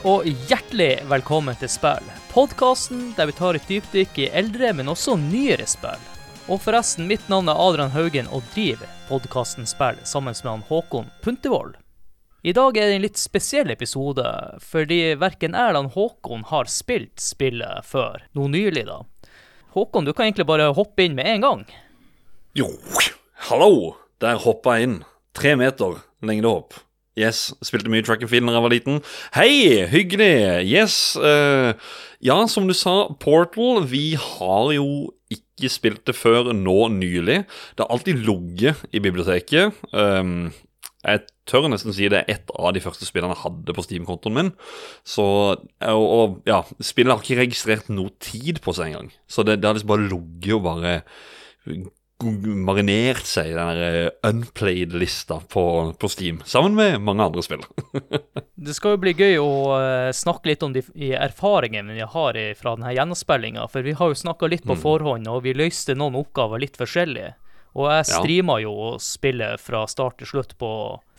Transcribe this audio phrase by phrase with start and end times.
[0.00, 2.06] Og hjertelig velkommen til Spill.
[2.30, 6.00] Podkasten der vi tar et dypdykk i eldre, men også nyere spill.
[6.48, 11.12] Og forresten, mitt navn er Adrian Haugen og driver podkasten Spill sammen med han Håkon
[11.20, 11.76] Puntervold.
[12.40, 14.24] I dag er det en litt spesiell episode,
[14.64, 18.24] fordi verken jeg eller Håkon har spilt spillet før.
[18.32, 19.02] Noe nylig, da.
[19.76, 21.66] Håkon, du kan egentlig bare hoppe inn med en gang.
[22.56, 22.72] Jo,
[23.52, 23.98] hallo!
[24.20, 25.02] Der hoppa jeg inn.
[25.36, 26.86] Tre meter lengdehopp.
[27.20, 29.00] Yes, spilte mye track and field da jeg var liten.
[29.36, 30.32] Hei, hyggelig!
[30.64, 30.94] Yes.
[31.20, 31.76] Uh,
[32.24, 33.84] ja, som du sa, Portal.
[33.90, 34.86] Vi har jo
[35.30, 37.42] ikke spilt det før nå nylig.
[37.76, 39.76] Det har alltid ligget i biblioteket.
[39.92, 40.50] Um,
[41.00, 44.36] jeg tør nesten si det er et av de første spillene jeg hadde på Steam-kontoen
[44.36, 44.50] min.
[45.04, 45.24] Så,
[45.56, 49.12] og, og ja, Spillet har ikke registrert noe tid på seg engang.
[49.28, 50.94] Så det, det har liksom bare ligget og bare
[52.22, 55.64] marinert seg i den eh, unplayed-lista på,
[55.98, 57.62] på Steam, sammen med mange andre spill.
[58.60, 60.82] Det skal jo bli gøy å eh, snakke litt om de
[61.16, 63.68] erfaringene vi har fra denne gjennomspillinga.
[63.72, 64.82] For vi har jo snakka litt på Mm.
[64.82, 67.32] forhånd, og vi løste noen oppgaver litt forskjellig.
[67.78, 70.70] Og jeg streama jo spillet fra start til slutt på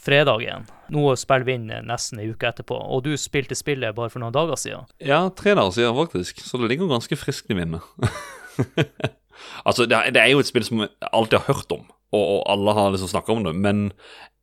[0.01, 0.65] fredagen.
[0.91, 2.75] Nå spiller vi inn nesten ei uke etterpå.
[2.91, 4.83] Og du spilte spillet bare for noen dager siden.
[4.99, 7.85] ja, tre dager siden faktisk, så det ligger ganske friskt i minnet.
[9.65, 12.41] altså, det det er jo et spill som jeg alltid har hørt om, og, og
[12.53, 13.87] alle har liksom snakka om det, men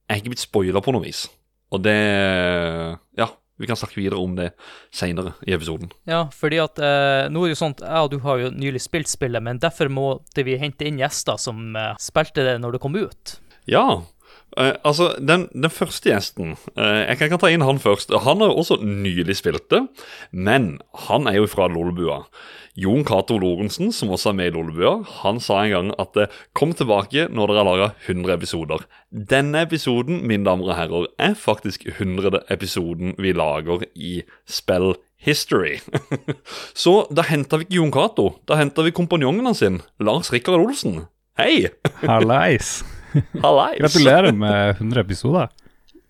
[0.09, 1.27] jeg er ikke blitt spoila på noe vis.
[1.75, 1.99] Og det
[3.19, 4.53] Ja, vi kan snakke videre om det
[4.95, 5.91] seinere i episoden.
[6.09, 8.81] Ja, fordi at eh, nå er det jo at jeg og du har jo nylig
[8.85, 12.83] spilt spillet, men derfor måtte vi hente inn gjester som eh, spilte det når det
[12.85, 13.35] kom ut.
[13.69, 13.85] Ja.
[14.57, 18.15] Eh, altså, den, den første gjesten uh, Jeg kan, ta inn han først.
[18.25, 19.85] Han har også nylig spilt det,
[20.33, 20.79] men
[21.09, 22.25] han er jo fra Lolebua.
[22.79, 26.35] Jon Cato Lorentzen, som også er med i Lolebua, han sa en gang at eh,
[26.55, 28.85] kom tilbake når dere har laga 100 episoder.
[29.11, 32.45] Denne episoden, mine damer og herrer, er faktisk 100.
[32.55, 35.81] episoden vi lager i Spell History.
[36.85, 38.29] Så da henta vi ikke Jon Cato.
[38.47, 39.65] Da henta vi kompanjongen hans,
[39.99, 41.03] Lars Rikard Olsen.
[41.39, 41.67] Hei!
[42.07, 42.79] Hallais.
[43.45, 43.79] Hallais!
[43.81, 45.49] Gratulerer med 100 episoder.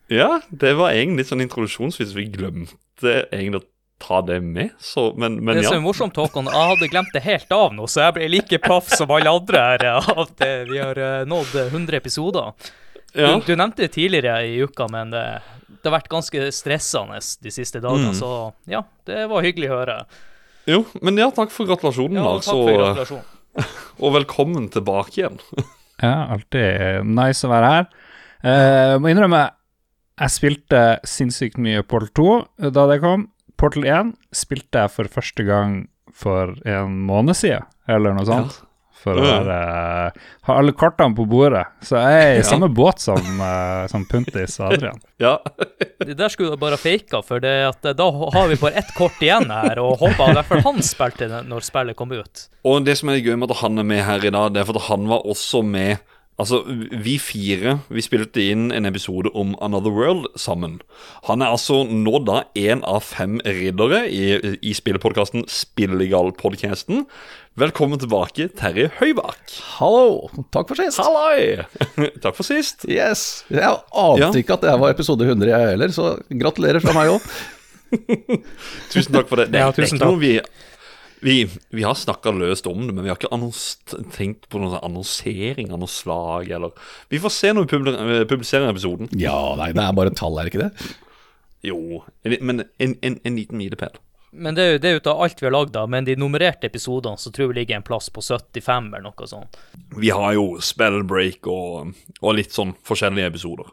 [0.08, 2.14] Ja, det var egentlig sånn introduksjonsvis.
[2.16, 3.66] Vi glemte egentlig å
[3.98, 5.72] ta det med, så Men, men det ja.
[5.72, 8.60] som er morsomt, Håkon, jeg hadde glemt det helt av nå, så jeg ble like
[8.62, 9.84] paff som alle andre her.
[9.98, 12.52] av At eh, vi har eh, nådd 100 episoder.
[13.12, 13.32] ja.
[13.36, 15.24] Du, du nevnte det tidligere i uka, men det,
[15.66, 18.18] det har vært ganske stressende de siste dagene, Mm.
[18.20, 18.30] så
[18.70, 19.98] ja, det var hyggelig å høre.
[20.68, 22.46] Jo, men ja, takk for gratulasjonen, Ja, Lars.
[22.46, 23.34] takk for gratulasjon gratulasjonen.
[24.04, 25.42] og velkommen tilbake igjen.
[26.02, 27.88] Ja, alltid nice å være her.
[28.38, 29.48] Uh, må innrømme,
[30.18, 32.12] jeg spilte sinnssykt mye Portal
[32.68, 33.28] 2 da det kom.
[33.58, 35.80] Portal 1 spilte jeg for første gang
[36.14, 38.60] for en måned siden, eller noe sånt.
[38.98, 39.56] For å være,
[40.48, 41.64] ha alle kortene på bordet.
[41.86, 42.46] Så jeg er i Ja.
[42.48, 44.98] samme båt som, uh, som Puntis og Adrian.
[45.22, 45.36] Ja.
[46.02, 48.90] Det der skulle du bare faka, for det at eh, da har vi bare ett
[48.94, 52.44] kort igjen her, og håper i hvert fall han spilte det når spillet kom ut.
[52.66, 54.68] Og det som er gøy med at han er med her i dag, det er
[54.68, 55.98] for at han var også med
[56.38, 56.60] Altså,
[57.02, 60.76] vi fire vi spilte inn en episode om Another World sammen.
[61.26, 67.02] Han er altså nå da én av fem riddere i, i spillepodkasten Spillegal-podkasten.
[67.58, 69.50] Velkommen tilbake, Terje Høybakk.
[69.80, 70.28] Hallo!
[70.54, 71.02] Takk for sist.
[71.02, 71.64] Halloi!
[72.22, 72.86] Takk for sist.
[72.86, 73.42] Yes.
[73.50, 74.30] Jeg ante Ja.
[74.38, 77.26] ikke at det var episode 100, jeg heller, så gratulerer fra meg òg.
[78.92, 79.50] Tusen takk for det.
[79.50, 80.32] Det, Ja, det er tusen ikke noe vi
[81.20, 84.86] vi, vi har snakka løst om det, men vi har ikke tenkt på noen sånn
[84.86, 86.50] annonsering av noe slag.
[86.54, 86.74] Eller
[87.12, 89.10] Vi får se når vi eh, publiserer episoden.
[89.18, 90.92] Ja, nei, det er bare tall, er det ikke det?
[91.66, 93.96] Jo, men en, en, en liten milepæl.
[94.30, 95.86] Men det er jo det er ut av alt vi har lagd, da.
[95.88, 99.28] Men de nummererte episodene så tror jeg vi ligger en plass på 75 eller noe
[99.30, 99.58] sånt.
[99.96, 103.72] Vi har jo spellbreak og, og litt sånn forskjellige episoder.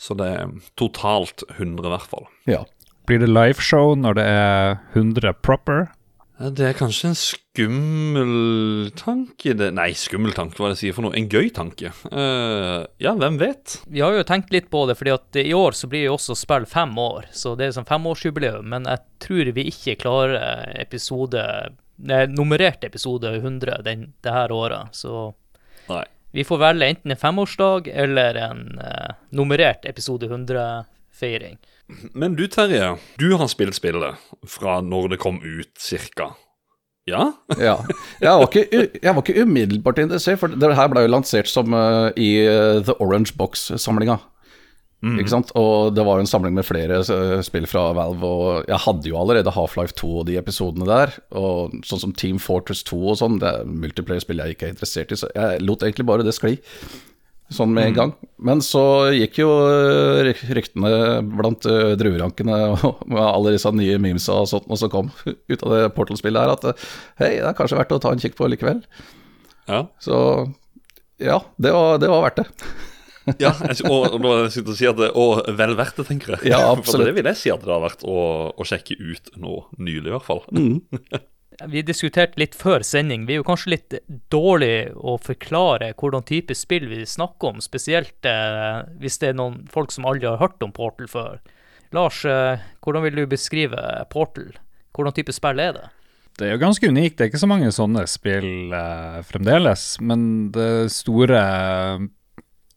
[0.00, 2.26] Så det er totalt 100 i hvert fall.
[2.50, 2.64] Ja.
[3.06, 5.90] Blir det liveshow når det er 100 proper?
[6.34, 10.96] Det er kanskje en skummel tanke det, Nei, skummel tanke, hva er det jeg sier
[10.96, 11.14] for noe?
[11.14, 11.92] En gøy tanke.
[12.10, 13.76] Uh, ja, hvem vet?
[13.86, 16.34] Vi har jo tenkt litt på det, fordi at i år så blir jo også
[16.38, 17.28] spill fem år.
[17.30, 18.66] Så det er sånn femårsjubileum.
[18.72, 21.44] Men jeg tror vi ikke klarer episode
[22.02, 24.90] nei, nummerert episode 100 den, det her året.
[24.96, 25.30] Så
[25.86, 26.02] Nei.
[26.34, 31.60] vi får velge enten en femårsdag eller en uh, nummerert episode 100-feiring.
[32.16, 36.32] Men du, Terje, du har spilt spillet fra når det kom ut, cirka.
[37.08, 37.30] Ja?
[37.60, 37.78] ja.
[38.20, 41.76] Jeg, var ikke, jeg var ikke umiddelbart interessert, for det her ble jo lansert som
[41.76, 44.18] uh, i eh, The Orange Box-samlinga.
[45.04, 45.50] Ikke sant?
[45.58, 49.18] Og det var en samling med flere eh, spill fra Valve, og jeg hadde jo
[49.20, 51.12] allerede Half-Life 2 og de episodene der.
[51.36, 55.12] Og sånn som Team Fortress 2 og sånn, det er multiplayer-spill jeg ikke er interessert
[55.12, 56.56] i, så jeg lot egentlig bare det skli.
[57.52, 58.12] Sånn med en gang.
[58.44, 58.82] Men så
[59.14, 60.92] gikk jo eh, ryktene
[61.34, 62.56] blant uh, druerankene
[62.88, 65.12] og med alle disse nye memesa og sånt og som kom
[65.52, 66.88] ut av det Portal-spillet her, at eh,
[67.22, 68.82] hei, det er kanskje verdt å ta en kikk på likevel.
[69.68, 69.86] Ja.
[70.02, 70.16] Så
[71.22, 72.50] ja, det var, det var verdt det.
[73.40, 73.54] Ja,
[73.88, 76.50] og, nå sitter og sier at det er vel verdt det, tenker jeg.
[76.52, 78.18] Ja, For det vil jeg si at det har vært å,
[78.52, 80.42] å sjekke ut nå nylig, i hvert fall.
[81.70, 83.28] Vi diskuterte litt før sending.
[83.28, 83.96] Vi er jo kanskje litt
[84.32, 89.60] dårlig å forklare hvordan type spill vi snakker om, spesielt eh, hvis det er noen
[89.70, 91.38] folk som aldri har hørt om Portal før.
[91.94, 93.78] Lars, eh, hvordan vil du beskrive
[94.10, 94.50] Portal?
[94.94, 95.86] Hvordan type spill er det?
[96.34, 97.16] Det er jo ganske unikt.
[97.16, 99.86] Det er ikke så mange sånne spill eh, fremdeles.
[100.02, 101.44] Men det store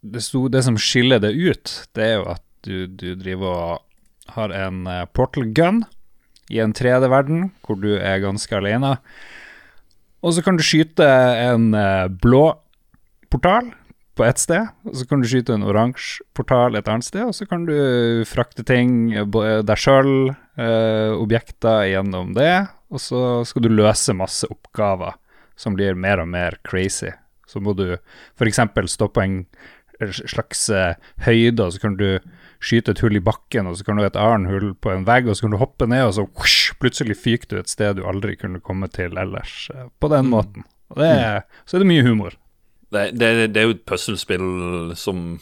[0.05, 4.33] det, sto, det som skiller det ut, det er jo at du, du driver og
[4.37, 5.81] har en eh, portal gun
[6.53, 8.97] i en 3D-verden hvor du er ganske alene.
[10.25, 12.45] Og så kan du skyte en eh, blå
[13.31, 13.69] portal
[14.17, 17.35] på ett sted, og så kan du skyte en oransje portal et annet sted, og
[17.37, 17.77] så kan du
[18.25, 24.47] frakte ting, eh, deg sjøl, eh, objekter gjennom det, og så skal du løse masse
[24.49, 25.19] oppgaver
[25.57, 27.11] som blir mer og mer crazy.
[27.47, 28.59] Så må du f.eks.
[28.91, 29.37] stå på en
[29.99, 30.95] slags eh,
[31.25, 32.07] høyde, og så kan du
[32.63, 35.05] skyte et hull i bakken, og så kan du ha et annet hull på en
[35.07, 37.97] vegg, og så kan du hoppe ned, og så whoosh, plutselig fyker du et sted
[37.97, 39.69] du aldri kunne komme til ellers.
[39.75, 40.65] eh, På den måten.
[40.89, 42.37] Og det er, så er det mye humor.
[42.93, 45.39] Det, det, det er jo et puslespill som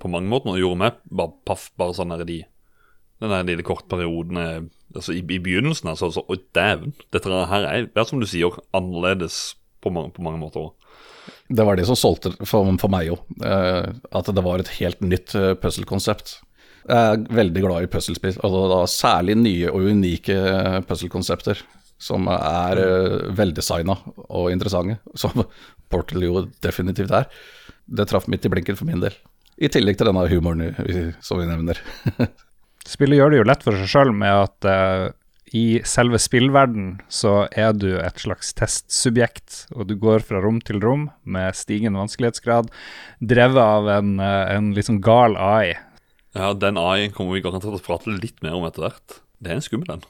[0.00, 2.40] på mange måter gjorde meg bare paff, bare sånn er de
[3.20, 4.38] Den der lille kortperioden
[4.94, 6.94] altså i, i begynnelsen, altså, altså Å, dæven.
[7.14, 9.54] Dette her er, det er som du sier, annerledes
[9.84, 10.83] på mange, på mange måter òg.
[11.48, 13.22] Det var det som solgte for, for meg òg.
[13.40, 16.38] at det var et helt nytt uh, puzzle-konsept.
[16.84, 21.62] Jeg er veldig glad i puzzlespill, altså særlig nye og unike uh, puzzle-konsepter.
[22.04, 22.80] Som er
[23.38, 23.94] veldesigna
[24.26, 25.44] og interessante, som
[25.88, 27.28] Portal jo definitivt er.
[27.86, 29.14] Det traff midt i blinken for min del.
[29.56, 30.74] I tillegg til denne humoren
[31.22, 31.78] som vi nevner.
[32.84, 35.06] Spillet gjør det jo lett for seg sjøl med at eh,
[35.54, 40.80] i selve spillverden så er du et slags testsubjekt, og du går fra rom til
[40.82, 42.72] rom med stigende vanskelighetsgrad,
[43.22, 45.76] drevet av en, eh, en litt sånn gal AI.
[46.34, 49.20] Ja, den AI kommer vi garantert til å prate litt mer om etter hvert.
[49.38, 50.02] Det er en skummel en.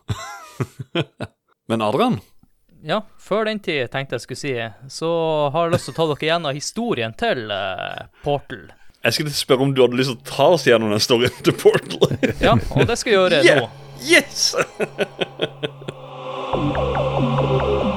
[1.68, 2.20] Men Adrian,
[2.84, 4.54] Ja, før den tid, tenkte jeg skulle si,
[4.92, 5.12] så
[5.52, 8.66] har jeg lyst til å ta dere gjennom historien til uh, Portal.
[9.04, 11.56] jeg skulle spørre om du hadde lyst til å ta oss gjennom den storyen til
[11.56, 12.16] Portal.
[12.40, 13.64] Ja, og det skal jeg gjøre Yeah!
[13.64, 13.83] nå.
[14.00, 14.54] Yes!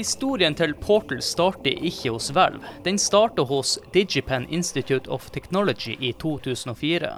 [0.00, 2.64] Historien til Portal starter ikke hos Valve.
[2.86, 7.10] Den starter hos Digipen Institute of Technology i 2004,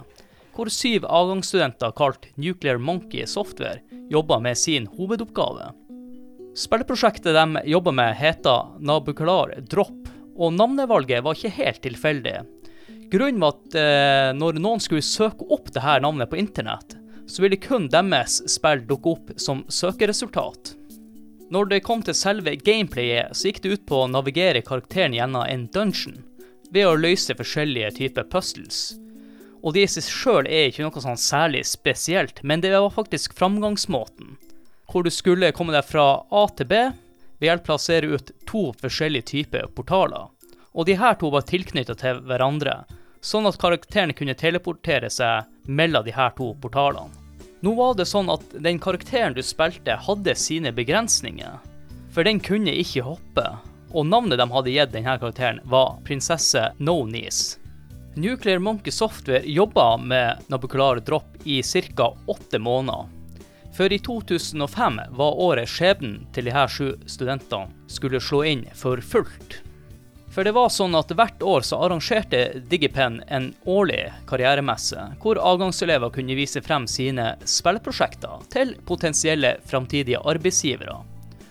[0.56, 5.69] hvor syv avgangsstudenter kalt Nuclear Monkey Software jobber med sin hovedoppgave.
[6.58, 12.36] Spillprosjektet de jobber med, heter Nabukalar Drop, og navnevalget var ikke helt tilfeldig.
[13.15, 16.98] Grunnen var at eh, når noen skulle søke opp dette navnet på internett,
[17.31, 20.81] så ville kun deres spill dukke opp som søkeresultat.
[21.53, 25.44] Når det kom til selve gameplayet, så gikk det ut på å navigere karakteren gjennom
[25.44, 26.23] en dungeon,
[26.73, 28.79] ved å løse forskjellige typer puzzles.
[29.61, 33.37] Og det i seg sjøl er ikke noe sånn særlig spesielt, men det var faktisk
[33.37, 34.39] framgangsmåten.
[34.89, 38.32] Hvor du skulle komme deg fra A til B ved hjelp av å plassere ut
[38.49, 40.31] to forskjellige typer portaler.
[40.73, 42.87] Og de her to var tilknyttet til hverandre,
[43.21, 47.21] sånn at karakteren kunne teleportere seg mellom de her to portalene.
[47.63, 51.61] Nå var det sånn at den karakteren du spilte, hadde sine begrensninger.
[52.11, 53.45] For den kunne ikke hoppe,
[53.95, 57.61] og navnet de hadde gitt denne karakteren, var prinsesse No Knees.
[58.19, 62.11] Nuclear Monkey Software jobba med Nabucular Drop i ca.
[62.27, 63.07] åtte måneder.
[63.77, 69.01] For i 2005 var året skjebnen til de her sju studentene skulle slå inn for
[69.01, 69.63] fullt.
[70.32, 76.08] For det var sånn at hvert år så arrangerte Digipen en årlig karrieremesse, hvor avgangselever
[76.15, 80.94] kunne vise frem sine spillprosjekter til potensielle framtidige arbeidsgivere.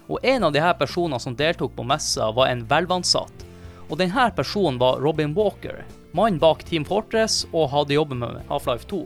[0.10, 3.46] Og en av de her personene som deltok på messa, var en velvansatt.
[3.92, 5.84] Og denne personen var Robin Walker,
[6.18, 9.02] mann bak Team Fortress og hadde jobbet med Half-Life 2.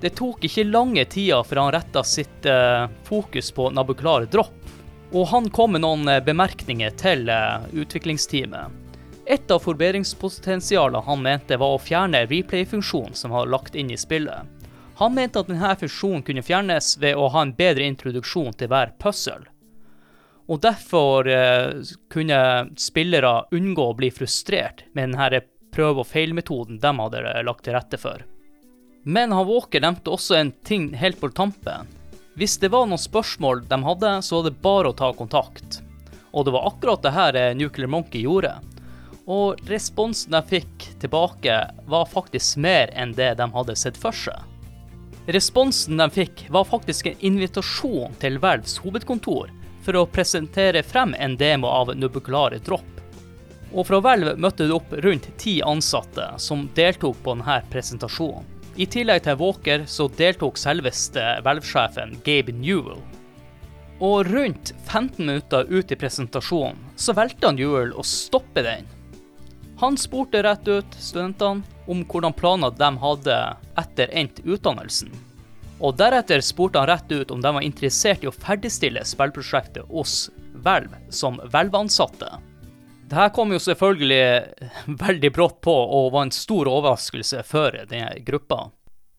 [0.00, 4.72] Det tok ikke lange tida før han retta sitt eh, fokus på Nabucolar Drop,
[5.12, 8.80] og han kom med noen eh, bemerkninger til eh, utviklingsteamet.
[9.26, 14.44] Et av forbedringspotensialene han mente var å fjerne replay-funksjonen som var lagt inn i spillet.
[15.00, 18.92] Han mente at denne funksjonen kunne fjernes ved å ha en bedre introduksjon til hver
[19.00, 19.48] puzzle.
[20.44, 21.80] Og derfor eh,
[22.12, 22.40] kunne
[22.76, 25.40] spillere unngå å bli frustrert med denne
[25.74, 28.26] prøve- og feilmetoden de hadde eh, lagt til rette for.
[29.04, 31.88] Men han Walker nevnte også en ting helt på tampen.
[32.36, 35.80] Hvis det var noen spørsmål de hadde, så var det bare å ta kontakt.
[36.34, 38.58] Og det var akkurat det her eh, Nuclear Monkey gjorde.
[39.24, 41.56] Og responsen de fikk tilbake,
[41.88, 44.36] var faktisk mer enn det de hadde sett for seg.
[45.26, 49.52] Responsen de fikk, var faktisk en invitasjon til Valves hovedkontor
[49.84, 52.90] for å presentere frem en demo av Nubukulare Drop.
[53.72, 58.50] Og fra Valve møtte det opp rundt ti ansatte som deltok på denne presentasjonen.
[58.76, 63.00] I tillegg til Walker så deltok selveste Valve-sjefen Gabe Newell.
[64.02, 68.88] Og rundt 15 minutter ut i presentasjonen så valgte Newell å stoppe den.
[69.84, 73.34] Han spurte rett ut studentene om hvordan planer de hadde
[73.76, 75.10] etter endt utdannelsen.
[75.84, 80.30] Og deretter spurte han rett ut om de var interessert i å ferdigstille spillprosjektet hos
[80.64, 82.30] Valve som Valve-ansatte.
[83.10, 84.64] Dette kom jo selvfølgelig
[85.04, 88.70] veldig brått på og var en stor overraskelse for denne gruppa.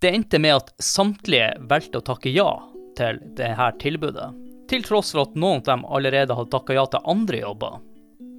[0.02, 2.50] Det endte med at samtlige valgte å takke ja
[2.98, 4.34] til dette tilbudet,
[4.66, 7.84] til tross for at noen av dem allerede hadde takka ja til andre jobber.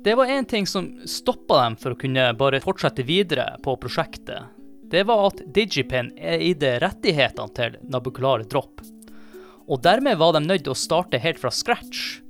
[0.06, 4.52] Det var én ting som stoppa dem for å kunne bare fortsette videre på prosjektet.
[4.86, 8.84] Det var at Digipen eide rettighetene til Nabucolare Drop,
[9.66, 12.20] og dermed var de nødt til å starte helt fra scratch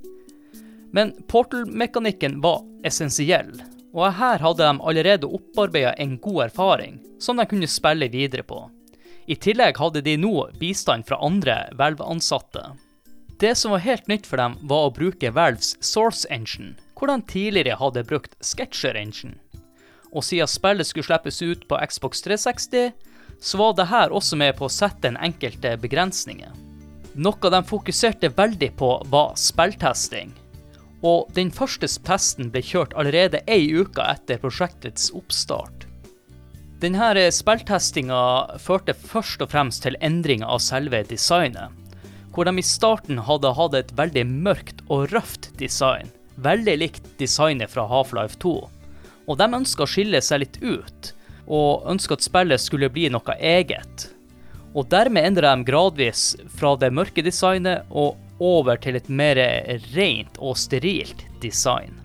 [0.91, 3.51] men portal-mekanikken var essensiell,
[3.93, 8.63] og her hadde de allerede opparbeida en god erfaring som de kunne spille videre på.
[9.27, 12.63] I tillegg hadde de nå bistand fra andre Valve-ansatte.
[13.37, 17.21] Det som var helt nytt for dem, var å bruke Valves Source Engine, hvor de
[17.29, 19.37] tidligere hadde brukt Sketcher Engine.
[20.11, 22.91] Og siden spillet skulle slippes ut på Xbox 360,
[23.39, 26.51] så var det her også med på å sette den enkelte begrensninger.
[27.17, 30.33] Noe de fokuserte veldig på, var spilltesting
[31.05, 35.85] og den første testen ble kjørt allerede ei uke etter prosjektets oppstart.
[36.81, 41.73] Denne spilltestinga førte først og fremst til endringer av selve designet,
[42.33, 47.71] hvor de i starten hadde hatt et veldig mørkt og røft design, veldig likt designet
[47.73, 48.53] fra Half-Life 2.
[49.27, 51.11] Og de ønska å skille seg litt ut,
[51.47, 54.09] og ønska at spillet skulle bli noe eget.
[54.77, 59.39] Og dermed endra de gradvis fra det mørke designet og over til et mer
[59.95, 61.95] rent og sterilt design.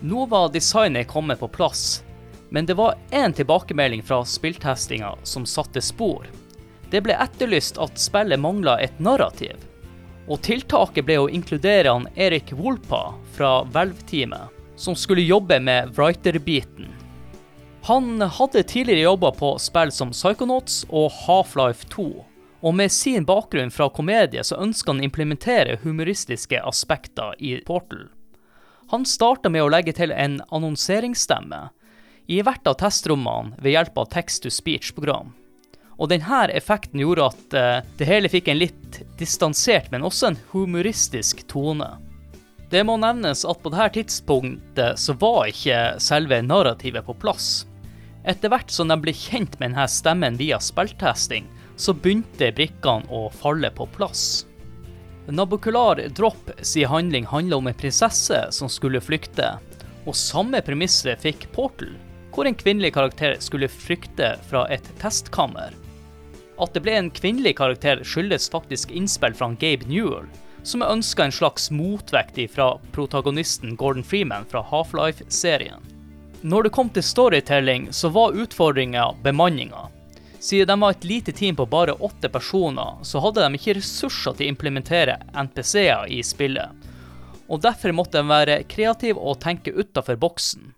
[0.00, 2.04] Nå var designet kommet på plass,
[2.50, 6.28] men det var én tilbakemelding fra spilltestinga som satte spor.
[6.90, 9.56] Det ble etterlyst at spillet mangla et narrativ.
[10.26, 16.90] Og tiltaket ble å inkludere han Erik Wolpa fra Hvelv-teamet, som skulle jobbe med writer-biten.
[17.86, 22.08] Han hadde tidligere jobba på spill som Psychonauts og Half-Life 2,
[22.66, 28.08] og med sin bakgrunn fra komedie så ønsker han å implementere humoristiske aspekter i Portal.
[28.90, 31.68] Han starta med å legge til en annonseringsstemme
[32.26, 35.30] i hvert av testrommene ved hjelp av text-to-speech-program.
[35.96, 40.40] Og denne effekten gjorde at uh, det hele fikk en litt distansert, men også en
[40.52, 41.88] humoristisk tone.
[42.70, 47.64] Det må nevnes at på dette tidspunktet så var ikke selve narrativet på plass.
[48.26, 51.46] Etter hvert som de ble kjent med denne stemmen via spilltesting,
[51.78, 54.46] så begynte brikkene å falle på plass.
[55.30, 59.56] Nabokular Drop sin handling handla om en prinsesse som skulle flykte,
[60.06, 61.94] og samme premisset fikk Portal,
[62.34, 65.74] hvor en kvinnelig karakter skulle flykte fra et testkammer.
[66.58, 70.28] At det ble en kvinnelig karakter skyldes faktisk innspill fra Gabe Newell,
[70.62, 75.84] som ønska en slags motvekt fra protagonisten Gordon Freeman fra Half-Life-serien.
[76.40, 79.88] Når det kom til storytelling, så var utfordringa bemanninga.
[80.38, 84.36] Siden de var et lite team på bare åtte personer, så hadde de ikke ressurser
[84.36, 86.70] til å implementere NPC-er i spillet.
[87.48, 90.72] Og derfor måtte de være kreative og tenke utafor boksen.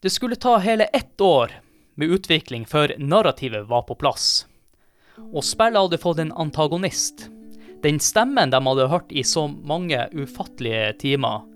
[0.00, 1.52] Det skulle ta hele ett år
[1.94, 4.46] med utvikling før narrativet var på plass.
[5.30, 7.28] Og spillet hadde fått en antagonist.
[7.82, 11.46] Den stemmen de hadde hørt i så mange ufattelige timer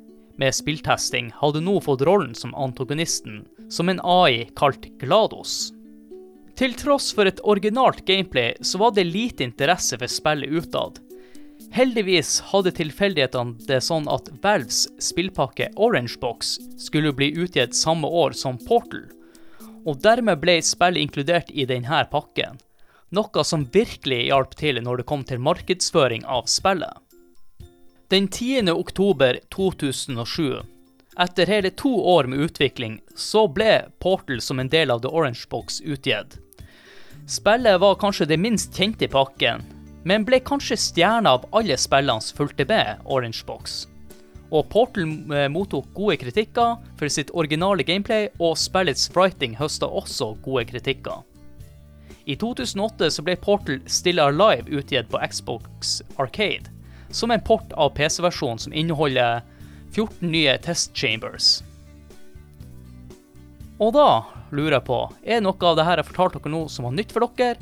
[0.41, 5.73] med spilltesting, hadde nå fått rollen som antagonisten, som en AI kalt GLaDOS.
[6.59, 11.01] Til tross for et originalt gameplay, så var det lite interesse for spillet utad.
[11.75, 18.37] Heldigvis hadde tilfeldighetene det sånn at Valves spillpakke Orange Box skulle bli utgitt samme år
[18.39, 19.09] som Portal,
[19.85, 22.61] og dermed ble spillet inkludert i denne pakken,
[23.15, 27.01] noe som virkelig hjalp til når det kom til markedsføring av spillet.
[28.13, 28.69] Den 10.
[28.71, 30.61] oktober 2007,
[31.19, 35.47] etter hele to år med utvikling, så ble Portal som en del av The Orange
[35.51, 36.39] Box utgitt.
[37.31, 39.65] Spillet var kanskje det minst kjente i pakken,
[40.05, 43.85] men ble kanskje stjerna av alle spillene som fulgte med Orange Box.
[44.53, 50.35] Og Portal eh, mottok gode kritikker for sitt originale gameplay, og spillets writing høsta også
[50.45, 51.25] gode kritikker.
[52.25, 56.71] I 2008 så ble Portal Still Alive utgitt på Xbox Arcade,
[57.11, 59.43] som en port av PC-versjonen som inneholder
[59.93, 61.63] 14 nye test chambers.
[63.79, 66.65] Og da lurer jeg på, er det noe av det her jeg fortalte dere nå
[66.73, 67.59] som var nytt for dere?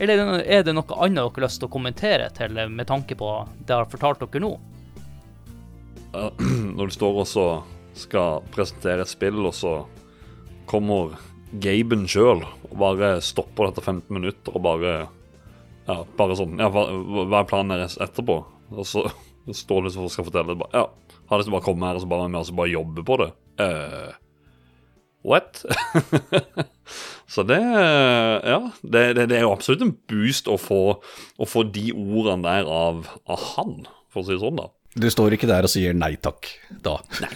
[0.00, 3.48] Eller er det- noe annet dere har lyst til å kommentere til med tanke på
[3.60, 4.58] det jeg har fortalt dere nå?
[6.76, 9.86] Når du står og skal presentere et spill, og så
[10.66, 11.14] kommer
[11.50, 14.94] Gaben sjøl og bare stopper dette 15 minutter og bare
[15.88, 16.86] Ja, bare sånn Ja, hva,
[17.26, 18.38] hva er planen deres etterpå?
[18.70, 19.06] Og så
[19.56, 22.28] står det og skal fortelle bare, Ja, har til bare kommet her og så bare,
[22.28, 23.30] med, og så bare jobbe på det?
[23.60, 24.12] Uh,
[25.26, 25.62] what?
[27.34, 31.66] så det Ja, det, det, det er jo absolutt en boost å få, å få
[31.74, 33.80] de ordene der av, av han,
[34.10, 34.70] for å si det sånn, da.
[34.98, 36.48] Du står ikke der og sier nei takk,
[36.82, 36.96] da.
[37.22, 37.30] Nei.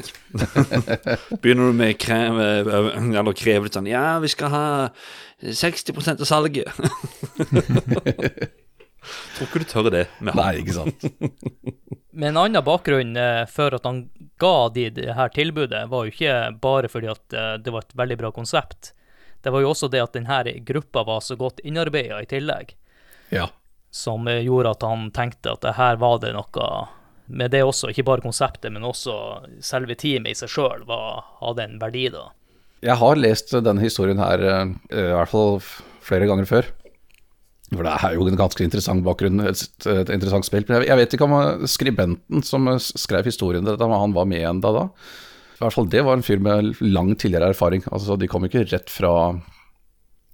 [1.43, 2.49] Begynner du med kreve,
[2.91, 4.65] eller kreve litt sånn Ja, vi skal ha
[5.39, 6.67] 60 av salget.
[9.37, 10.41] Tror ikke du tør det med han.
[10.41, 11.07] Nei, ikke sant.
[12.19, 14.05] Men en annen bakgrunn eh, for at han
[14.41, 17.97] ga de det her tilbudet, var jo ikke bare fordi at eh, det var et
[17.99, 18.93] veldig bra konsept.
[19.45, 22.75] Det var jo også det at denne gruppa var så godt innarbeida i tillegg,
[23.35, 23.49] Ja.
[23.91, 26.69] som eh, gjorde at han tenkte at det her var det noe
[27.27, 29.15] med det også, ikke bare konseptet, men også
[29.65, 32.29] selve teamet i seg sjøl hadde en verdi, da.
[32.85, 35.61] Jeg har lest denne historien her eh, i hvert fall
[36.05, 36.69] flere ganger før.
[37.73, 40.67] For det er jo en ganske interessant bakgrunn, et, et interessant spill.
[40.69, 44.43] Men jeg, vet ikke om eh, skribenten som eh, skrev historien, om han var med
[44.43, 44.89] igjen da.
[45.55, 47.87] I hvert fall det var en fyr med lang tidligere erfaring.
[47.95, 49.33] Altså De kom ikke rett fra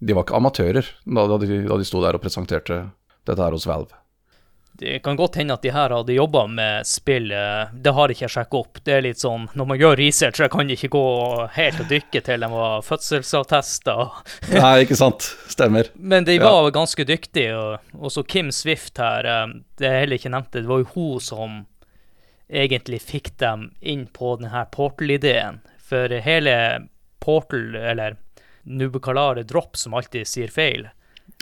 [0.01, 2.87] De var ikke amatører da, de, da de sto der og presenterte
[3.29, 4.00] dette her hos Valve.
[4.81, 8.25] Det kan godt hende at de her hadde jobba med spill, eh, det har ikke
[8.25, 8.79] jeg sjekka opp.
[8.87, 11.03] Det er litt sånn, når man gjør research, så kan ikke gå
[11.53, 14.15] helt og dykke til de var fødselsattester.
[14.55, 15.27] Nei, ikke sant.
[15.53, 15.91] Stemmer.
[16.13, 16.49] Men de Ja.
[16.49, 17.53] var ganske dyktige.
[17.53, 21.21] Og også Kim Swift her, eh, det er heller ikke nevnt, det var jo hun
[21.21, 21.59] som
[22.51, 25.61] egentlig fikk dem inn på denne Portal-ideen.
[25.79, 26.89] For hele
[27.21, 28.17] Portal, eller
[28.65, 30.89] Nubukalare Drop, som alltid sier feil,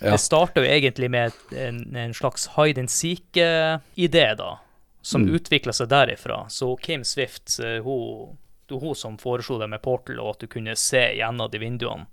[0.02, 0.12] Ja.
[0.14, 4.58] det starta jo egentlig med en, en slags hide and seek-idé, da,
[5.02, 5.34] som Mm.
[5.34, 6.44] utvikla seg derifra.
[6.50, 8.36] Så Kim Swift, eh, hun,
[8.70, 12.06] hun som foreslo det med Portal, og at du kunne se gjennom de vinduene.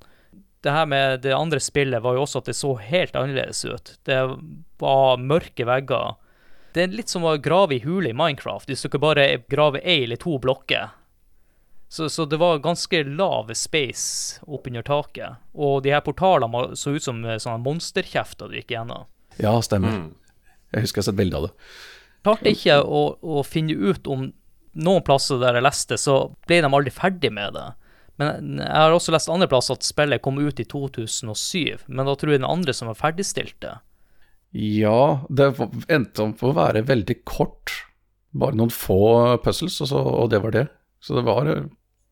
[0.64, 3.98] Det her med det andre spillet var jo også at det så helt annerledes ut.
[4.04, 4.18] Det
[4.82, 6.16] var mørke vegger.
[6.74, 9.80] Det er litt som å grave i hule i Minecraft, hvis du ikke bare graver
[9.86, 10.90] ei eller to blokker.
[11.90, 15.38] Så, så det var ganske lav space oppunder taket.
[15.54, 19.06] Og de her portalene så ut som eh, sånne monsterkjefter du gikk gjennom.
[19.40, 20.10] Ja, stemmer.
[20.74, 21.54] Jeg husker jeg har sett bilde av det.
[22.26, 24.30] Klarte ikke å, å finne ut om
[24.76, 26.16] noen plasser der jeg leste, så
[26.50, 27.68] ble de aldri ferdig med det.
[28.20, 32.16] Men jeg har også lest andre plasser at spillet kom ut i 2007, men da
[32.18, 33.76] tror jeg den andre som var ferdigstilt det.
[34.56, 37.72] Ja, det var- endte opp å være veldig kort.
[38.34, 40.66] Bare noen få puzzles, og, så, og det var det.
[41.06, 41.66] Så det var eh,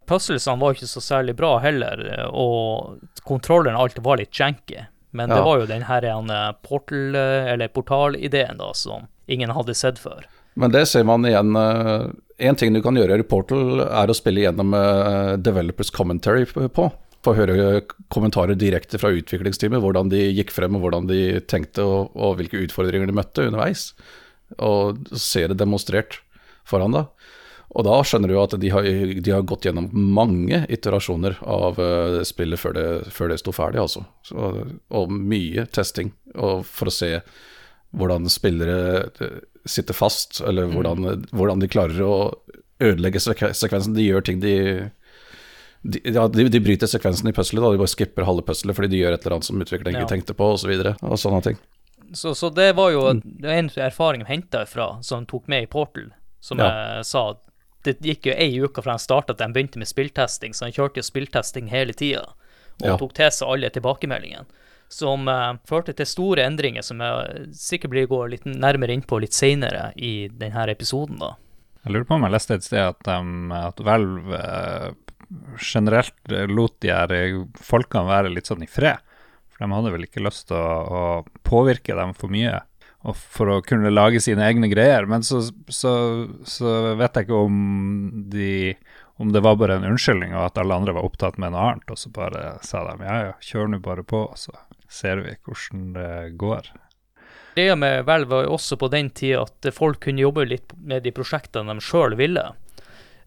[0.10, 2.02] Puzzlesene var ikke så særlig bra heller,
[2.36, 4.82] og kontrolleren alt var litt janky.
[5.16, 5.46] Men det Ja.
[5.46, 10.26] var jo den her ene portal, eller portalideen da, som ingen hadde sett før.
[10.60, 11.54] Men det ser man igjen.
[12.38, 16.90] Én ting du kan gjøre i Portal, er å spille gjennom eh, Developers Commentary på.
[17.24, 22.12] Få høre kommentarer direkte fra utviklingsteamet, hvordan de gikk frem, og hvordan de tenkte, og,
[22.20, 23.94] og hvilke utfordringer de møtte underveis.
[24.60, 26.20] Og se det demonstrert
[26.68, 27.08] foran deg.
[27.74, 31.80] Og da skjønner du jo at de har, de har gått gjennom mange iterasjoner av
[31.82, 34.04] uh, spillet før det, før det sto ferdig, altså.
[34.28, 34.52] Så,
[34.94, 37.16] og mye testing og for å se
[37.94, 38.78] hvordan spillere
[39.22, 42.16] eh, sitter fast, eller hvordan, hvordan de klarer å
[42.82, 43.94] ødelegge sekvensen.
[43.94, 44.56] De gjør ting de
[45.84, 47.62] de, ja, de, de bryter sekvensen i puzzlet.
[47.62, 50.12] De bare skipper halve puzzlet fordi de gjør et eller annet som utvikleren ikke Ja.
[50.14, 50.72] tenkte på, osv.
[50.72, 51.58] Og, så og sånne ting.
[52.14, 55.70] Så, så det var jo det en erfaring jeg henta ifra, som tok med i
[55.70, 56.12] Portal.
[56.44, 56.70] Som Ja.
[56.98, 57.26] jeg sa,
[57.88, 60.76] det gikk jo ei uke fra han starta til han begynte med spilltesting, så han
[60.76, 62.26] kjørte jo spilltesting hele tida.
[62.82, 62.98] Og Ja.
[62.98, 64.46] tok til seg alle tilbakemeldingene.
[64.90, 69.20] Som uh, førte til store endringer, som jeg sikkert blir går litt nærmere inn på
[69.22, 71.36] litt seinere i denne episoden, da.
[71.84, 74.94] Jeg lurer på om jeg leste et sted at, um, at Valve uh,
[75.60, 76.14] generelt
[76.50, 79.02] lot de her eh, folkene være litt sånn i fred.
[79.54, 81.02] For de hadde vel ikke lyst til å, å
[81.46, 82.62] påvirke dem for mye,
[83.12, 85.08] for å kunne lage sine egne greier.
[85.10, 85.94] Men så, så,
[86.48, 87.58] så vet jeg ikke om
[88.32, 88.54] de
[89.22, 91.92] om det var bare en unnskyldning, og at alle andre var opptatt med noe annet,
[91.94, 94.56] og så bare sa de ja, ja, kjør nå bare på, og så
[94.90, 96.72] ser vi hvordan det går.
[97.54, 101.06] Greia med Hvelv var jo også på den tida at folk kunne jobbe litt med
[101.06, 102.48] de prosjektene de sjøl ville.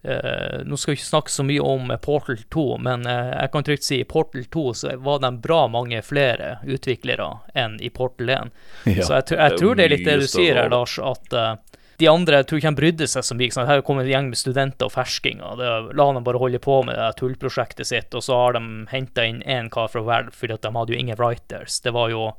[0.01, 3.65] Eh, nå skal vi ikke snakke så mye om Portal 2, men uh, jeg kan
[3.65, 8.29] trygt si i Portal 2 så var det bra mange flere utviklere enn i Portal
[8.29, 8.53] 1.
[8.85, 9.01] Ja.
[9.03, 10.69] Så jeg, jeg tror det er litt det du sier her.
[10.71, 11.55] Lars, at uh,
[11.97, 13.53] de andre jeg tror ikke de brydde seg så mye.
[13.53, 15.57] Sånn, her kommer en gjeng med studenter og ferskinger.
[15.57, 19.25] Det, la dem bare holde på med det tullprosjektet sitt, og så har de henta
[19.25, 21.81] inn én kar fra Valve, fordi de hadde jo ingen writers.
[21.81, 22.29] Det var jo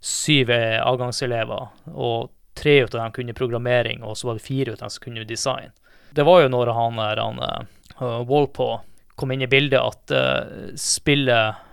[0.00, 4.84] syv eh, avgangselever, og tre av dem kunne programmering, og så var det fire av
[4.84, 5.74] dem som kunne design.
[6.14, 8.80] Det var jo når han han uh, Walpole
[9.20, 11.66] kom inn i bildet, at uh, spillet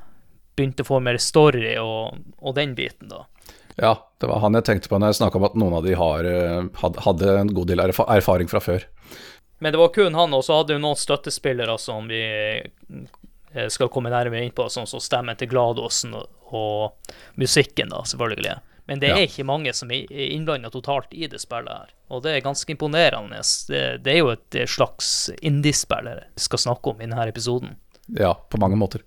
[0.57, 3.25] begynte å få mer story og, og den biten, da.
[3.77, 5.93] Ja, det var han jeg tenkte på når jeg snakka om at noen av de
[5.93, 8.87] har, eh, hadde en god del erfaring fra før.
[9.61, 13.91] Men det var kun han, og så hadde jo noen støttespillere som vi eh, skal
[13.93, 16.25] komme nærmere inn på, sånn som stemmen til Gladosen og,
[16.57, 18.57] og musikken, da, selvfølgelig.
[18.87, 19.25] Men det er Ja.
[19.27, 23.41] ikke mange som er innblanda totalt i det spillet her, og det er ganske imponerende.
[23.67, 27.75] Det, det er jo et eh, slags indiespill vi skal snakke om i denne episoden.
[28.15, 29.03] Ja, på mange måter.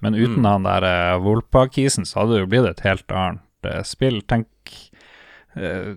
[0.00, 4.20] Men uten han der Volpa-kisen, så hadde det jo blitt et helt annet eh, spill.
[4.30, 4.46] Tenk
[5.56, 5.94] eh,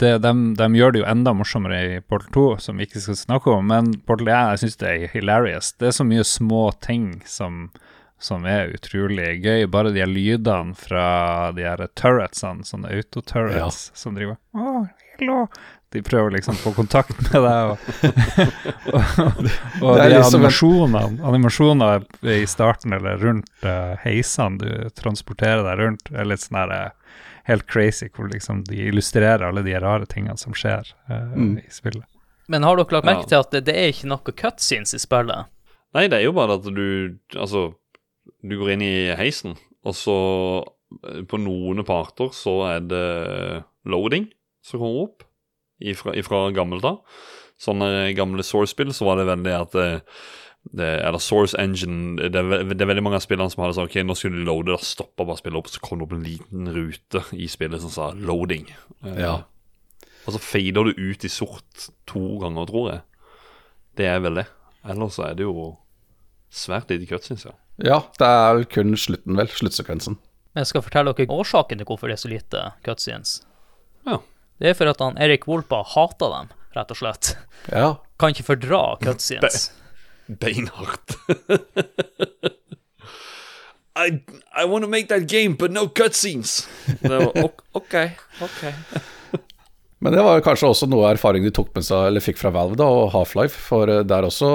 [0.00, 3.52] det, de, gjør det jo enda morsommere i Portal 2, som vi ikke skal snakke
[3.54, 3.68] om.
[3.70, 5.72] Men Portal 1 jeg synes det er hilarious.
[5.78, 7.68] Det er så mye små ting som,
[8.20, 9.66] som er utrolig gøy.
[9.72, 14.86] Bare de her lydene fra de her turretsene, sånne autoturrets, som driver Å,
[15.18, 15.44] hello.
[15.90, 17.72] De prøver liksom å få kontakt med deg.
[17.72, 17.78] Og,
[18.94, 25.82] og, og de liksom animasjonene, animasjoner i starten eller rundt uh, heisene du transporterer deg
[25.82, 27.16] rundt, er litt sånn her uh,
[27.50, 31.56] helt crazy, hvor liksom de illustrerer alle de rare tingene som skjer uh, Mm.
[31.58, 32.06] i spillet.
[32.50, 35.50] Men har dere lagt merke til at det, det er ikke noe cutscenes i spillet?
[35.94, 37.72] Nei, det er jo bare at du Altså,
[38.42, 40.16] du går inn i heisen, og så
[41.06, 43.06] eh, På noen parter så er det
[43.88, 44.28] loading
[44.64, 45.24] som kommer opp
[45.80, 47.00] ifra, ifra gammelt av.
[47.60, 49.88] Sånne gamle Source-spill så var det veldig at det,
[50.76, 53.98] det, Eller Source Engine det det er veldig mange av spillene som hadde sagt Ok,
[54.04, 56.68] nå skulle de loade, da stoppa bare spillet opp, så kom det opp en liten
[56.72, 58.68] rute i spillet som sa 'loading'.
[59.04, 59.42] Eh, Ja.
[60.26, 63.00] Og så fader du ut i sort to ganger, tror jeg.
[63.96, 64.46] Det er vel det.
[64.84, 65.76] Ellers så er det jo
[66.52, 67.52] svært lite cutscenes, ja.
[67.84, 69.48] Ja, det er vel kun slutten, vel.
[69.48, 70.18] Sluttsekvensen.
[70.52, 73.36] Men jeg skal fortelle dere årsaken til hvorfor det er så lite cutscenes.
[74.08, 74.18] Ja.
[74.60, 77.34] Det er for at han Erik Wolpa hater dem, rett og slett.
[77.70, 77.92] Ja.
[78.20, 79.70] Kan ikke fordra cutscenes.
[80.28, 81.16] Beinhardt.
[84.00, 84.22] I,
[84.54, 86.68] I want to make that game, but no cutscenes.
[87.00, 87.94] Det var, ok, ok,
[88.40, 88.62] ok.
[90.00, 92.78] Men det var kanskje også noe erfaring de tok med seg, eller fikk fra Valve
[92.80, 93.58] da, og Half-Life.
[93.68, 94.50] For eh, der også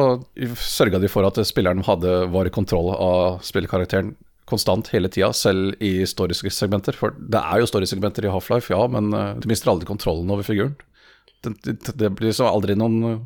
[0.57, 4.15] sørga de for at spilleren hadde, var i kontroll av spillkarakteren
[4.49, 6.97] konstant hele tida, selv i storysegmenter.
[6.97, 10.45] For det er jo storysegmenter i Half-Life, ja, men eh, du mister aldri kontrollen over
[10.45, 10.75] figuren.
[11.45, 13.25] Det, det, det blir så aldri noen,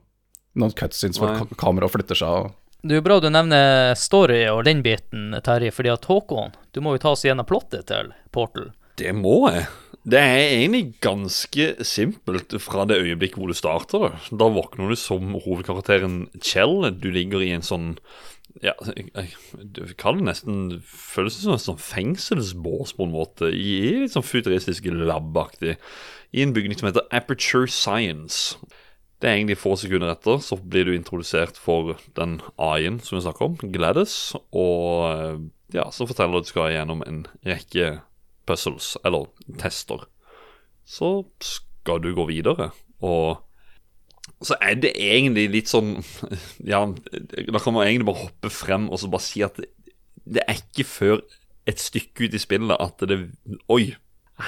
[0.60, 2.52] noen cutscenes hvor kameraet flytter seg.
[2.84, 6.84] Det er jo bra du nevner story og den biten, Terje, fordi at Håkon, du
[6.84, 8.74] må jo ta oss gjennom plottet til Portal.
[9.00, 9.68] Det må jeg.
[10.08, 14.16] Det er egentlig ganske simpelt fra det øyeblikket hvor du starter.
[14.32, 16.88] Da, våkner du som hovedkarakteren Kjell.
[16.96, 17.96] Du ligger i en sånn
[18.66, 18.74] ja,
[19.54, 23.52] du kan det nesten føles som en sånn fengselsbås på en måte.
[23.54, 25.78] I, litt sånn futuristisk lab-aktig.
[26.34, 28.58] I en bygning som heter Aperture Science.
[29.20, 33.24] Det er egentlig få sekunder etter så blir du introdusert for den AI-en som vi
[33.26, 34.18] snakker om, Gladys.
[34.56, 37.98] Og ja, så forteller du at du skal gjennom en rekke
[38.50, 39.30] puzzles, eller
[39.62, 40.08] tester.
[40.90, 42.72] Så skal du gå videre,
[43.06, 43.46] og
[44.46, 45.98] så er det egentlig litt sånn
[46.72, 49.68] Ja, da kan man egentlig bare hoppe frem og så bare si at det,
[50.24, 51.24] det er ikke før
[51.70, 53.18] et stykke ut i spillet at det
[53.74, 53.96] Oi,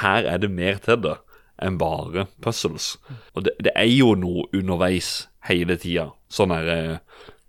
[0.01, 1.17] her er det mer til det
[1.61, 2.95] enn bare puzzles.
[3.35, 6.07] Og det, det er jo noe underveis hele tida.
[6.31, 6.71] Sånn her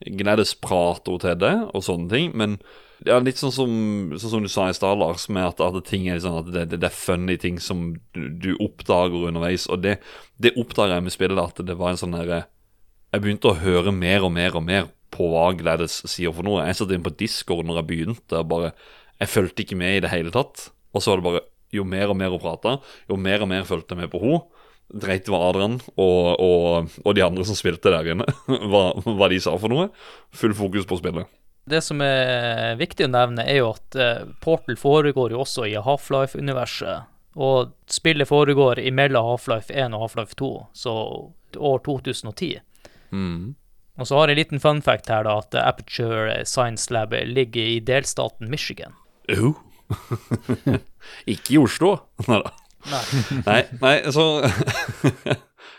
[0.02, 2.58] Gnedes Gladys prater til det og sånne ting, men
[3.06, 3.72] ja, litt sånn som,
[4.14, 6.64] sånn som du sa i stad, Lars, med at, at ting er sånn at det,
[6.72, 9.66] det, det er funny ting som du, du oppdager underveis.
[9.72, 9.96] Og det,
[10.42, 12.44] det oppdaga jeg med spillet, at det var en sånn derre
[13.12, 16.64] Jeg begynte å høre mer og mer og mer på hva Gladys sier for noe.
[16.64, 18.72] Jeg satt inn på Discord når jeg begynte, og bare
[19.20, 20.70] Jeg fulgte ikke med i det hele tatt.
[20.92, 23.64] Og så var det bare Jo mer og mer hun prata, jo mer og mer
[23.64, 24.42] fulgte jeg med på henne.
[24.92, 28.26] Dreit i hva Adrian og, og, og de andre som spilte der inne,
[28.70, 29.88] hva, hva de sa for noe.
[30.36, 31.30] Full fokus på spillet.
[31.64, 35.76] Det som er viktig å nevne, er jo at eh, Portal foregår jo også i
[35.78, 37.08] Half-Life-universet.
[37.38, 40.94] Og spillet foregår imellom Half-Life 1 og Half-Life 2, så
[41.56, 42.58] år 2010.
[43.12, 43.54] Mm.
[44.00, 47.76] Og så har jeg en liten fun fact her, da, at Aperture Science Lab ligger
[47.76, 48.96] i delstaten Michigan.
[49.30, 49.54] Oh.
[51.32, 51.96] Ikke i Oslo.
[53.46, 54.24] Nei, nei, så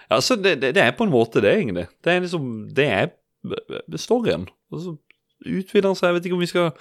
[0.08, 1.90] Ja, så det, det, det er på en måte det, egentlig.
[2.00, 4.46] Det er liksom Det er storyen.
[4.72, 4.94] Og så
[5.46, 6.10] utvider den seg.
[6.10, 6.72] Jeg vet ikke om vi skal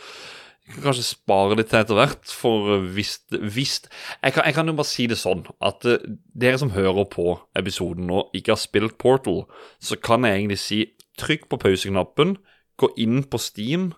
[0.73, 4.77] kan kanskje spare litt til etter hvert, for hvis, hvis jeg, kan, jeg kan jo
[4.79, 5.97] bare si det sånn at uh,
[6.39, 9.43] dere som hører på episoden nå, ikke har spilt Portal,
[9.83, 10.81] så kan jeg egentlig si
[11.21, 12.37] trykk på pauseknappen,
[12.81, 13.91] gå inn på Steam.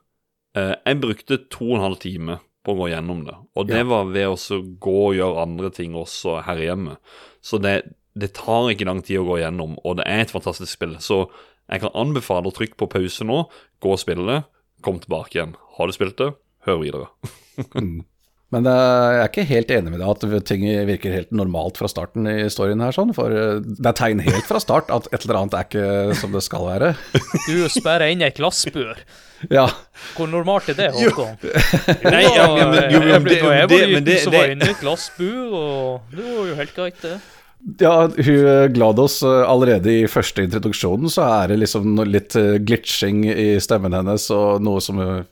[0.56, 3.82] Uh, jeg brukte to og en halv time på å gå gjennom det, og det
[3.82, 3.88] Ja.
[3.90, 6.96] var ved å gå og gjøre andre ting også her hjemme.
[7.44, 10.72] Så det, det tar ikke lang tid å gå gjennom, og det er et fantastisk
[10.72, 10.96] spill.
[10.96, 11.26] Så
[11.68, 13.42] jeg kan anbefale å trykke på pause nå,
[13.84, 14.40] gå og spille det,
[14.84, 15.54] kom tilbake igjen.
[15.78, 16.32] Har du spilt det,
[16.68, 17.08] hør videre.
[18.54, 21.88] Men eh, jeg er ikke helt enig med deg at ting virker helt normalt fra
[21.90, 23.10] starten i storyen her, sånn.
[23.16, 26.34] For eh, det er tegn helt fra start at et eller annet er ikke som
[26.36, 26.92] det skal være.
[27.48, 29.00] Du sperrer inn i et glassbur.
[29.52, 29.66] Ja,
[30.14, 31.34] Hvor normalt er det, Håkon?
[32.14, 34.54] Nei, ja, men- jo, men, jeg ble, det- det- men det- så det- var jeg
[34.56, 37.16] inne i glassbur, og det var jo helt greit, det.
[37.80, 43.24] Ja hun Glados eh, allerede i første introduksjonen så er det liksom litt eh, glitching
[43.30, 45.22] i stemmen hennes og noe som eh,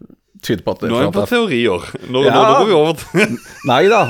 [0.43, 1.85] tyder på at Nå er vi på teorier.
[2.11, 2.33] Nå, Ja.
[2.35, 3.37] nå, går vi over til
[3.69, 4.01] Nei da.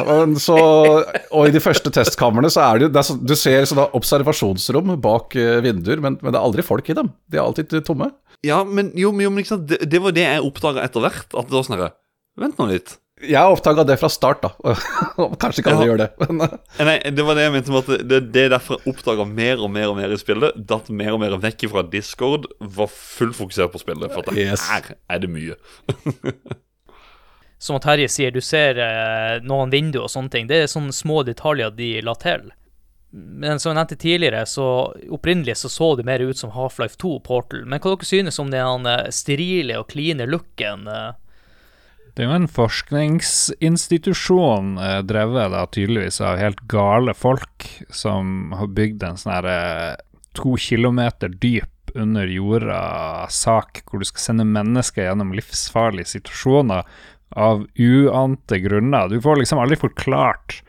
[0.41, 3.91] Så, og i de første testkamrene så er det jo det så, Du ser sånne
[3.99, 7.11] observasjonsrom bak eh, vinduer, men, men det er aldri folk i dem.
[7.29, 8.09] De er alltid tomme.
[8.47, 9.67] Ja, men jo, men, jo, men?
[9.69, 11.29] Det, det var det jeg oppdaga etter hvert.
[11.37, 11.93] At det var sånn herre
[12.41, 12.95] Vent nå litt.
[13.23, 14.51] Jeg oppdaga det fra start, da.
[15.43, 15.87] Kanskje kan Ja.
[15.87, 16.09] gjøre det.
[16.29, 18.81] Men, eh, Eh, Nei, det var det jeg mente med at det, det er derfor
[18.81, 20.57] jeg oppdaga mer og mer og mer i spillet.
[20.67, 22.47] Datt mer og mer vekk fra Discord.
[22.61, 24.11] Var fullt fokusert på spillet.
[24.13, 24.67] For at Yes.
[24.69, 25.55] her er det mye.
[27.63, 30.49] Som Terje sier, du ser eh, noen vinduer og sånne ting.
[30.51, 32.49] Det er sånne små detaljer de la til.
[33.13, 34.65] Men som jeg nevnte tidligere, så
[35.13, 37.63] opprinnelig så så det mer ut som Half-Life 2 Portal.
[37.69, 40.89] Men hva dere synes om den sterile og kline looken?
[40.89, 41.13] eh?
[42.13, 48.69] Det er jo en forskningsinstitusjon eh, drevet da tydeligvis av helt gale folk som har
[48.77, 49.95] bygd en sånn her eh,
[50.37, 56.83] to kilometer dyp under jorda sak hvor du skal sende mennesker gjennom livsfarlige situasjoner
[57.33, 59.09] av uante grunner.
[59.09, 60.61] Du får liksom aldri forklart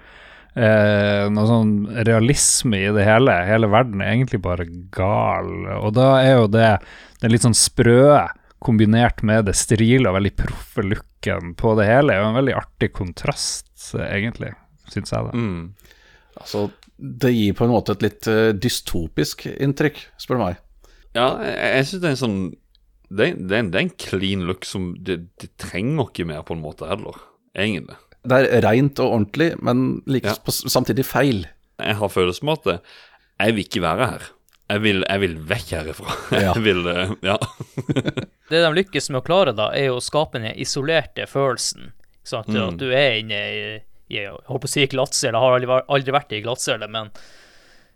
[0.55, 1.73] eh, noe sånn
[2.07, 3.35] realisme i det hele.
[3.47, 5.51] Hele verden er egentlig bare gal.
[5.81, 6.71] Og da er jo det
[7.19, 8.23] den litt sånn sprø
[8.65, 12.55] kombinert med det sterile og veldig proffe looken på det hele, er jo en veldig
[12.57, 14.53] artig kontrast, eh, egentlig,
[14.93, 15.37] syns jeg, da.
[15.37, 15.73] Mm.
[16.41, 16.65] altså,
[16.97, 20.59] det gir på en måte et litt eh, dystopisk inntrykk, spør du meg.
[21.13, 22.39] Ja, jeg, jeg syns det er en sånn
[23.13, 26.41] det, det, er en, det er en clean look som det, det trenger ikke mer,
[26.47, 27.19] på en måte, heller.
[27.53, 27.97] Egentlig.
[28.23, 30.39] Det er reint og ordentlig, men like, Ja.
[30.41, 31.43] på, samtidig feil.
[31.81, 32.81] Jeg har følelsen på at
[33.43, 34.25] jeg vil ikke være her.
[34.71, 36.13] Jeg vil, jeg vil vekk herifra.
[36.43, 36.53] Ja.
[36.55, 37.37] Jeg vil, eh, ja.
[38.49, 41.91] Det de lykkes med å klare, da, er jo å skape den isolerte følelsen.
[42.23, 42.55] sånn sant?
[42.55, 42.67] Mm.
[42.67, 43.63] At du er inne i,
[44.13, 47.11] i jeg holdt på å si glattcelle, har aldri, aldri vært i glattcelle, men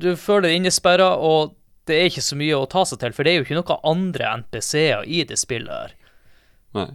[0.02, 1.56] du føler deg innesperra, og
[1.90, 3.86] det er ikke så mye å ta seg til, for det er jo ikke noen
[3.88, 5.94] andre NPC-er i det spillet her.
[6.78, 6.90] Nei.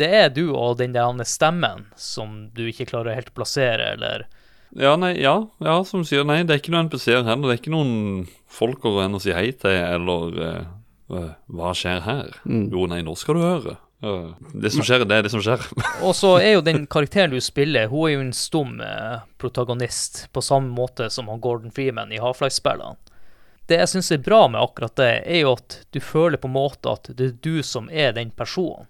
[0.00, 4.24] Det er du og den der stemmen som du ikke klarer helt å plassere, eller
[4.78, 7.48] Ja, nei, ja, ja, som sier, nei, det er ikke noen NPC-er heller.
[7.48, 10.66] Det er ikke noen folk å gå hen og si hei til, eller eh,
[11.16, 12.34] eh, hva skjer her?
[12.46, 13.76] Jo, nei, nå skal du høre.
[14.00, 15.60] Uh, det som skjer, det er det som skjer.
[16.06, 20.22] Og så er jo den karakteren du spiller, hun er jo en stum eh, protagonist,
[20.32, 22.96] på samme måte som han Gordon Freeman i Half-Life-spillene.
[23.68, 26.56] Det jeg syns er bra med akkurat det, er jo at du føler på en
[26.56, 28.88] måte at det er du som er den personen.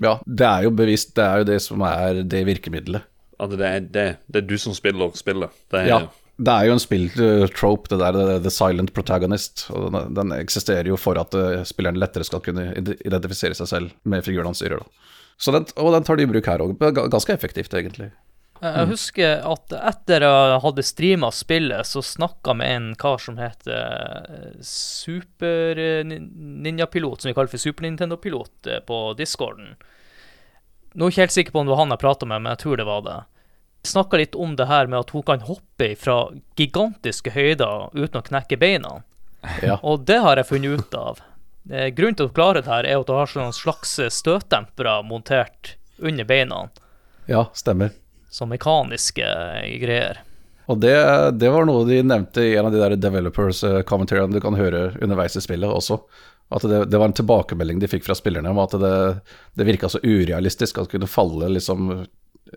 [0.00, 3.04] Ja, det er jo bevisst, det er jo det som er det virkemidlet.
[3.42, 5.54] At det er, det, det er du som spiller spillet.
[5.72, 6.00] Det er, Ja,
[6.34, 9.68] det er jo en spill-trope, det der the, silent protagonist.
[9.70, 13.94] Og den, den eksisterer jo for at eh, spilleren lettere skal kunne identifisere seg selv
[14.02, 14.82] med figuren han styrer.
[14.82, 15.14] Da.
[15.38, 16.74] Så den, og den tar de i bruk her òg.
[16.80, 18.10] Ganske effektivt, egentlig.
[18.64, 23.38] Jeg jeg husker at etter jeg hadde streama spillet, så snakka med en kar som
[23.38, 29.74] heter eh, Super eh, Ninja-pilot, som vi kaller for Super Nintendo-pilot, på discorden.
[30.94, 32.52] Nå er jeg ikke helt sikker på om det var han jeg prata med, men
[32.54, 33.16] jeg tror det var det.
[33.84, 36.16] Snakka litt om det her med at hun kan hoppe fra
[36.56, 39.00] gigantiske høyder uten å knekke beina.
[39.60, 39.76] Ja.
[39.82, 41.18] Og det har jeg funnet ut av.
[41.70, 45.74] Eh, Grunnen til å klare det her er at hun har sånne slags støtdempere montert
[45.98, 46.62] under beina,
[47.30, 47.90] ja, stemmer.
[48.30, 50.22] som mekaniske eh, greier.
[50.66, 50.94] Og det,
[51.36, 55.36] det var noe de nevnte i en av de der developers-kommentarene du kan høre underveis
[55.36, 55.98] i spillet også.
[56.52, 58.90] At det, det var en tilbakemelding de fikk fra spillerne om at det,
[59.56, 61.88] det virka så urealistisk at det kunne falle liksom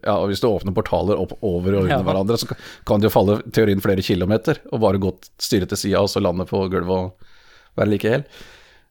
[0.04, 2.04] ja, og Hvis du åpner portaler opp over og under Ja.
[2.04, 2.46] hverandre, så
[2.86, 6.22] kan- det jo falle teorien flere kilometer og bare gå styre til sida og så
[6.22, 7.16] lande på gulvet og
[7.80, 8.26] være like hel.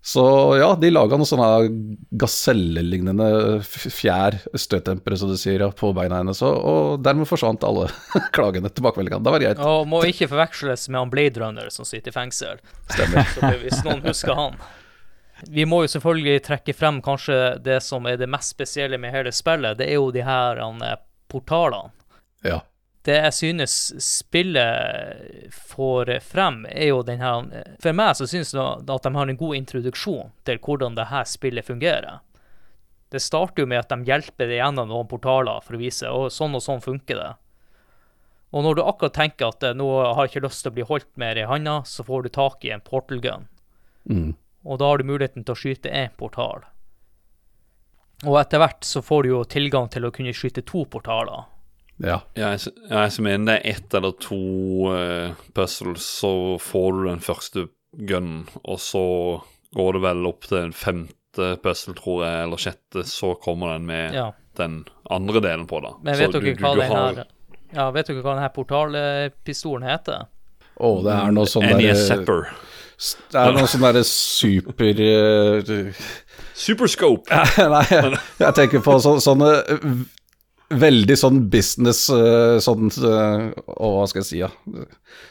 [0.06, 0.24] Så
[0.58, 3.26] ja, de laga noen sånne gasellelignende
[3.66, 7.88] fjær, støttempere, som du sier, ja, på beina hennes, og, og dermed forsvant alle
[8.36, 8.70] klagene.
[8.72, 9.22] Tilbakemeldingene.
[9.26, 9.62] Det var greit.
[9.62, 12.60] Og må ikke forveksles med han Blade Runner som sitter i fengsel.
[12.92, 13.26] Stemmer.
[13.34, 14.58] Så hvis noen husker han.
[15.42, 19.32] Vi må jo selvfølgelig trekke frem kanskje det som er det mest spesielle med hele
[19.34, 19.76] spillet.
[19.78, 20.96] Det er jo de her eh,
[21.28, 21.92] portalene.
[22.46, 22.62] Ja.
[23.06, 27.44] Det jeg synes spillet får frem, er jo den her
[27.78, 31.28] For meg så synes jeg at de har en god introduksjon til hvordan det her
[31.30, 32.18] spillet fungerer.
[33.14, 36.32] Det starter jo med at de hjelper deg gjennom noen portaler for å vise og
[36.34, 37.30] sånn og sånn funker det.
[38.50, 40.88] Og når du akkurat tenker at eh, nå har jeg ikke lyst til å bli
[40.88, 43.46] holdt mer i handa, så får du tak i en portal gun.
[44.10, 44.34] Mm.
[44.66, 46.64] Og da har du muligheten til å skyte én portal.
[48.26, 51.44] Og etter hvert så får du jo tilgang til å kunne skyte to portaler.
[52.02, 52.20] ja.
[52.36, 54.38] Jeg, jeg, jeg mener det er ett eller to
[54.92, 59.02] uh, puzzles, så får du den første gunnen, og så
[59.76, 63.86] går det vel opp til en femte puzzle, tror jeg, eller sjette, så kommer den
[63.88, 64.30] med Ja.
[64.56, 65.94] den andre delen på, da.
[66.02, 67.26] Men Så vet dere du- hva du du har her
[67.74, 70.26] Ja, vet dere hva denne portalpistolen heter?
[70.80, 72.48] Å, det er noe sånn derre der Zapper.
[72.96, 76.04] Det er noe sånn derre super eh,
[76.56, 77.28] Superscope!
[77.74, 79.50] Nei, jeg, jeg tenker på så, sånne
[80.72, 84.48] Veldig sånn business eh, Sånn eh, Å, hva skal jeg si, ja.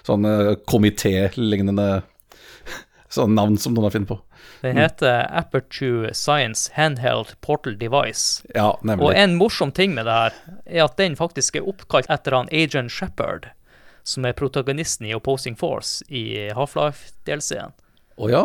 [0.05, 1.89] Sånne komitélignende
[3.15, 4.17] Sånne navn som noen har funnet på.
[4.65, 8.41] Det heter Aperture Science Handheld Portal Device.
[8.55, 9.05] Ja, nemlig.
[9.05, 12.49] Og en morsom ting med det her, er at den faktisk er oppkalt etter han
[12.51, 13.51] Agent Shepherd,
[14.05, 17.73] som er protagonisten i Opposing Force i Half-Life-delscenen.
[18.15, 18.43] Å ja,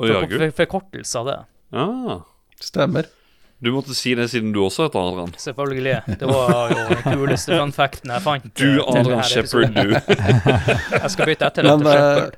[0.00, 1.38] Å ja, For, for, forkortelse av det.
[1.72, 2.20] Ah,
[2.60, 3.08] stemmer.
[3.60, 5.32] du måtte si det siden du også heter Adrian.
[5.40, 6.16] Selvfølgelig.
[6.20, 8.50] Det var jo den kuleste funfacten jeg fant.
[8.56, 9.96] Du, eh, Adrian Shepherd, du.
[11.00, 12.36] Jeg skal bytte etter Men, til eh, Shepherd.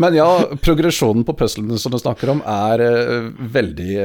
[0.00, 0.28] Men ja,
[0.64, 3.96] progresjonen på puzzlene som du snakker om, er eh, veldig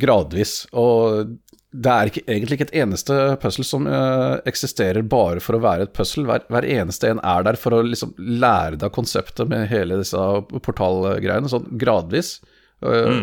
[0.00, 0.54] gradvis.
[0.72, 1.34] Og
[1.72, 5.86] det er ikke, egentlig ikke et eneste puzzle som uh, eksisterer bare for å være
[5.86, 6.26] et puzzle.
[6.28, 10.20] Hver, hver eneste en er der for å liksom lære deg konseptet med hele disse
[10.52, 12.34] portalgreiene, sånn gradvis.
[12.84, 13.22] Eh,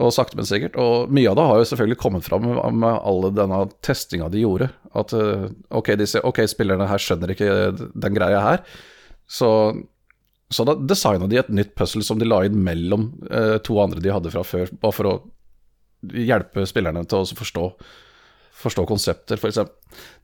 [0.00, 0.78] Og sakte, men sikkert.
[0.78, 4.44] Og mye av det har jo selvfølgelig kommet fram med, med alle denne testinga de
[4.44, 4.70] gjorde.
[4.94, 8.62] At uh, ok, de ser, ok, spillerne her skjønner ikke den greia her.
[9.26, 9.50] Så
[10.50, 13.04] så da designa de et nytt puzzle som de la inn mellom
[13.62, 15.12] to andre de hadde fra før, bare for å
[16.02, 17.64] hjelpe spillerne til å forstå,
[18.60, 19.62] forstå konsepter, f.eks.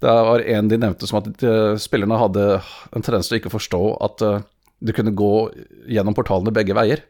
[0.03, 3.57] Det var en de nevnte som at eh, spillerne hadde en tendens til å ikke
[3.57, 4.45] forstå at eh,
[4.79, 5.33] du kunne gå
[5.89, 7.03] gjennom portalene begge veier.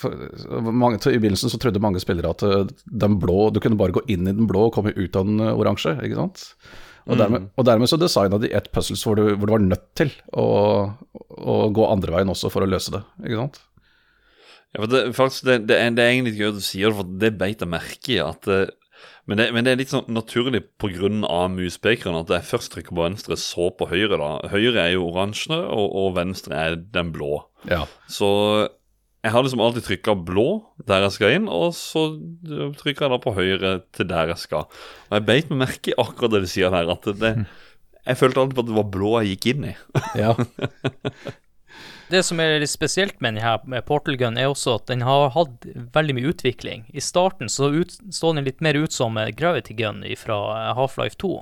[0.00, 0.14] For,
[0.72, 4.04] mange, I begynnelsen så trodde mange spillere at eh, den blå, du kunne bare gå
[4.08, 5.96] inn i den blå og komme ut av den eh, oransje.
[6.04, 6.46] ikke sant?
[7.10, 9.86] Og dermed, og dermed så designa de et puzzles hvor du, hvor du var nødt
[9.98, 10.44] til å,
[10.92, 13.00] å gå andre veien også for å løse det.
[13.24, 13.60] ikke sant?
[14.76, 17.16] Ja, det, faktisk, det, det, er, det er egentlig gøy at du sier det, for
[17.22, 18.20] det beit jeg merke i.
[18.22, 18.68] at eh,
[19.28, 21.10] men det, men det er litt sånn naturlig pga.
[21.52, 24.18] muspekeren at jeg først trykker på venstre, så på høyre.
[24.18, 24.30] da.
[24.50, 27.44] Høyre er jo oransje, og, og venstre er den blå.
[27.70, 27.84] Ja.
[28.10, 28.30] Så
[29.20, 30.46] jeg har liksom alltid trykka blå
[30.88, 32.06] der jeg skal inn, og så
[32.80, 34.66] trykker jeg da på høyre til der jeg skal.
[35.10, 37.34] Og jeg beit meg merke i akkurat det du sier her, at det,
[38.00, 39.76] jeg følte alltid på at det var blå jeg gikk inn i.
[40.22, 40.34] ja.
[42.10, 45.30] Det som er litt spesielt med denne med Portal Gun, er også at den har
[45.36, 46.84] hatt veldig mye utvikling.
[46.90, 50.40] I starten så ut, så den litt mer ut som eh, Gravity Gun fra
[50.74, 51.32] Half-Life 2.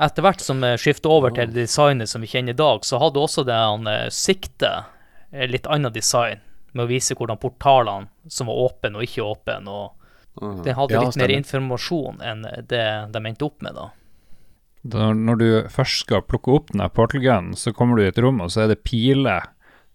[0.00, 3.20] Etter hvert som det skiftet over til designet som vi kjenner i dag, så hadde
[3.20, 4.92] også det eh, siktet
[5.32, 9.72] eh, litt annet design, med å vise hvordan portalene som var åpne og ikke åpne,
[9.72, 13.88] og den hadde Ja, litt mer informasjon enn det de endte opp med, da.
[14.82, 18.40] Når du først skal plukke opp den portal gun, så kommer du i et rom,
[18.40, 19.50] og så er det piler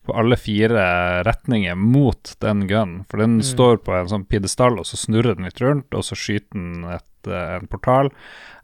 [0.06, 0.86] på alle fire
[1.26, 3.00] retninger mot den gun.
[3.10, 6.18] For den står på en sånn pidestall, og så snurrer den litt rundt, og så
[6.20, 8.12] skyter den et, eh, en portal.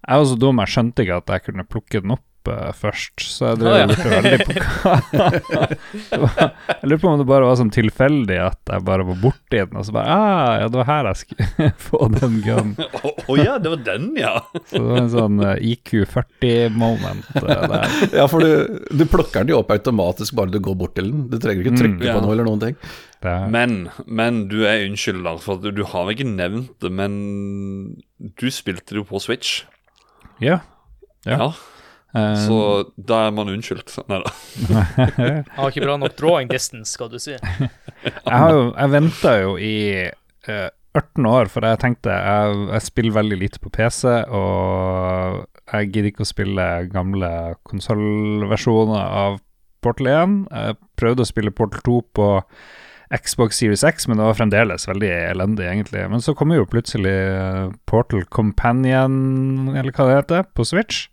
[0.06, 3.52] Jeg var så dum, jeg skjønte ikke at jeg kunne plukke den opp først, så
[3.52, 7.56] jeg drev og lurte veldig på hva var- Jeg lurer på om det bare var
[7.60, 10.88] sånn tilfeldig at jeg bare var borti den, og så bare ah, ja, det var
[10.89, 12.74] her jeg skulle få den gunnen.
[13.30, 14.34] Å ja, det var den, ja!
[14.66, 17.88] Så det var en sånn eh, IQ 40-moment der.
[18.20, 21.28] ja, for du, du plukker den jo opp automatisk bare du går bort til den.
[21.32, 22.14] Du trenger ikke trykke Mm, ja.
[22.18, 22.76] på noe eller noen ting.
[23.54, 23.74] Men,
[24.10, 27.20] men du er unnskylder, for du, du har ikke nevnt det, men
[28.18, 29.64] du spilte det jo på Switch.
[30.42, 30.62] ja.
[31.22, 31.36] Ja.
[31.38, 31.48] Ja.
[32.18, 32.57] Eh, Så
[32.97, 33.93] da er man unnskyldt.
[34.12, 34.34] Nei da.
[35.22, 37.38] Jeg har ikke bra nok drawing distance, skal du si.
[38.05, 39.76] jeg har jo Jeg venta jo i
[40.49, 45.88] uh, 18 år, for jeg tenkte jeg, jeg spiller veldig lite på PC, og jeg
[45.93, 47.30] gidder ikke å spille gamle
[47.70, 49.38] konsollversjoner av
[49.82, 50.34] Portal 1.
[50.51, 52.28] Jeg prøvde å spille Portal 2 på
[53.12, 56.03] Xbox Series X, men det var fremdeles veldig elendig, egentlig.
[56.12, 61.05] Men så kommer jo plutselig eh, Portal Companion, eller hva det heter, på Switch.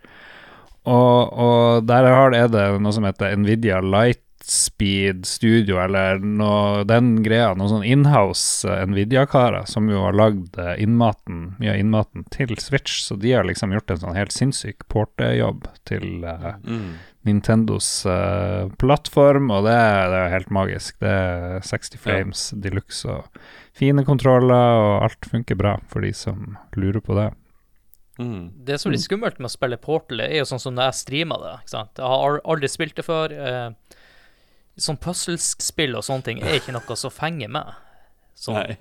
[0.88, 7.18] Og, og der har, er det noe som heter Nvidia Lightspeed Studio, eller noe, den
[7.24, 12.24] greia, noen sånn inhouse eh, Nvidia-karer, som jo har lagd eh, innmaten, mye av innmaten
[12.34, 16.96] til Switch, så de har liksom gjort en sånn helt sinnssyk portejobb til uh, Mm.
[17.26, 20.96] Nintendos uh, plattform, og det, det er helt magisk.
[21.02, 23.42] Det er 60 frames de luxe og
[23.76, 27.28] fine kontroller, og alt funker bra for de som lurer på det.
[28.18, 28.50] Mm.
[28.66, 31.00] Det som er litt skummelt med å spille Portal, er jo sånn som når jeg
[31.02, 31.54] streamer det.
[31.62, 32.00] ikke sant?
[32.00, 33.34] Jeg har aldri spilt det før.
[33.34, 33.98] Eh,
[34.78, 37.72] sånn puslespill og sånne ting er ikke noe som fenger meg.
[38.38, 38.58] Sånn.
[38.58, 38.78] Nei.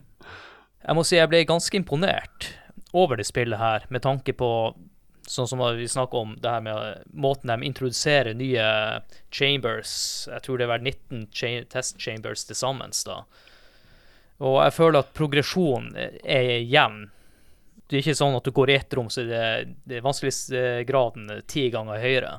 [0.84, 2.52] Jeg må si jeg ble ganske imponert
[2.98, 4.50] over det spillet her, med tanke på
[5.28, 8.68] sånn som vi snakker om det her med måten de introduserer nye
[9.28, 9.92] chambers
[10.32, 13.26] Jeg tror det er vel 19 cha test chambers til sammen, da.
[14.40, 17.10] Og jeg føler at progresjonen er jevn.
[17.88, 19.42] Det er ikke sånn at du går i ett rom, så det,
[19.88, 22.34] det er vanskelighetsgraden ti ganger høyere.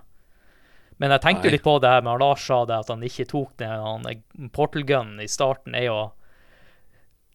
[0.99, 1.55] Men jeg tenkte Nei.
[1.55, 4.09] litt på det her med Lars sa det, at han ikke tok den han
[4.53, 5.99] portal gun i starten, er jo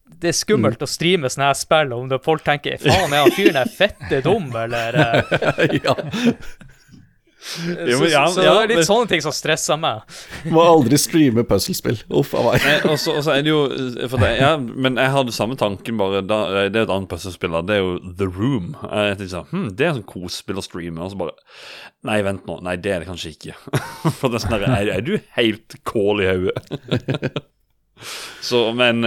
[0.03, 3.55] det er skummelt å streame sånne her spill, om folk tenker faen, er han fyren
[3.55, 5.77] der fette dum, eller eh,
[7.67, 7.97] ja.
[7.99, 10.03] Men ja, så, så ja, det er litt men- sånne ting som stresser meg.
[10.53, 11.99] Må aldri streame puslespill.
[12.13, 12.67] Uff a meg.
[12.89, 13.61] Og så og så er det jo
[14.11, 17.55] for det, ja, Men jeg hadde samme tanken, bare da, Det er et annet puslespill.
[17.67, 18.73] Det er jo The Room.
[18.87, 21.03] Jeg tenkte sånn, hm, Det er sånn kosespill å streame.
[21.03, 21.35] Og så bare
[22.03, 22.57] Nei, vent nå.
[22.65, 23.55] Nei, det er det kanskje ikke.
[24.19, 27.43] For det er sånn er, er du helt kål i hodet?
[28.43, 28.99] Så, men,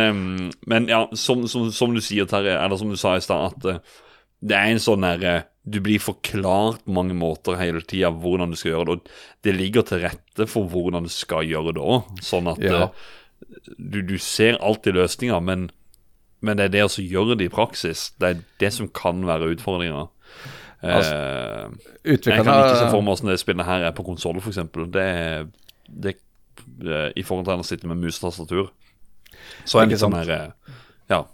[0.64, 3.66] men ja, som, som, som du sier, Terje, eller som du sa i stad, at
[3.68, 3.98] eh,
[4.46, 5.34] det er en sånn derre
[5.68, 9.54] Du blir forklart på mange måter hele tida hvordan du skal gjøre det, og det
[9.56, 12.12] ligger til rette for hvordan du skal gjøre det òg.
[12.22, 12.84] Sånn at Ja.
[12.86, 15.70] eh, du, du ser alltid løsninger, men,
[16.40, 19.50] men det er det å gjøre det i praksis, det er det som kan være
[19.56, 20.06] utfordringa.
[20.86, 21.70] Altså, Eh,
[22.04, 24.58] jeg kan ikke se for meg hvordan det spillet her er på konsoll, f.eks.
[24.92, 25.06] Det,
[25.88, 26.12] det
[26.84, 28.68] eh, I forhold til å sitte med mus og tastatur.
[29.64, 30.52] Så er det litt sånn her
[31.08, 31.24] Ja,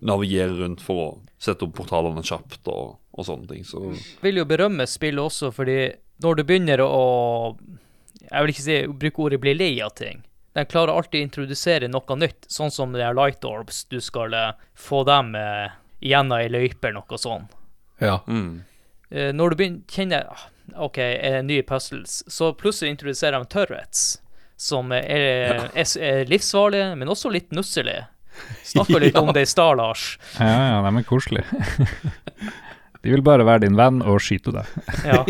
[0.00, 1.06] navigere rundt for å
[1.40, 3.64] sette opp portalene kjapt og, og sånne ting.
[3.66, 3.82] Så
[4.22, 5.80] vil jo berømme spillet også, fordi
[6.24, 7.56] når du begynner å
[8.26, 10.24] Jeg vil ikke si bruke ordet bli lei av ting.
[10.56, 13.84] Den klarer alltid å introdusere noe nytt, sånn som det er light orbs.
[13.92, 17.52] Du skal eh, få dem eh, igjennom ei løype eller noe sånt.
[18.00, 18.22] Ja.
[18.26, 18.64] mm.
[19.10, 20.48] Eh, når du begynner kjenner ah,
[20.88, 24.06] OK, er det nye puzzles, så plutselig introduserer de turrets,
[24.56, 28.08] som er, er, er livsfarlige, men også litt nusselige.
[28.72, 30.16] Snakka litt om det i stad, Lars.
[30.40, 31.46] Ja, ja, de er koselige.
[33.06, 34.66] De vil bare være din venn og skyte deg.
[35.06, 35.22] Ja.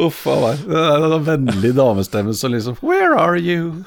[0.00, 0.60] Uff a meg.
[0.70, 3.82] Det er damestemmen som liksom Where are you?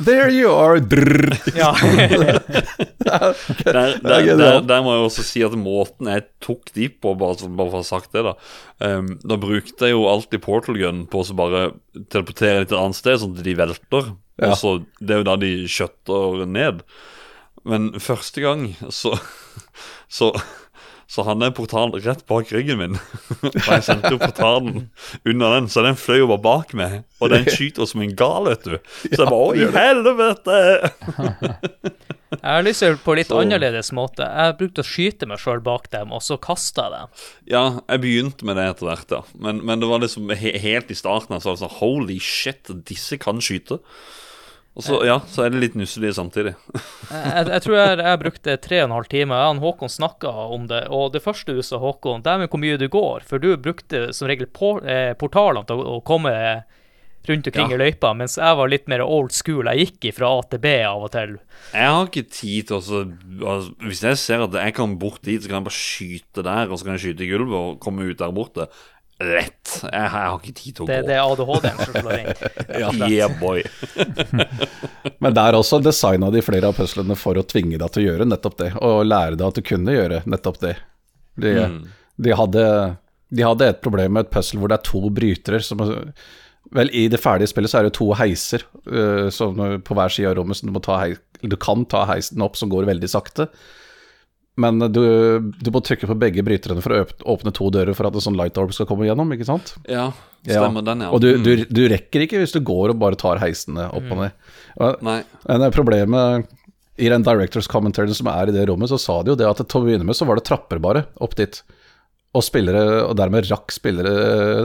[0.00, 0.80] There you are.
[0.80, 1.36] Drrr.
[1.54, 1.74] ja.
[3.04, 7.12] der, der, er der, der må jeg også si at måten jeg tok de på,
[7.20, 8.34] bare, bare for å ha sagt det, da
[8.82, 11.62] um, Da brukte jeg jo alltid portal gun på å bare
[12.10, 14.10] teleportere litt et annet sted, sånn at de velter.
[14.40, 14.50] Ja.
[14.50, 16.82] Og så, Det er jo da de kjøtter ned.
[17.68, 19.14] Men første gang så
[20.08, 20.30] Så,
[21.08, 22.94] så hadde jeg en portal rett bak ryggen min.
[23.44, 24.86] Og jeg sendte jo portalen
[25.28, 27.02] under den, så den fløy jo bare bak meg.
[27.20, 28.74] Og den skyter som en gal, vet du.
[29.04, 30.58] Så jeg bare Å, i helvete!
[32.28, 34.24] Jeg har lyst til på litt Så- annerledes måte.
[34.28, 37.08] Jeg brukte å skyte meg sjøl bak dem, og så kasta jeg dem.
[37.54, 39.22] Ja, jeg begynte med det etter hvert, ja.
[39.40, 42.18] Men, men det var liksom he helt i starten Altså, så var det sånn Holy
[42.20, 43.80] shit, disse kan skyte.
[44.78, 46.52] Og så, ja, så er det litt nusselig samtidig.
[47.08, 49.36] Jeg, jeg, tror jeg, jeg brukte tre og en halv time.
[49.40, 52.60] Jeg og Håkon snakka om det, og det første du sa, Håkon, det med hvor
[52.62, 53.24] mye du går.
[53.26, 56.34] For du brukte som regel por eh, portalene til å, å komme
[57.28, 57.76] rundt omkring Ja.
[57.76, 59.66] i løypa, mens jeg var litt mer old school.
[59.72, 61.34] Jeg gikk fra A til B av og til.
[61.74, 65.42] Jeg har ikke tid til å altså, Hvis jeg ser at jeg kan bort dit,
[65.42, 68.06] så kan jeg bare skyte der, og så kan jeg skyte i gulvet og komme
[68.08, 68.68] ut der borte.
[69.18, 69.72] Lett.
[69.82, 71.06] Jeg, jeg har ikke tid til å Det, gå.
[71.08, 73.08] det er ADHD-en som slår inn.
[73.10, 73.64] Yeah, boy.
[75.24, 78.28] Men der også designa de flere av puslene for å tvinge deg til å gjøre
[78.30, 80.74] nettopp det, og lære deg at du kunne gjøre nettopp det.
[81.38, 81.54] De,
[82.18, 82.66] de, hadde,
[83.34, 85.82] de hadde et problem med et puzzle hvor det er to brytere som
[86.74, 88.60] Vel, i det ferdige spillet så er det to heiser
[88.92, 92.02] uh, som på hver side av rommet, så du, må ta heis, du kan ta
[92.10, 93.46] heisen opp som går veldig sakte.
[94.58, 95.02] Men du,
[95.54, 97.02] du må trykke på begge bryterne for å
[97.36, 99.76] åpne to dører for at en sånn light orb skal komme gjennom, ikke sant?
[99.86, 100.08] Ja,
[100.42, 101.12] stemmer den, ja.
[101.14, 101.44] Og du, Mm.
[101.46, 104.32] du, du rekker ikke hvis du går og bare tar heisene opp og ned.
[104.82, 105.20] Og Nei.
[105.46, 106.48] men det problemet
[106.98, 109.60] i den directors commentaren som er i det rommet, så sa de jo det at
[109.62, 111.62] til å begynne med så var det trapper bare opp dit.
[112.34, 114.10] og spillere, og dermed rakk spillere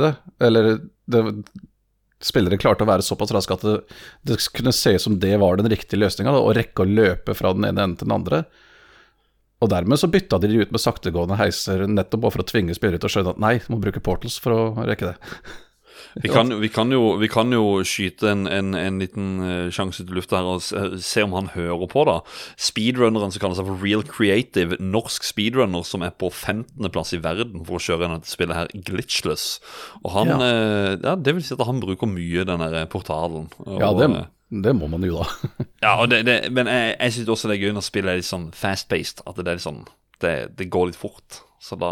[0.01, 0.09] det.
[0.43, 0.73] Eller
[1.07, 1.21] det,
[2.23, 3.77] spillere klarte å være såpass raske at det,
[4.27, 7.53] det kunne se ut som det var den riktige løsninga, å rekke å løpe fra
[7.55, 8.41] den ene enden til den andre.
[9.64, 12.99] Og dermed så bytta de ut med saktegående heiser, nettopp bare for å tvinge spillere
[12.99, 15.18] til å skjønne at nei, må bruke portals for å rekke det.
[16.22, 19.30] Vi kan, vi kan, jo, vi kan jo skyte en, en, en liten
[19.74, 22.20] sjanse sjanse til lufta her og se, se om han hører på, da.
[22.59, 27.66] Speedrunneren som kaller seg for Real Creative, norsk speedrunner som er på 15.-plass i verden
[27.66, 29.47] for å kjøre dette spillet her, glitchless.
[30.03, 30.38] Og han Ja.
[30.45, 33.49] eh, ja, Det vil si at han bruker mye den der portalen.
[33.66, 34.26] Og, Ja, det, eh,
[34.62, 35.26] det må man jo da.
[35.86, 38.18] ja, og det, det, men jeg, jeg syns også det er gøy når spillet er
[38.22, 39.18] litt sånn fast-paced.
[39.26, 39.84] At det er litt sånn
[40.24, 41.30] det, det går litt fort.
[41.64, 41.91] Så da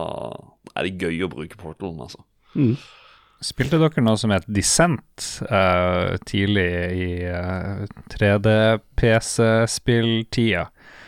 [0.75, 2.19] er det gøy å bruke portalen, altså.
[3.41, 5.17] Spilte dere noe som het Descent
[5.49, 7.81] uh, tidlig i uh,
[8.13, 10.63] 3D-PC-spilltida?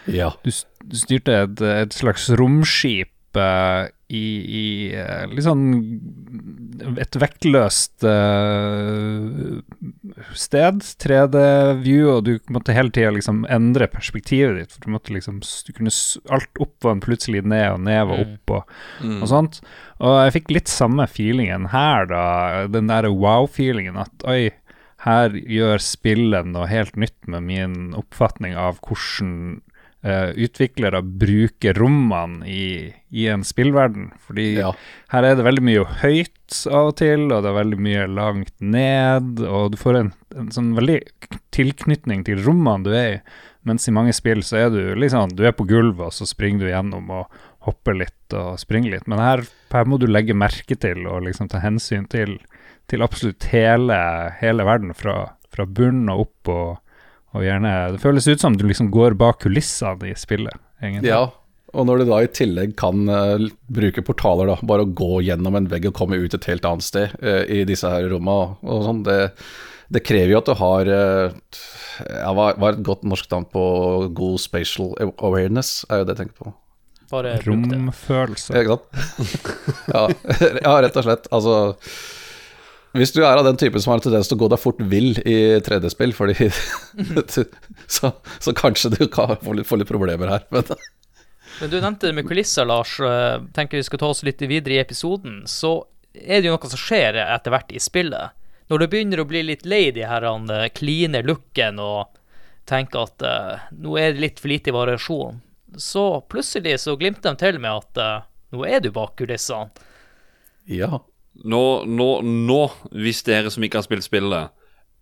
[0.09, 0.29] Ja.
[0.43, 0.51] Du,
[0.81, 5.63] du styrte et, et slags romskip eh, i, i eh, litt sånn
[7.01, 9.61] Et vektløst eh,
[10.37, 14.75] sted, 3D-view, og du måtte hele tida liksom endre perspektivet ditt.
[14.75, 15.93] For du måtte liksom du kunne,
[16.33, 18.75] Alt opp var plutselig ned, og ned var opp, og,
[19.21, 19.61] og sånt.
[20.03, 22.25] Og jeg fikk litt samme feelingen her, da.
[22.73, 24.51] Den der wow-feelingen at oi,
[25.03, 29.61] her gjør spillet noe helt nytt med min oppfatning av hvordan
[30.03, 34.11] eh, utviklere bruker rommene i, i en spillverden.
[34.27, 34.73] Fordi Ja.
[35.13, 38.53] her er det veldig mye høyt av og til, og det er veldig mye langt
[38.61, 40.99] ned, og du får en, en sånn veldig
[41.55, 43.17] tilknytning til rommene du er i.
[43.63, 46.65] Mens i mange spill så er du liksom Du er på gulvet, og så springer
[46.65, 47.29] du gjennom og
[47.63, 49.07] hopper litt og springer litt.
[49.07, 52.35] Men her, her må du legge merke til og liksom ta hensyn til,
[52.91, 53.95] til absolutt hele,
[54.41, 56.82] hele verden, fra, fra bunnen og opp, og,
[57.33, 61.09] og gjerne Det føles ut som du liksom går bak kulissene i spillet, egentlig.
[61.09, 61.25] ja.
[61.73, 63.41] Og når du da i tillegg kan uh,
[63.73, 66.85] bruke portaler, da, bare å gå gjennom en vegg og komme ut et helt annet
[66.85, 69.17] sted uh, i disse her rommene og sånn, det,
[69.89, 71.33] det krever jo at du har uh,
[72.13, 73.63] ja, hva hva er et godt norsk navn på
[74.13, 76.53] god spatial awareness, er jo det jeg tenker på.
[77.13, 77.35] Bare.
[77.45, 78.53] Romfølelse.
[78.53, 79.41] Ja, Ikke sant?
[79.93, 80.03] ja,
[80.65, 81.29] ja, rett og slett.
[81.33, 81.57] Altså
[82.93, 84.81] Hvis du er av den typen som har en tendens til å gå deg fort
[84.91, 86.49] vill i 3D-spill, fordi
[87.97, 90.45] så, så kanskje du kan få litt, få litt problemer her.
[90.53, 90.67] Men
[91.61, 92.99] Men du nevnte det med kulisser, Lars.
[93.53, 95.43] Tenker vi skal ta oss litt videre i episoden.
[95.49, 95.79] Så
[96.13, 98.33] er det jo noe som skjer etter hvert i spillet.
[98.71, 102.19] Når du begynner å bli litt lei de her han, eh, looken og
[102.65, 105.41] tenker at uh, nå er det litt for lite variasjon,
[105.75, 108.25] så plutselig så glimter de til med at uh,
[108.55, 109.69] nå er du bak kulissene.
[110.65, 111.03] ja.
[111.33, 112.59] Nå, nå, nå,
[112.93, 114.53] hvis dere som ikke har spilt spillet,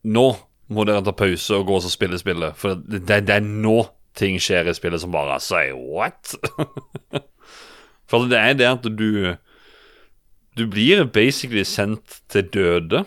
[0.08, 0.28] nå
[0.72, 2.56] må dere ta pause og gå og spille spillet.
[2.60, 3.82] For det, det, er nå
[4.18, 6.36] ting skjer i spillet som bare sier what?
[8.10, 9.36] for det er det at du
[10.52, 13.06] Du blir basically sendt til døde.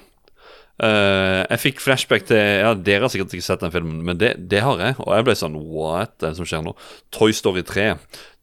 [0.83, 4.33] Uh, jeg fikk flashback til Ja, Dere har sikkert ikke sett den filmen, men det,
[4.51, 4.97] det har jeg.
[5.05, 6.73] Og jeg ble sånn What er det som skjer nå?
[7.13, 7.93] Toy Story 3.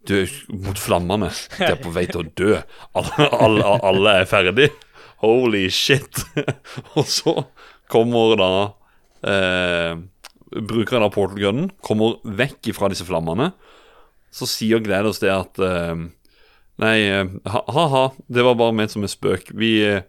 [0.07, 1.29] Du er mot flammene.
[1.57, 2.55] De er på vei til å dø.
[2.97, 4.69] Alle, alle, alle er ferdig.
[5.21, 6.23] Holy shit.
[6.97, 7.35] og så
[7.91, 8.47] kommer da
[9.29, 9.99] eh,
[10.51, 13.51] Brukeren av portal gunnen kommer vekk fra disse flammene.
[14.33, 16.01] Så sier Gledos det at eh,
[16.81, 19.51] Nei, eh, ha- ha-ha, det var bare ment som en spøk.
[19.53, 20.01] Vi, eh,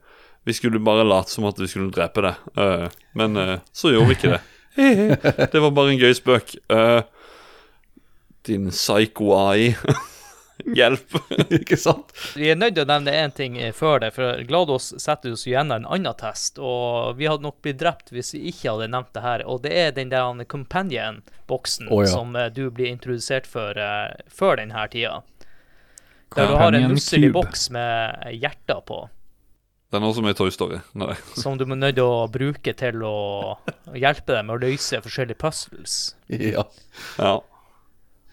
[0.49, 2.33] vi skulle bare late som at vi skulle drepe det.
[2.57, 2.87] Eh,
[3.21, 4.43] men eh, så gjorde vi ikke det.
[5.53, 6.55] det var bare en gøy spøk.
[6.73, 7.03] Eh,
[8.49, 9.77] din psycho-AI.
[10.65, 11.17] Hjelp.
[11.59, 12.13] Ikke sant?
[12.37, 15.47] Vi er nødt til å nevne én ting eh, før det, for Glados setter oss
[15.49, 16.61] gjennom en annen test.
[16.63, 19.47] Og vi hadde nok blitt drept hvis vi ikke hadde nevnt det her.
[19.49, 22.13] Og det er den der companion-boksen oh, ja.
[22.13, 25.23] som eh, du blir introdusert for uh, før denne tida.
[26.37, 29.03] Der du har en nusselig boks med hjerter på.
[29.93, 30.79] Det er noe som er Toy Story.
[30.97, 31.13] Nei.
[31.43, 33.17] Som du må nødt til å bruke til å
[33.93, 35.97] hjelpe deg med å løse forskjellige puzzles.
[36.33, 36.65] Ja.
[37.21, 37.35] Ja.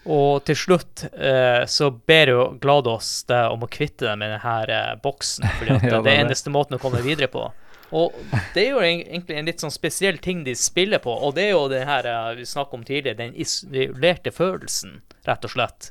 [0.08, 4.54] Og til slutt eh, så ber jo Glados deg om å kvitte deg med denne
[4.72, 6.14] eh, boksen, fordi at Ja, det det er det.
[6.24, 7.50] eneste måten å komme videre på.
[7.90, 8.14] Og
[8.54, 11.52] det er jo egentlig en litt sånn spesiell ting de spiller på, og det er
[11.56, 15.90] jo det her eh, vi snakket om tidligere, den isolerte følelsen, rett og slett.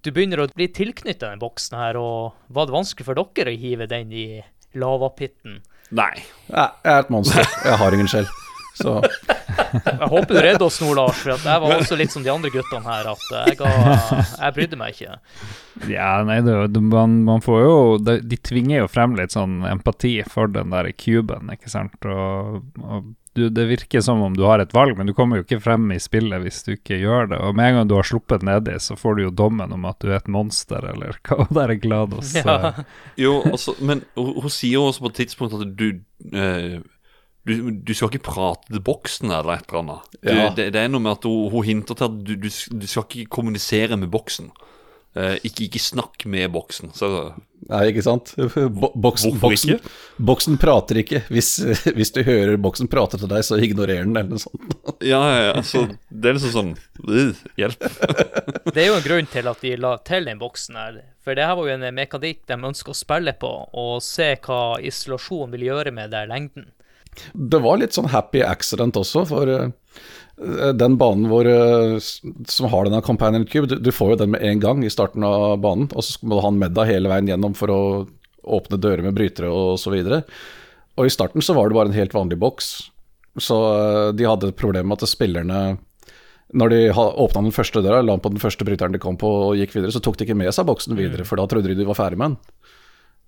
[0.00, 3.60] Du begynner å bli tilknyttet den boksen her, og var det vanskelig for dere å
[3.60, 4.26] hive den i
[4.78, 5.58] lavapitten?
[5.90, 6.22] Nei.
[6.48, 7.44] Jeg er et monster.
[7.66, 8.30] Jeg har ingen skjell,
[8.78, 9.00] Så
[9.50, 12.50] Jeg håper du redder oss nå, Lars, for jeg var også litt som de andre
[12.54, 13.70] guttene her, at jeg, ga,
[14.40, 15.18] jeg brydde meg ikke.
[15.90, 19.60] Ja, nei, det, det, man, man får jo de, de tvinger jo frem litt sånn
[19.70, 21.96] empati for den der kuben, ikke sant.
[22.04, 25.44] Og, og du, det virker som om du har et valg, men du kommer jo
[25.46, 27.38] ikke frem i spillet hvis du ikke gjør det.
[27.46, 30.00] Og med en gang du har sluppet nedi, så får du jo dommen om at
[30.02, 32.32] du er et monster, eller hva det er GLaDOS.
[32.42, 32.56] Ja.
[32.72, 32.80] eh,
[33.22, 35.88] Jo, altså, men hun, hun sier jo også på et tidspunkt at du
[36.34, 36.80] eh,
[37.50, 40.10] du, du skal ikke prate til boksen eller et eller annet.
[40.20, 40.48] Du, Ja.
[40.56, 43.06] det, det er noe med at hun, hun hinter til at du, du, du skal
[43.08, 44.50] ikke kommunisere med boksen.
[45.18, 46.92] Eh, ikke, ikke snakk med boksen.
[46.94, 47.08] Så
[47.70, 48.30] Nei, ikke sant?
[48.80, 49.90] Bo boksen, boksen, ikke?
[50.26, 51.20] boksen prater ikke.
[51.30, 51.50] Hvis,
[51.98, 54.76] hvis du hører boksen prate til deg, så ignorer den, eller noe sånt.
[55.12, 56.72] ja, ja, ja, så det er liksom sånn
[57.10, 57.84] øh, Hjelp.
[58.70, 61.00] Det er jo en grunn til at de la til den boksen her.
[61.26, 64.60] For det her var jo en mekanikk de ønsker å spille på, og se hva
[64.80, 66.70] isolasjon vil gjøre med den lengden.
[67.32, 69.70] Det var litt sånn happy accident også, for eh,
[70.76, 74.44] den banen hvor, eh, som har denne companion cube, du, du får jo den med
[74.46, 77.12] en gang i starten av banen, og så må du ha den med deg hele
[77.12, 77.82] veien gjennom for å
[78.40, 79.92] åpne dører med brytere og så.
[80.96, 82.72] Og i starten så var det bare en helt vanlig boks,
[83.40, 85.60] så eh, de hadde et problem med at spillerne
[86.50, 89.28] når de åpna den første døra, la den på den første bryteren de kom på
[89.28, 91.78] og gikk videre, så tok de ikke med seg boksen videre, for da trodde de
[91.78, 92.72] de var ferdig med den.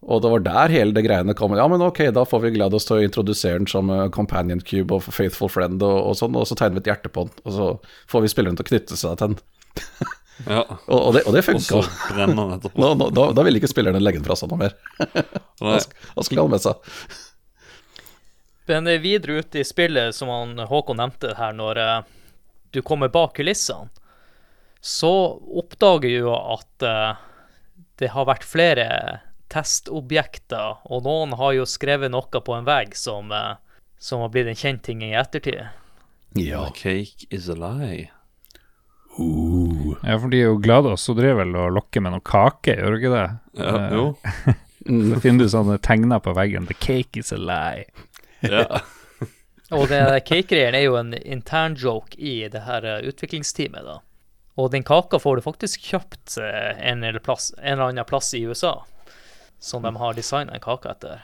[0.03, 1.55] Og det var der hele det greiene kom.
[1.55, 4.97] Ja, men ok, da får vi GLaDOS til å introdusere den som eh, companion cube
[4.97, 7.55] og faithful friend og, og sånn, og så tegner vi et hjerte på den, og
[7.55, 7.69] så
[8.11, 9.39] får vi spilleren til å knytte seg til den.
[10.49, 11.83] Ja, Og, og det, og det funka.
[12.19, 14.73] da, da ville ikke spillerne legge den fra seg noe mer.
[15.61, 16.89] Hva skulle han med seg.
[18.71, 21.99] Men eh, videre ute i spillet, som han Håkon nevnte her, når uh,
[22.75, 23.93] du kommer bak kulissene,
[24.83, 25.13] så
[25.63, 27.21] oppdager du jo at uh,
[28.03, 28.89] det har vært flere
[29.53, 33.55] testobjekter, og noen har jo skrevet noe på en vegg som, eh,
[34.01, 35.69] som har blitt en kjent ting i ettertid.
[36.35, 36.65] Ja.
[36.67, 38.09] The cake is a lie.
[40.03, 42.79] Ja, for de er jo glade, og så driver vel og lokker med noe kake,
[42.79, 43.27] gjør du ikke det?
[43.61, 44.05] Ja, Eh, jo.
[44.83, 46.65] Så finner du sånne tegner på veggen.
[46.67, 47.85] The cake is a lie.
[48.43, 48.81] Ja.
[49.77, 54.01] Og det cake-greien er jo en intern joke i det her eh, utviklingsteamet, da.
[54.61, 58.33] Og den kaka får du faktisk kjøpt eh, en eller, plass, en eller annen plass
[58.35, 58.81] i USA,
[59.63, 61.21] som de har designa en kake etter.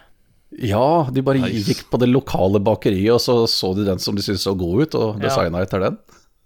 [0.63, 1.67] ja, de bare Nice.
[1.69, 4.83] gikk på det lokale bakeriet, og så så de den som de syntes så god
[4.87, 5.29] ut, og Ja.
[5.29, 5.99] designa etter den.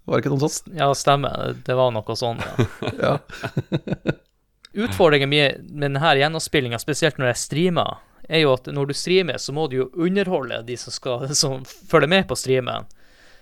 [0.07, 0.73] Var det ikke noe sånt?
[0.75, 1.53] Ja, stemmer.
[1.63, 2.67] Det var noe sånn, ja.
[3.07, 3.19] Ja.
[4.73, 9.53] Utfordringen med denne gjennomspillinga, spesielt når jeg streamer, er jo at når du streamer, så
[9.53, 12.89] må du jo underholde de som, skal, som følger med på streamen.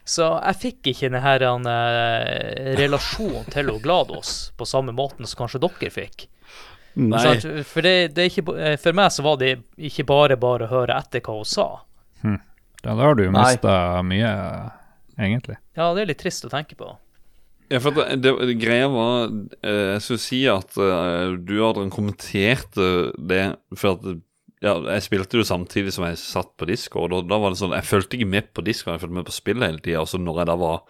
[0.05, 5.61] Så jeg fikk ikke denne her, eh, relasjonen til GLaDOS på samme måten som kanskje
[5.63, 6.27] dere fikk.
[6.99, 7.21] Nei.
[7.23, 7.67] Sant?
[7.69, 9.53] For, det, det er ikke, eh, for meg så var det
[9.91, 11.69] ikke bare bare å høre etter hva hun sa.
[12.25, 12.41] Hm.
[12.83, 13.45] da har du jo Nei.
[13.47, 13.75] mista
[14.05, 14.33] mye,
[15.19, 15.61] egentlig.
[15.79, 16.91] Ja, det er litt trist å tenke på.
[17.71, 19.29] Ja, for det, det, det greia var
[19.63, 23.45] eh, Jeg skulle si at eh, du Adrian kommenterte det
[23.79, 24.09] For at
[24.61, 27.73] ja, jeg spilte jo samtidig som jeg satt på Discord, og da var det sånn
[27.73, 30.03] Jeg fulgte ikke med på Discord, jeg fulgte med på spillet hele tida.
[30.03, 30.83] Og så når jeg da var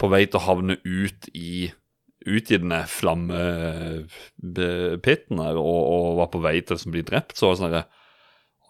[0.00, 1.66] på vei til å havne ut i
[2.24, 7.42] ut i denne flammepitten her og, og var på vei til å bli drept, så
[7.46, 7.88] var det sånn herre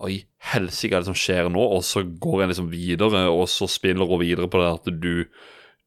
[0.05, 0.17] Oi,
[0.51, 1.63] helsike, hva er det som skjer nå?
[1.77, 5.15] Og så går jeg liksom videre, og så spiller hun videre på det at du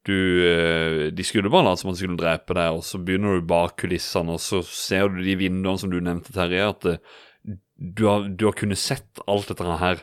[0.08, 3.30] du, eh, de skulle bare late som at de skulle drepe deg, og så begynner
[3.36, 7.00] du bak kulissene, og så ser du de vinduene som du nevnte, Terje, at eh,
[7.76, 9.96] du har, du har kunnet sett alt dette her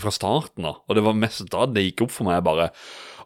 [0.00, 0.80] fra starten av.
[0.88, 2.70] Og det var mest da det gikk opp for meg, bare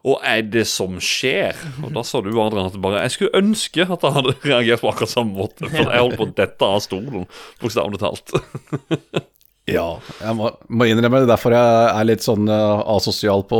[0.07, 1.57] Hva er det som skjer?
[1.83, 4.91] Og da sa du, Adrian, at bare Jeg skulle ønske at jeg hadde reagert på
[4.93, 7.25] akkurat samme måte, for jeg holdt på å dette av stolen,
[7.59, 8.37] bokstavelig talt.
[9.67, 11.27] Ja, jeg må, må innrømme det.
[11.27, 13.57] Derfor jeg er litt sånn eh, asosial på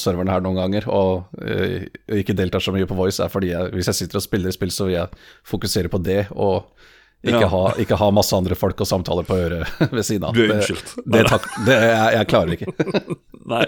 [0.00, 1.84] serverne her noen ganger, og uh,
[2.16, 4.72] ikke deltar så mye på Voice, er fordi jeg, hvis jeg sitter og spiller spill,
[4.72, 5.20] så vil jeg
[5.52, 6.70] fokusere på det, og
[7.20, 7.50] ikke, Ja.
[7.52, 10.32] ha, ikke ha masse andre folk og samtaler på øret ved siden av.
[10.32, 10.94] Du er unnskyldt.
[11.04, 12.96] Det, det, det, jeg, jeg klarer ikke.
[13.52, 13.66] Nei.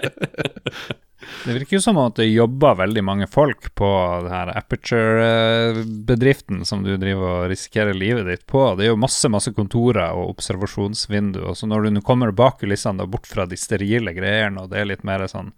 [1.43, 3.87] Det virker jo som at det jobber veldig mange folk på
[4.23, 8.63] det her Aperture-bedriften som du driver og risikerer livet ditt på.
[8.77, 11.53] Det er jo masse masse kontorer og observasjonsvinduer.
[11.57, 14.81] Så når du nå kommer bak kulissene og bort fra de sterile greiene, og det
[14.83, 15.51] er litt mer sånn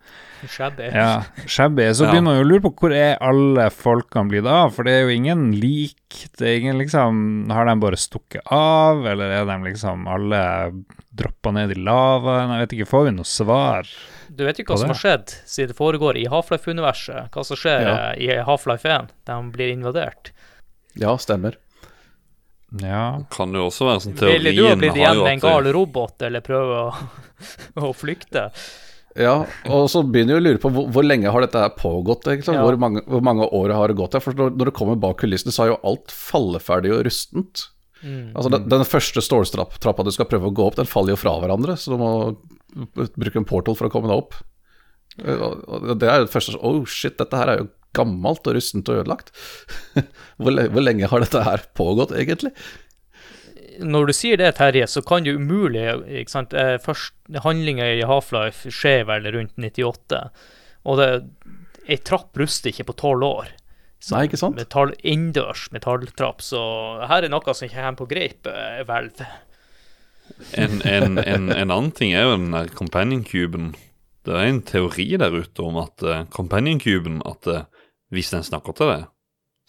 [0.46, 0.90] Shabby.
[0.94, 2.12] ja, shabby, så Ja.
[2.12, 4.74] begynner man jo å lure på hvor er alle folkene blitt av?
[4.76, 6.28] For det er jo ingen lik.
[6.38, 10.72] Det er ingen liksom Har de bare stukket av, eller er de liksom alle
[11.16, 12.50] droppa ned i lavaen?
[12.52, 13.84] Jeg vet ikke, får vi noe svar?
[14.36, 17.30] Du vet jo hva som har skjedd siden det foregår i Half-Life-universet.
[17.34, 17.96] Hva som skjer Ja.
[18.14, 19.12] eh, i Half-Life 1.
[19.30, 20.32] De blir invadert.
[21.00, 21.56] Ja, stemmer.
[22.82, 23.22] Ja.
[23.32, 26.44] Kan jo også være sånn Ville du ha blitt igjen med en gal robot, eller
[26.44, 26.96] prøve å,
[27.88, 28.50] å flykte?
[29.16, 32.26] Ja, og så begynner jeg å lure på hvor, hvor lenge har dette her pågått?
[32.28, 32.52] Egentlig?
[32.58, 32.66] Ja.
[32.68, 34.18] Hvor, mange, hvor mange år har det gått?
[34.26, 37.70] For når, når det kommer bak kulissene, så er jo alt falleferdig og rustent.
[38.04, 38.34] Mm.
[38.36, 41.38] Altså den, den første ståltrappa du skal prøve å gå opp, den faller jo fra
[41.40, 42.12] hverandre, så du må
[42.76, 44.38] bruke en portal for å komme deg opp.
[45.24, 48.90] Og det er jo det første Oh shit, dette her er jo gammelt og rustent
[48.92, 49.32] og ødelagt.
[50.42, 52.52] hvor, lenge har dette her pågått, egentlig?
[53.80, 55.84] Når du sier det, Terje, så kan jo umulig
[56.22, 60.22] ikke sant, eh, først, Handlinga i Half-Life skjer vel rundt 98,
[60.88, 61.10] og det,
[61.92, 63.52] ei trapp ruster ikke på tolv år.
[64.04, 64.60] Så Nei, ikke sant?
[64.60, 66.62] Metall, innendørs metalltrapp, så
[67.10, 69.24] her er noe som kommer på greip, eh, hvelv.
[70.58, 73.74] En, en, en, en annen ting er jo den der companion-cuben.
[74.26, 77.64] Det er en teori der ute om at uh, companion-cuben At uh,
[78.14, 79.08] hvis den snakker til deg,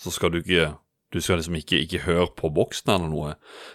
[0.01, 0.75] så skal du ikke
[1.13, 3.35] Du skal liksom ikke, ikke høre på boksen eller noe,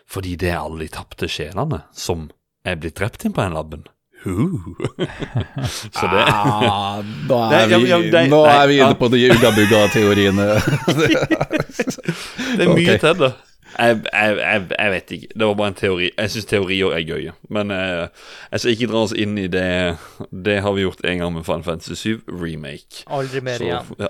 [0.09, 2.27] fordi det er alle de tapte sjelene som
[2.67, 3.85] er blitt drept inn på den labben.
[4.23, 4.59] Huh.
[5.95, 10.49] så det Ah, nå er vi, nå er inne på de ugga-bugga-teoriene.
[12.51, 12.99] Det er mye okay.
[12.99, 13.31] til det.
[13.77, 15.27] Jeg, jeg, jeg, jeg vet ikke.
[15.35, 16.09] Det var bare en teori.
[16.17, 17.33] Jeg syns teorier er gøye.
[17.49, 18.07] Men eh,
[18.51, 19.67] jeg skal ikke dra oss inn i det.
[20.31, 23.05] Det har vi gjort en gang med Final Fantasy 7 Remake.
[23.07, 23.93] Aldri mer Så, igjen.
[23.99, 24.09] ja.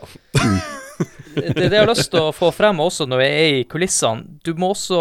[1.35, 4.35] det, det jeg har lyst til å få frem også når jeg er i kulissene
[4.45, 4.97] Du må også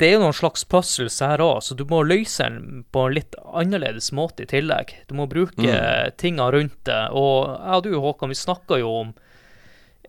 [0.00, 3.14] Det er jo noen slags puzzles her òg, så du må løse den på en
[3.16, 4.92] litt annerledes måte i tillegg.
[5.08, 6.12] Du må bruke Mm.
[6.20, 7.00] tinga rundt det.
[7.16, 9.12] Og jeg og du, Håkon, vi snakka jo om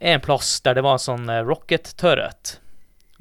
[0.03, 2.57] en plass der det var en sånn eh, rocket turret.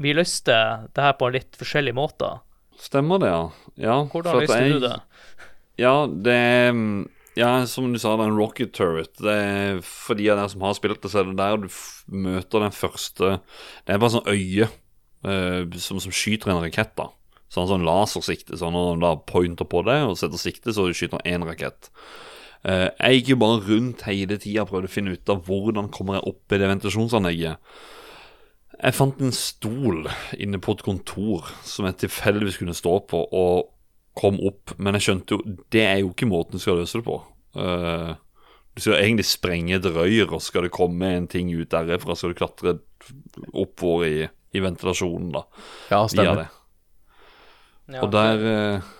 [0.01, 0.55] Vi løste
[0.95, 2.40] det her på litt forskjellige måter.
[2.80, 3.43] Stemmer det, ja.
[3.76, 5.01] ja Hvordan løste jeg- du det?
[5.78, 6.38] Ja, det
[7.34, 9.16] Ja, som du sa, det er en rocket turret.
[9.16, 11.68] Det er For de av dere som har spilt det, så er det der du
[12.12, 13.40] møter den første
[13.86, 14.68] Det er bare sånn øye
[15.24, 17.09] eh, som, som skyter en rakett, da.
[17.53, 18.57] Sånn, sånn lasersikte.
[18.59, 21.90] Sånn når du da pointer på det og setter sikte, så skyter han én rakett.
[22.64, 25.90] Eh, jeg gikk jo bare rundt hele tida og prøvde å finne ut av hvordan
[25.90, 27.57] kommer jeg opp i det ventilasjonsanlegget.
[28.83, 30.09] Jeg fant en stol
[30.43, 33.70] inne på et kontor som jeg tilfeldigvis kunne stå på, og
[34.18, 34.74] kom opp.
[34.83, 37.20] Men jeg skjønte jo det er jo ikke måten du skal løse det på.
[37.62, 38.12] Eh,
[38.72, 42.33] du skal egentlig sprenge et røyr, og skal det komme en ting ut derfra, skal
[42.33, 42.78] du klatre
[43.53, 44.26] oppover i,
[44.57, 45.45] i ventilasjonen, da.
[45.93, 46.43] Ja, stemmer.
[46.43, 46.49] det.
[47.93, 48.91] Ja, Og der eh,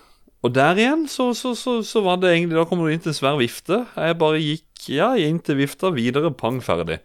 [0.43, 3.13] Og der igjen så, så, så, så var det egentlig Da kommer du inn til
[3.13, 3.85] en svær vifte.
[3.95, 6.99] Jeg bare gikk ja, inn til vifta, videre, pang, ferdig.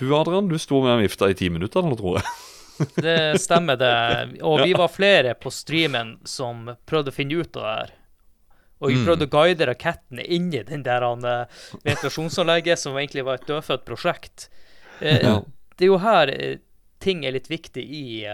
[0.00, 2.30] Du Adrian, du sto med en vifta i ti minutter, nå, tror jeg.
[3.04, 4.40] Det stemmer, det.
[4.40, 7.90] Og vi var flere på streamen som prøvde å finne ut av det her.
[8.80, 9.02] Og vi Mm.
[9.04, 11.44] prøvde å guide raketten inn i den der han, eh,
[11.84, 14.48] ventilasjonsanlegget, som egentlig var et dødfødt prosjekt.
[15.02, 15.20] Eh.
[15.76, 16.56] Det er jo her eh,
[17.00, 18.24] ting er litt viktig i,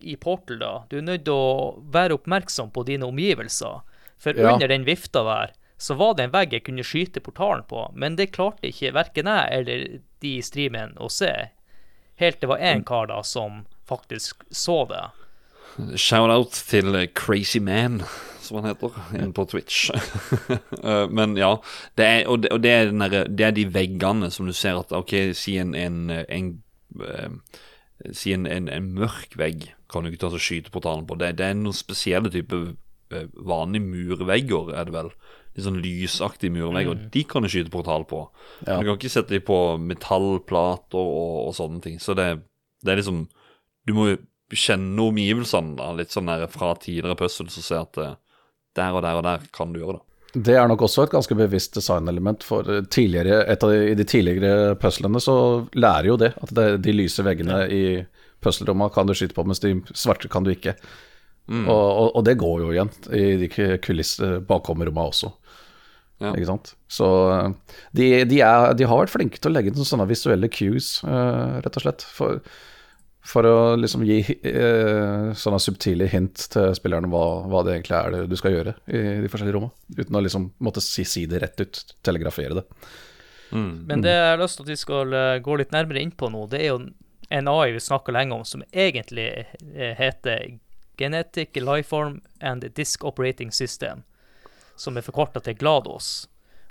[0.00, 0.72] i Portal, da.
[0.90, 3.80] Du er nødt til å være oppmerksom på dine omgivelser.
[4.18, 4.52] For Ja.
[4.54, 8.14] under den vifta der, så var det en vegg jeg kunne skyte portalen på, men
[8.14, 11.32] det klarte ikke verken jeg eller de i streamen å se.
[12.18, 15.04] Helt det var én kar da som faktisk så det.
[15.94, 18.00] Shout-out til Crazy Man,
[18.42, 19.90] som han heter, inne på Twitch.
[20.78, 21.56] Eh, Men ja,
[21.98, 24.78] det er, og, det, og det, er derre- det er de veggene som du ser
[24.78, 26.50] at OK, si en, en, en
[27.02, 27.32] eh,
[28.14, 31.16] Si en, en, en mørk vegg kan du ikke ta og skyte portalen på.
[31.18, 32.68] Det, det er noen spesielle typer
[33.10, 35.10] eh, vanlige murvegger, er det vel.
[35.58, 38.22] Litt sånn lysaktig lysaktige og De kan du skyte portal på.
[38.62, 38.78] Ja.
[38.78, 41.96] Du kan ikke sette dem på metallplater og, og sånne ting.
[41.98, 42.28] Så det,
[42.86, 43.24] det er liksom
[43.88, 44.12] Du må
[44.54, 45.90] kjenne omgivelsene, da.
[45.98, 48.14] Litt sånn der fra tidligere puzzles og se at eh,
[48.78, 50.04] der og der og der kan du gjøre det.
[50.46, 55.20] Det er nok også et ganske bevisst designelement, for tidligere, de, i de tidligere puzzlene
[55.24, 55.34] så
[55.72, 57.82] lærer jo det, at det, de lyse veggene i
[58.44, 60.76] puzzlerommene kan du skyte på, mens de svarte kan du ikke.
[61.48, 61.64] Mm.
[61.64, 63.48] Og, og, og det går jo igjen i de
[63.80, 65.32] kulisse bakomromma også.
[66.18, 66.32] Ja.
[66.32, 66.72] Ikke sant?
[66.90, 67.06] Så
[67.94, 71.60] de, de, er, de har vært flinke til å legge inn sånne visuelle cues, uh,
[71.62, 72.02] rett og slett.
[72.10, 72.40] For,
[73.28, 78.16] for å liksom gi uh, sånne subtile hint til spillerne hva, hva det egentlig er
[78.16, 79.76] det du skal gjøre i de forskjellige rommene.
[79.94, 82.66] Uten å liksom måtte si, si det rett ut, telegrafere det.
[83.50, 86.28] Men det jeg har lyst til at vi skal eh, gå litt nærmere inn på
[86.32, 86.80] nå, det er jo
[87.28, 89.28] en AI vi snakker lenge om, som egentlig
[89.74, 90.58] eh, heter
[90.98, 94.02] Genetic Lifeform and Disk Operating System,
[94.78, 96.10] som er forkorta til GLaDOS.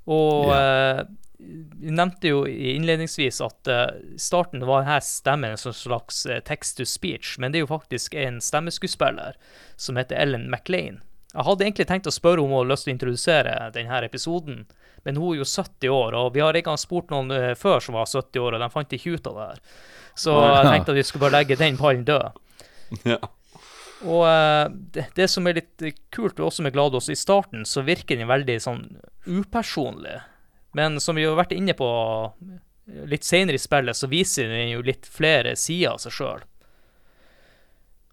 [0.07, 1.03] Og eh,
[1.37, 6.87] vi nevnte jo innledningsvis at eh, starten var denne stemmen en slags eh, text to
[6.87, 9.37] speech, men det er jo faktisk en stemmeskuespiller
[9.75, 11.01] som heter Ellen MacLean.
[11.33, 14.63] Jeg hadde egentlig tenkt å spørre om hun hadde lyst til å introdusere denne episoden,
[15.05, 17.83] men hun er jo 70 år, og vi har en gang spurt noen eh, før
[17.83, 19.63] som var 70 år, og de fant ikke ut av det her.
[20.17, 22.43] Så jeg tenkte at vi skulle bare legge den pallen død.
[23.03, 23.17] Ja.
[24.05, 28.19] Og eh, det, det som er litt kult også med GLaDOS, i starten så virker
[28.19, 28.83] den veldig sånn
[29.25, 30.19] upersonlig.
[30.77, 31.87] Men som vi har vært inne på
[33.09, 36.45] litt senere i spillet, så viser den jo litt flere sider av seg sjøl.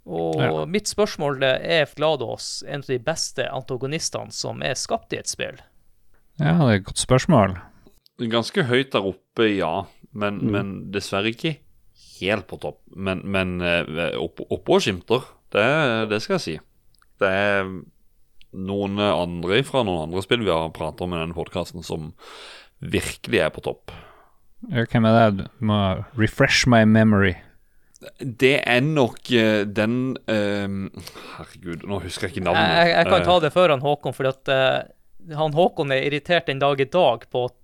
[0.04, 0.64] Og Ja.
[0.68, 5.60] mitt spørsmål er GLaDOS en av de beste antagonistene som er skapt i et spill?
[6.38, 7.56] Ja, det er et godt spørsmål.
[8.18, 9.86] Ganske høyt der oppe, ja.
[10.12, 11.56] Men, men dessverre ikke
[12.20, 12.80] helt på topp.
[12.94, 15.24] Men, men eh, opp, oppe skimter,
[15.54, 15.68] det,
[16.10, 16.56] det skal jeg si.
[17.22, 17.68] Det er
[18.54, 22.12] noen andre fra noen andre spill vi har pratet om i denne podkasten, som
[22.84, 23.94] virkelig er på topp.
[24.70, 25.48] Hvem er det?
[25.58, 25.78] Du må
[26.18, 27.34] refresh my memory.
[28.20, 29.94] Det er nok eh, den
[30.28, 31.04] uh,
[31.38, 32.74] Herregud, nå husker jeg ikke navnet.
[32.76, 36.04] Jeg, jeg kan Eh, ta det før han Håkon, for at uh, han Håkon er
[36.10, 37.60] irritert den dag i dag på at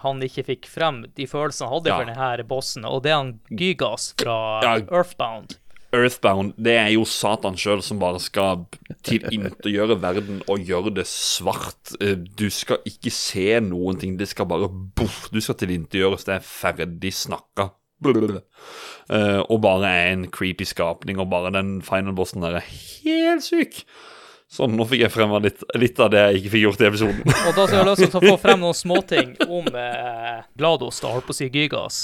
[0.00, 1.96] han ikke fikk frem de følelsene han hadde Ja.
[1.98, 4.70] for denne bossen, og det er han Gygas fra Ja.
[4.88, 5.58] Earthbound.
[5.96, 8.64] Earthbound, det er jo Satan sjøl som bare skal
[9.06, 11.94] tilintetgjøre verden og gjøre det svart.
[12.00, 16.38] Eh, Du skal ikke se noen ting, det skal bare boff, Du skal tilintetgjøres, det
[16.38, 17.70] er ferdig snakka.
[19.10, 23.42] Eh, og bare er en creepy skapning, og bare den final bossen der er helt
[23.42, 23.80] syk.
[24.46, 27.24] Sånn, nå fikk jeg fremma litt, litt av det jeg ikke fikk gjort i episoden.
[27.48, 31.10] Og da skal jeg lyst til å få frem noen småting om eh, Glados, da,
[31.16, 31.98] holdt på å si Gygas.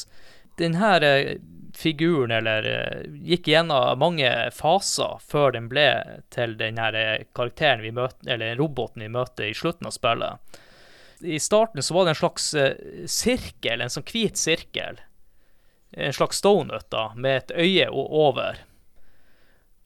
[0.59, 1.37] Den her eh,
[1.77, 5.89] figuren, eller eh, gikk gjennom mange faser før den ble
[6.35, 10.61] til den eh, karakteren vi møter, eller roboten vi møter i slutten av spillet.
[11.21, 12.75] I starten så var det en slags eh,
[13.09, 15.01] sirkel, en sånn hvit sirkel.
[15.97, 18.59] En slags donut, da, med et øye over.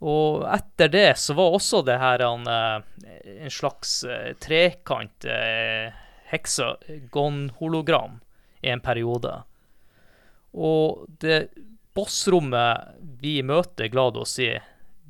[0.01, 3.99] Og etter det så var også det her en, en slags
[4.41, 5.27] trekant
[6.33, 8.17] heksagon-hologram
[8.65, 9.35] i en periode.
[10.57, 11.51] Og det
[12.01, 14.55] bossrommet vi møter Glados i,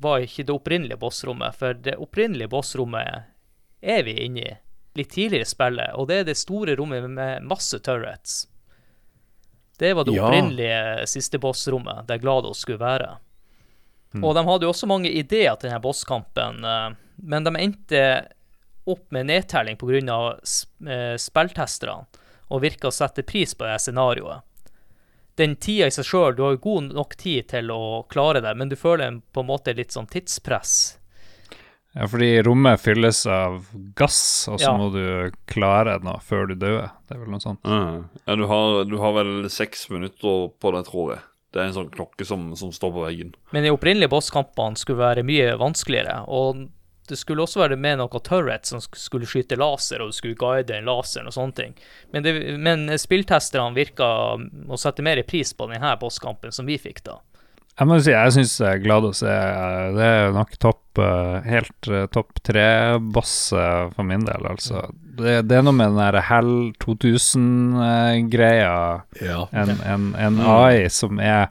[0.01, 3.23] var ikke det opprinnelige bossrommet, for det opprinnelige bossrommet
[3.81, 4.53] er vi inne i
[4.99, 8.41] litt tidligere i spillet, og det er det store rommet med masse turrets.
[9.79, 10.25] Det var det Ja.
[10.27, 13.17] opprinnelige siste bossrommet, der Glados skulle være.
[14.21, 18.27] Og de hadde jo også mange ideer til denne bosskampen, eh, men de endte
[18.85, 20.35] opp med nedtelling pga.
[21.17, 22.05] Spilltesterne,
[22.51, 24.41] og virka å sette pris på det scenarioet.
[25.41, 27.81] Den tida i seg sjøl, du har jo god nok tid til å
[28.11, 30.97] klare det, men du føler en- på en måte litt sånn tidspress.
[31.93, 33.65] Ja, fordi rommet fylles av
[33.99, 34.77] gass, og så Ja.
[34.79, 36.89] må du klare noe før du dør.
[37.07, 37.59] Det er vel noe sånt.
[37.67, 38.05] Mm.
[38.27, 41.21] Ja, du har, du har vel seks minutter på det, tror jeg.
[41.51, 43.33] Det er en sånn klokke som, som står på veggen.
[43.51, 46.69] Men de opprinnelige bosskampene skulle være mye vanskeligere, og
[47.11, 50.69] det skulle også være med noe turret som skulle skyte laser, og du skulle guide
[50.71, 51.75] den laseren og sånne ting.
[52.13, 54.07] Men, det, men spilltesterne virka
[54.39, 57.19] å sette mer pris på denne bosskampen som vi fikk da.
[57.79, 62.41] Jeg må si, jeg syns Glados er Det er nok topp eh, Helt eh, topp
[62.45, 64.83] tre-boss eh, for min del, altså.
[65.17, 66.53] Det, det er noe med den der Hell
[66.83, 68.75] 2000-greia.
[69.23, 69.39] Ja.
[69.55, 71.49] En, en, en AI som er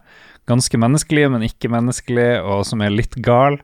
[0.50, 3.60] ganske menneskelig, men ikke menneskelig, og som er litt gal.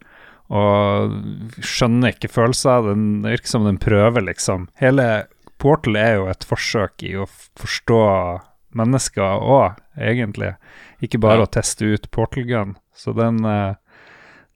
[0.50, 1.16] Og
[1.64, 2.84] skjønner ikke følelser.
[2.90, 4.68] Den, virker som den prøver, liksom.
[4.78, 5.26] Hele
[5.58, 7.26] Portal er jo et forsøk i å
[7.58, 8.00] forstå
[8.76, 10.54] mennesker òg, egentlig.
[11.02, 11.46] Ikke bare Ja.
[11.46, 12.76] å teste ut Portal Gun.
[12.94, 13.74] Så den, eh,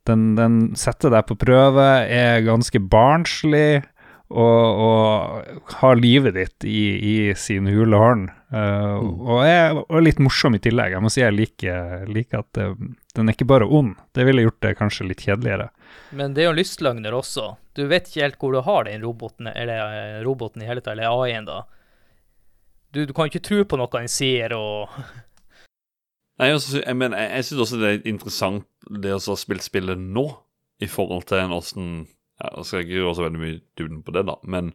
[0.06, 3.82] den, den setter deg på prøve, er ganske barnslig.
[4.30, 8.28] Og, og har livet ditt i, i sin hule hånd.
[8.54, 9.20] mm.
[9.26, 10.92] og, er, og er litt morsom i tillegg.
[10.94, 12.68] Jeg må si jeg liker, liker at det,
[13.16, 13.96] den er ikke bare ond.
[14.14, 15.70] Det ville gjort det kanskje litt kjedeligere.
[16.14, 17.46] Men det er jo en lystløgner også.
[17.74, 20.94] Du vet ikke helt hvor du har den roboten, eller eh, roboten i hele tatt,
[20.94, 21.64] eller AI-en da.
[22.94, 24.90] Du, du kan ikke tro på noe han sier, og
[26.40, 28.64] Nei, altså, jeg, men, jeg, jeg syns også det er interessant
[29.02, 30.24] det å ha spilt spillet nå,
[30.80, 31.88] i forhold til en åssen
[32.40, 34.70] ja, Jeg skal ikke gjøre så veldig mye duden på det, da, men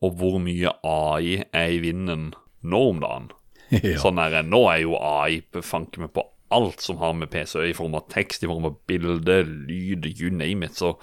[0.00, 2.30] og hvor mye AI er i vinden
[2.64, 3.26] nå om dagen.
[3.76, 3.98] ja.
[4.00, 4.46] Sånn er det.
[4.48, 7.78] Nå er jo AI fanker meg på alt som har med PC å gjøre, i
[7.78, 10.76] form av tekst, i form av bilde, lyd, you name it.
[10.78, 10.96] Så,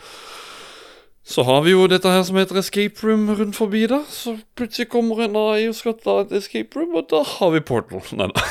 [1.28, 4.02] så har vi jo dette her som heter escape room rundt forbi da.
[4.12, 7.64] Så plutselig kommer en AI og skal ta et escape room, og da har vi
[7.64, 8.04] portal.
[8.20, 8.46] Nei da.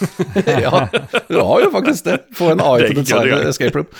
[0.66, 0.84] ja,
[1.30, 2.20] du har jo faktisk det.
[2.38, 3.90] Få en AI til å designe escape room.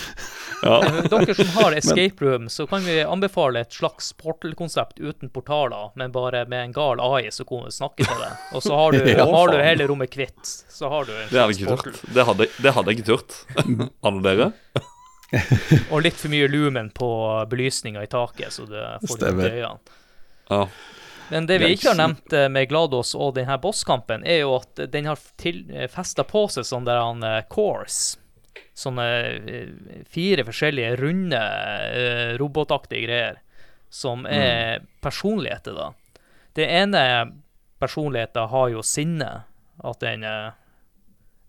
[0.63, 5.91] Men dere som har escape room, så kan vi anbefale et slags portal-konsept uten portaler,
[5.97, 8.37] men bare med en gal AI som kan snakke snakker til deg.
[8.55, 10.45] Og så har du, Ja, har du hele rommet kvitt.
[10.69, 11.99] Så har du en slags portal.
[12.15, 13.37] Det hadde, det hadde jeg ikke turt.
[14.03, 14.53] Alle dere?
[15.93, 17.11] Og litt for mye lumen på
[17.51, 19.79] belysninga i taket, så det får du øynene.
[20.51, 20.65] Ja.
[21.31, 24.81] Men det vi ikke har nevnt eh, med Glados og denne bosskampen, er jo at
[24.91, 28.17] den har til, festa på seg sånn der han, eh, cores.
[28.77, 29.07] Sånne
[29.51, 33.41] eh, fire forskjellige runde eh, robotaktige greier.
[33.91, 35.89] Som er personligheter, da.
[36.55, 37.01] Det ene
[37.83, 39.31] personligheten har jo sinne.
[39.83, 40.53] At den er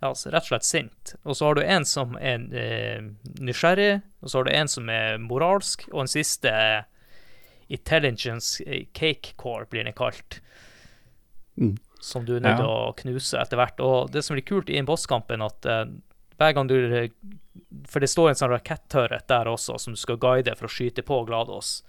[0.01, 1.13] ja, altså, rett og slett sint.
[1.21, 3.03] Og så har du en som er eh,
[3.43, 6.87] nysgjerrig, og så har du en som er moralsk, og en siste er
[7.71, 8.57] Intelligence
[8.97, 10.41] Cake Core, blir den kalt.
[11.61, 11.75] Mm.
[12.01, 12.71] som du er nødt til Ja.
[12.89, 13.79] å knuse etter hvert.
[13.85, 15.91] Og det som blir kult i en bosskamp, er at eh,
[16.41, 16.75] hver gang du
[17.89, 21.05] For det står en sånn rakettørret der også, som du skal guide for å skyte
[21.05, 21.79] på Glados.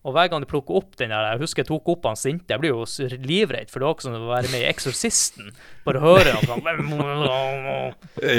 [0.00, 2.54] Og hver gang du plukker opp den der Jeg husker jeg tok opp han sinte.
[2.54, 5.50] Jeg blir jo livredd, for det var ikke som å være med i Eksorsisten.
[5.84, 6.64] Bare høre han sånn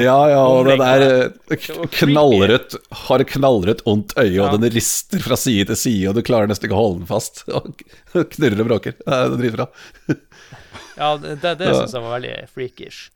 [0.01, 1.69] Ja, ja, og det der eh,
[1.99, 6.49] knallrødt Har knallrødt ondt øye, og den rister fra side til side, og du klarer
[6.49, 7.43] nesten ikke å holde den fast.
[7.61, 8.97] Og knurrer og bråker.
[8.97, 9.69] Det er dritbra.
[10.97, 13.11] Ja, det, det, det syns jeg var veldig freakish.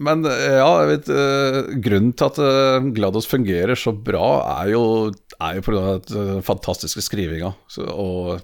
[0.00, 4.28] Men eh, ja, jeg vet eh, Grunnen til at eh, GLaDOS fungerer så bra,
[4.62, 4.84] er jo,
[5.36, 5.82] er jo pga.
[6.08, 7.52] den fantastiske skrivinga.
[7.92, 8.40] Og,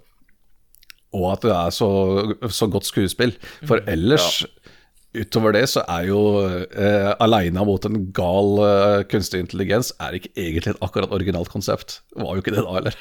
[1.17, 1.91] og at det er så,
[2.53, 3.33] så godt skuespill.
[3.65, 4.45] For ellers,
[5.17, 10.35] utover det, så er jo eh, Aleina mot en gal eh, kunstig intelligens er ikke
[10.37, 12.03] egentlig et akkurat originalt konsept.
[12.19, 13.01] Var jo ikke det da heller.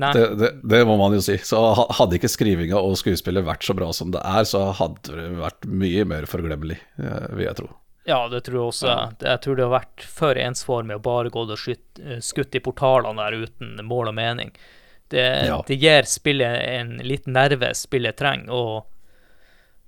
[0.00, 1.36] Det, det, det må man jo si.
[1.46, 1.58] Så
[1.98, 5.66] hadde ikke skrivinga og skuespillet vært så bra som det er, så hadde det vært
[5.68, 7.68] mye mer forglemmelig, eh, vil jeg tro.
[8.06, 8.92] Ja, det tror jeg også.
[9.18, 12.62] Jeg tror det har vært for ensformig å bare gå og skyt, eh, skutt i
[12.62, 14.52] portalene der uten mål og mening.
[15.10, 15.62] Det, Ja.
[15.66, 18.86] det gir spillet en liten nerve spillet trenger, og,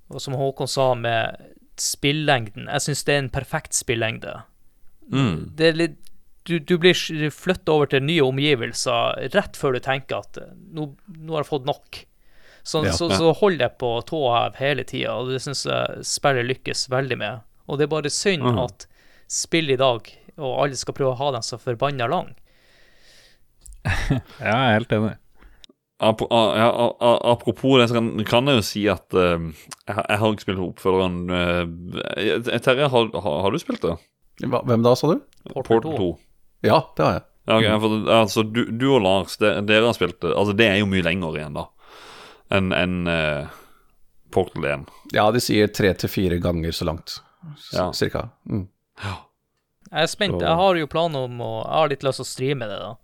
[0.09, 1.37] og som Håkon sa med
[1.79, 4.41] spillengden, jeg syns det er en perfekt spillengde.
[5.11, 5.55] Mm.
[5.55, 6.08] Det er litt
[6.49, 6.97] du, du blir
[7.31, 10.89] flytta over til nye omgivelser rett før du tenker at eh, nå,
[11.19, 12.01] nå har jeg fått nok.
[12.63, 12.91] Så, Ja.
[12.93, 16.87] så, så hold deg på tå hev hele tida, og det syns jeg spillet lykkes
[16.91, 17.45] veldig med.
[17.69, 18.59] Og det er bare synd mm.
[18.65, 18.85] at
[19.29, 20.09] spill i dag,
[20.41, 22.33] og alle skal prøve å ha dem så forbanna lang.
[24.43, 25.15] Ja, jeg er helt enig.
[25.99, 26.67] Ap ja,
[27.27, 30.45] apropos det, så kan, kan jeg jo si at uh, jeg, har- jeg har ikke
[30.45, 33.97] spilt oppfølgeren uh, Terje, har, har, har du spilt det?
[34.45, 35.25] Hvem da, sa du?
[35.51, 36.09] Port Portal 2.
[36.61, 36.67] 2.
[36.67, 37.23] Ja, det har jeg.
[37.49, 40.67] Ja, ok, for, altså, du, du og Lars, det, dere har spilt det Altså, det
[40.69, 41.63] er jo mye lenger igjen, da,
[42.53, 43.47] enn en, uh,
[44.31, 44.83] Portal 1.
[45.15, 47.19] Ja, de sier tre til fire ganger så langt,
[47.73, 47.87] Ja.
[47.97, 48.27] cirka.
[48.45, 48.67] Mm.
[49.89, 50.35] Jeg er spent.
[50.37, 52.79] Så- Jeg har jo planer om å Jeg har litt lyst til å streame det,
[52.79, 52.95] da.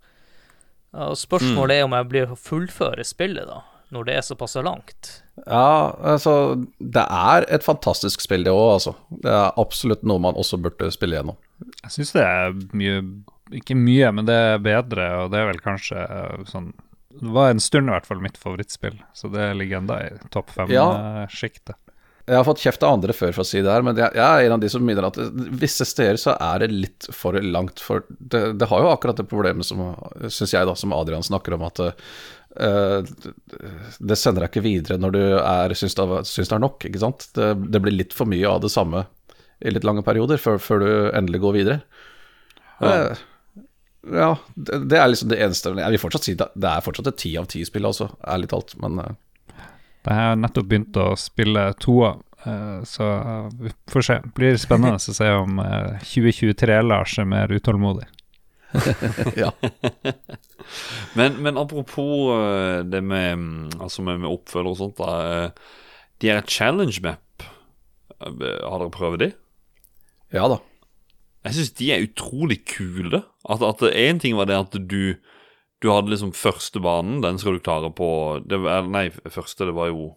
[1.06, 1.78] Og spørsmålet Mm.
[1.80, 3.62] er om jeg blir fullføre spillet, da.
[3.92, 5.22] Når det er såpass langt.
[5.46, 8.94] Ja, altså Det er et fantastisk spill, det òg, altså.
[9.10, 11.36] Det er absolutt noe man også burde spille gjennom.
[11.82, 13.02] Jeg syns det er mye
[13.54, 16.72] Ikke mye, men det er bedre, og det er vel kanskje eh, sånn
[17.20, 20.50] Det var en stund i hvert fall mitt favorittspill, så det ligger enda i topp
[20.68, 20.88] Ja.
[20.92, 21.78] fem-sjiktet.
[22.26, 24.48] Jeg har fått kjeft av andre før for å si det her, men jeg, er
[24.48, 25.18] en av de som mener at
[25.62, 27.78] visse steder så er det litt for langt.
[27.78, 29.84] For det, det har jo akkurat det problemet som,
[30.26, 35.14] syns jeg, da, som Adrian snakker om, at uh, det sender deg ikke videre når
[35.14, 37.28] du er, syns, det, syns det er nok, ikke sant.
[37.38, 39.06] Det, det blir litt for mye av det samme
[39.62, 41.80] i litt lange perioder før, før du endelig går videre.
[42.82, 42.90] Ja.
[42.90, 43.24] Eh,
[44.12, 47.08] ja, det, det er liksom det eneste Jeg vil fortsatt si det, det er fortsatt
[47.10, 49.14] et ti av ti-spill, altså, ærlig talt, men eh,
[50.06, 52.12] Jeg har nettopp begynt å spille toa,
[52.44, 53.08] eh, så
[53.58, 54.18] vi får se.
[54.22, 58.06] Det blir spennende å se om eh, 2023-Lars er mer utålmodig.
[59.42, 59.50] ja.
[61.18, 65.16] Men, men apropos eh, det med, mm, altså med, med oppfølger og sånt, da.
[65.48, 65.82] eh,
[66.22, 67.46] De er et challenge map.
[68.20, 69.32] Eh, Har dere prøvd de?
[70.34, 70.56] ja da.
[71.46, 73.22] Jeg syns de er utrolig kule.
[73.46, 75.16] At, én ting var det at du
[75.82, 78.06] Du hadde liksom første banen, den skal du klare på
[78.48, 80.14] det var, Nei, første, det var jo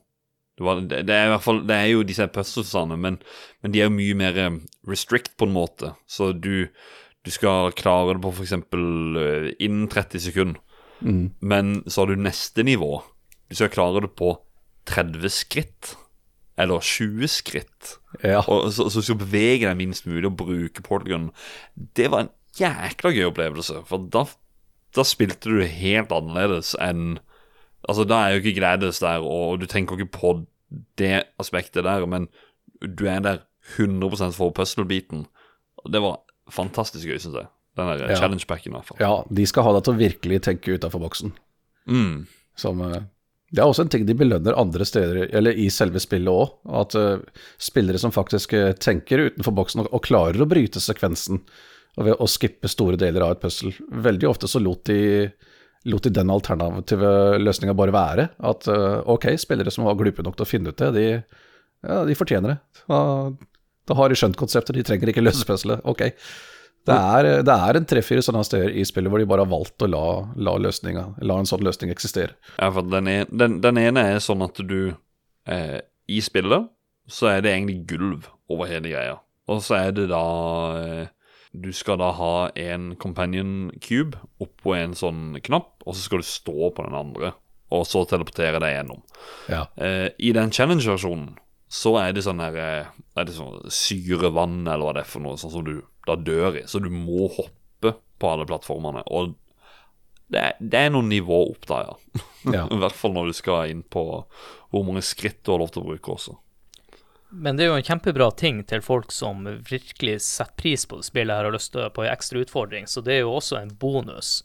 [0.56, 3.20] det, var, det, er i hvert fall Det er jo disse puzzlesene, men,
[3.62, 4.58] men de er jo mye mer eh,
[4.88, 5.94] restrict på en måte.
[6.08, 6.68] Så du,
[7.24, 8.56] du skal klare det på f.eks.
[9.60, 10.60] innen 30 sekunder.
[11.00, 11.32] Mm.
[11.40, 13.02] Men så har du neste nivå.
[13.48, 14.34] Du skal klare det på
[14.90, 15.94] 30 skritt.
[16.60, 17.94] Eller 20 skritt.
[18.24, 18.42] Ja.
[18.52, 21.30] Og så, så skal bevege deg minst mulig og bruke portalgun.
[21.96, 23.80] Det var en jækla gøy opplevelse.
[23.88, 24.26] For da,
[24.98, 27.20] da spilte du helt annerledes enn
[27.88, 30.32] Altså, da er jo ikke Gladys der, og du tenker ikke på
[31.00, 32.26] det aspektet der, men
[32.84, 33.38] du er der
[33.78, 35.24] 100 for puzzle-biten.
[35.88, 36.18] Det var
[36.52, 37.48] fantastisk gøy, syns jeg.
[37.80, 38.18] Den der Ja.
[38.20, 38.98] challenge-packen, i hvert fall.
[39.00, 41.32] Ja, de skal ha deg til å virkelig tenke utafor boksen.
[41.88, 42.28] Mm.
[42.60, 43.00] Som, eh,
[43.50, 46.52] det er også en ting de belønner andre steder, eller i selve spillet òg.
[46.82, 47.18] At uh,
[47.62, 51.42] spillere som faktisk eh, tenker utenfor boksen og, og klarer å bryte sekvensen
[51.98, 53.74] og ved å skippe store deler av et puzzle.
[53.90, 55.26] Veldig ofte så lot de,
[55.90, 57.10] lot de den alternative
[57.42, 58.28] løsninga bare være.
[58.52, 61.08] At uh, ok, spillere som var glupe nok til å finne ut det, de,
[61.90, 62.86] ja, de fortjener det.
[62.86, 63.02] Da,
[63.90, 65.82] da har de skjønt konseptet, de trenger ikke løse puzzlet.
[65.90, 66.06] Ok.
[66.90, 69.86] Det er, det er en tre-fire sånne steder i spillet hvor de bare har valgt
[69.86, 70.04] å la,
[70.36, 72.36] la, la en sånn løsning eksistere.
[72.58, 74.94] Ja, for den, er, den, den ene er sånn at du
[75.50, 75.80] eh,
[76.10, 76.70] I spillet
[77.10, 79.16] så er det egentlig gulv over hele greia.
[79.50, 80.26] Og så er det da
[80.78, 81.08] eh,
[81.58, 86.28] Du skal da ha en companion cube oppå en sånn knapp, og så skal du
[86.30, 87.32] stå på den andre.
[87.70, 89.02] og så teleportere deg gjennom.
[89.50, 89.66] Ja.
[89.78, 91.36] Eh, I den challenge-versjonen
[91.70, 92.88] så er det sånn her eh,
[93.18, 95.76] Er det sånn syrevann, eller hva det er for noe, sånn som du
[96.10, 96.66] da dør i.
[96.68, 99.06] Så du må hoppe på alle plattformene.
[99.08, 99.36] Og
[100.30, 102.24] det det er noen nivå opp der, ja.
[102.56, 102.68] Ja.
[102.72, 104.04] I hvert fall når du skal inn på
[104.72, 106.38] hvor mange skritt du har lov til å bruke også.
[107.30, 111.06] Men det er jo en kjempebra ting til folk som virkelig setter pris på det
[111.10, 113.60] spillet her og har lyst til på en ekstra utfordring, så det er jo også
[113.60, 114.40] en bonus.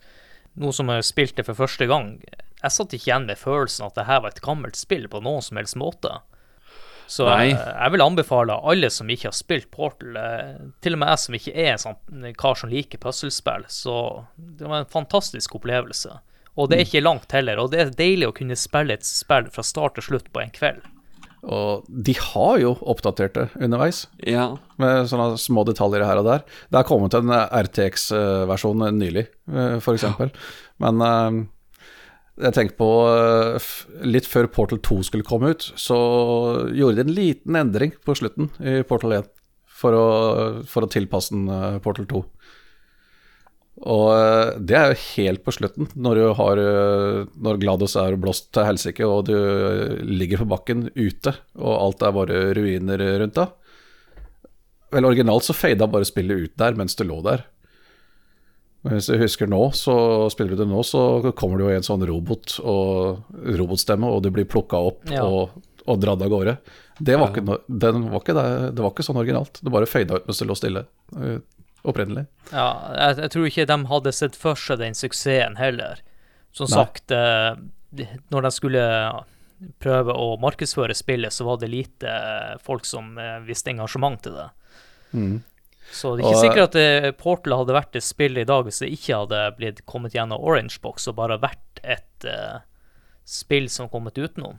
[0.61, 2.19] Nå som jeg spilte for første gang,
[2.61, 5.45] jeg satt ikke igjen med følelsen at det her var et gammelt spill på noen
[5.45, 6.13] som helst måte.
[7.07, 7.51] Så Nei.
[7.53, 11.39] jeg, vil anbefale alle som ikke har spilt Portal, eh, til og med jeg som
[11.39, 13.99] ikke er en sånn kar som liker puslespill, så
[14.37, 16.17] det var en fantastisk opplevelse.
[16.55, 19.51] Og det er ikke langt heller, og det er deilig å kunne spille et spill
[19.53, 20.85] fra start til slutt på en kveld.
[21.45, 26.45] Og de har jo oppdatert det underveis, Ja, med sånne små detaljer her og der.
[26.73, 29.85] Det er kommet en RTX-versjon nylig, f.eks.
[29.85, 30.33] for eksempel.
[30.81, 31.43] Men eh,
[32.35, 33.71] jeg tenker på eh,
[34.11, 35.97] Litt før Portal 2 skulle komme ut, så
[36.75, 39.31] gjorde de en liten endring på slutten i Portal 1
[39.75, 40.09] for å,
[40.71, 42.23] for å tilpasse den eh, Portal 2.
[43.85, 46.63] Og eh, det er jo helt på slutten, når, du har,
[47.47, 49.37] når Glados er blåst til helsike og du
[50.03, 53.55] ligger på bakken ute, og alt er bare ruiner rundt deg.
[54.95, 57.47] Vel, originalt så fada bare spillet ut der mens du lå der.
[58.85, 59.95] Hvis du husker nå, så
[60.33, 63.23] spiller du det nå, så kommer det jo en sånn robot og
[63.57, 65.23] robotstemme, og du blir plukka opp Ja.
[65.25, 65.55] og,
[65.89, 66.59] og dratt av gårde.
[67.01, 69.59] Det var, ikke, no- den var ikke det, det var ikke sånn originalt.
[69.65, 70.85] Det bare fada ut mens det lå stille.
[71.17, 71.39] eh,
[71.85, 72.27] Opprinnelig.
[72.53, 72.67] Ja,
[72.97, 75.99] jeg, jeg tror ikke de hadde sett for seg den suksessen heller.
[76.53, 76.77] Som Nei.
[76.85, 77.57] sagt, eh,
[78.33, 78.85] når de skulle
[79.85, 84.37] prøve å markedsføre spillet, så var det lite eh, folk som eh, viste engasjement til
[84.39, 84.49] det.
[85.93, 88.65] Så det er ikke Og- sikkert at eh, Portal hadde vært et spill i dag
[88.65, 92.61] hvis det ikke hadde blitt kommet gjennom Orangebox og bare vært et uh,
[93.25, 94.57] spill som kommet utenom.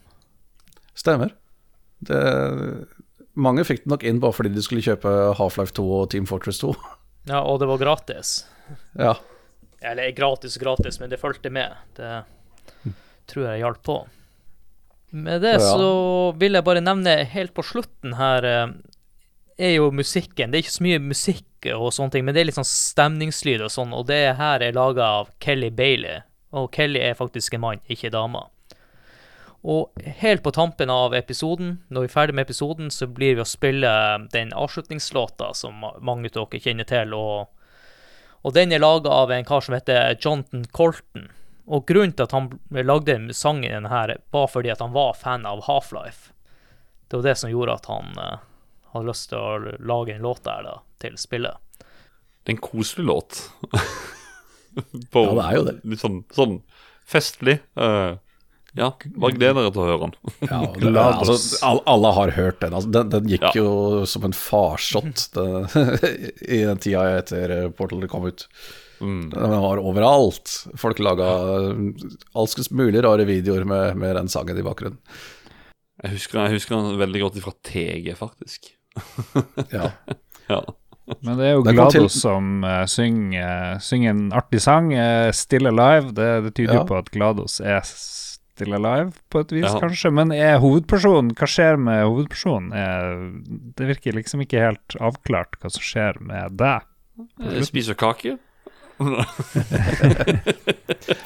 [0.95, 1.33] Stemmer.
[2.05, 2.19] Det,
[3.35, 6.61] mange fikk det nok inn bare fordi de skulle kjøpe Half-Life 2 og Team Fortress
[6.63, 6.73] 2.
[7.25, 8.43] Ja, og det var gratis.
[8.93, 9.15] ja.
[9.81, 11.73] Eller gratis gratis, men det fulgte med.
[11.97, 12.23] Det
[13.29, 13.95] tror jeg hjalp på.
[15.25, 18.67] Med det så vil jeg bare nevne helt på slutten her eh,
[19.57, 20.51] er jo musikken.
[20.51, 23.63] Det er ikke så mye musikk og sånne ting, men det er litt sånn stemningslyd
[23.65, 26.21] og sånn, og det her er laga av Kelly Bailey.
[26.55, 28.43] Og Kelly er faktisk en mann, ikke dame.
[29.65, 33.41] Og helt på tampen av episoden, når vi er ferdig med episoden, så blir vi
[33.41, 33.91] å spille
[34.35, 37.15] den avslutningslåta som mange av dere kjenner til.
[37.17, 37.51] og
[38.45, 41.31] og den er laga av en kar som heter Jonathan Colton.
[41.65, 45.63] Og grunnen til at han lagde sangen her, var fordi at han var fan av
[45.65, 46.29] Half-Life.
[47.09, 48.43] Det var det som gjorde at han eh,
[48.97, 51.57] hadde lyst til å lage en låt der da, til spillet.
[51.79, 53.39] det er en koselig låt.
[55.11, 55.75] På, Ja, det er jo det.
[55.87, 56.55] Litt sånn, sånn
[57.07, 57.59] festlig.
[57.79, 58.17] Uh,
[58.75, 60.15] ja, bare gled dere til å høre den.
[60.49, 62.75] Ja, det, altså, all- alle har hørt den.
[62.75, 63.53] Altså, den, den gikk Ja.
[63.55, 63.69] jo
[64.09, 68.47] som en farsott det- i den tida etter Portal kom ut.
[68.99, 69.29] Mm.
[69.31, 70.51] Den var overalt.
[70.79, 71.29] Folk laga
[72.35, 74.99] alskens mulig rare videoer med, med den sangen i bakgrunnen.
[76.03, 78.73] Jeg husker, jeg husker den veldig godt fra TG, faktisk.
[79.73, 79.91] Ja.
[80.47, 80.59] Ja.
[81.25, 85.65] Men det er jo Glados til- som uh, synger, synger en artig sang, uh, 'Still
[85.71, 86.11] Alive'.
[86.13, 86.79] Det, det tyder Ja.
[86.83, 89.79] jo på at Glados er still alive, på et vis, Ja.
[89.81, 90.11] kanskje.
[90.13, 92.71] Men er hovedpersonen Hva skjer med hovedpersonen?
[92.73, 93.31] Er,
[93.75, 96.81] det virker liksom ikke helt avklart hva som skjer med deg.
[97.65, 98.37] Spiser kake.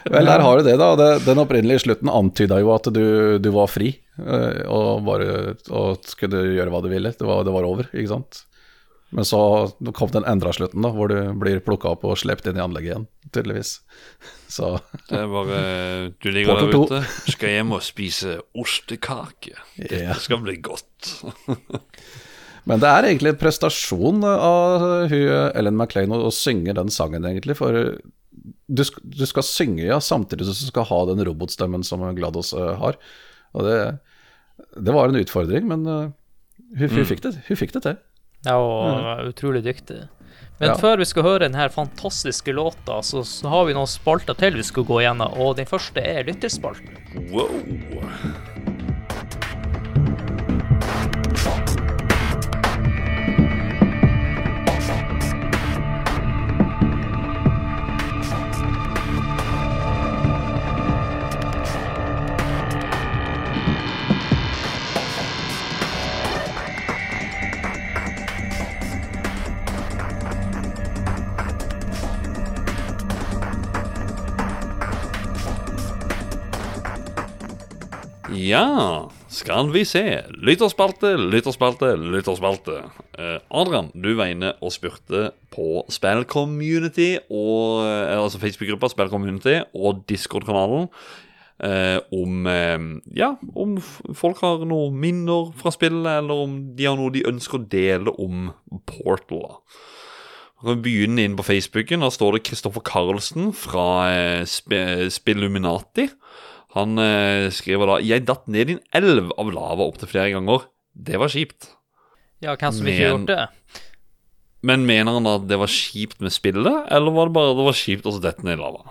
[0.10, 0.96] Vel, der har du det, da.
[0.98, 3.04] Det, den opprinnelige slutten antyda jo at du,
[3.42, 3.90] du var fri,
[4.20, 5.28] eh, og bare
[5.70, 7.12] og skulle gjøre hva du ville.
[7.16, 8.34] Det var, det var over, ikke sant.
[9.10, 9.40] Men så
[9.98, 12.92] kom den endra slutten, da, hvor du blir plukka opp og slept inn i anlegget
[12.94, 13.72] igjen, tydeligvis.
[14.50, 14.80] Så
[15.10, 15.58] Det er bare
[16.22, 19.54] Du ligger der ute, skal hjem og spise ostekake.
[19.78, 21.14] Dette skal bli godt.
[22.70, 25.24] Men det er egentlig en prestasjon av hun
[25.58, 27.56] Ellen MacLean å, å synge den sangen, egentlig.
[27.58, 27.74] For
[28.70, 32.76] du, du skal synge, ja, samtidig som du skal ha den robotstemmen som Glados eh,
[32.78, 33.00] har.
[33.58, 33.80] Og det,
[34.78, 36.06] det var en utfordring, men eh,
[36.78, 38.00] hun, hun, fikk det, hun fikk det til.
[38.46, 40.06] Ja, og utrolig dyktig.
[40.60, 40.76] Men Ja.
[40.76, 44.66] før vi skal høre denne fantastiske låta, så, så har vi noen spalter til vi
[44.68, 47.00] skal gå gjennom, og den første er lytterspalten.
[47.32, 47.48] Wow.
[78.36, 80.04] Ja, skal vi se.
[80.38, 82.84] Lytterspalte, lytterspalte, lytterspalte.
[83.18, 90.90] Eh, Adrian, du var inne og spurte på Spillcommunity, eh, altså Facebook-gruppa Spillcommunity og Discord-kanalen
[91.64, 92.48] eh, om
[93.16, 93.78] Ja, om
[94.14, 98.14] folk har noen minner fra spillet, eller om de har noe de ønsker å dele
[98.20, 98.52] om
[98.86, 99.42] Portal.
[99.48, 99.58] da.
[100.60, 102.04] Vi begynne inn på Facebooken.
[102.04, 104.76] Der står det Kristoffer Karlsen fra eh, Sp
[105.08, 106.10] Spilluminati.
[106.78, 110.68] Han eh, skriver da 'Jeg datt ned i en elv av lava opptil flere ganger'.
[110.94, 111.74] Det var kjipt.
[112.44, 113.48] Ja, hvem som ikke gjort det?
[114.62, 117.78] Men mener han at det var kjipt med spillet, eller var det bare det var
[117.80, 118.84] kjipt å dette ned i lava?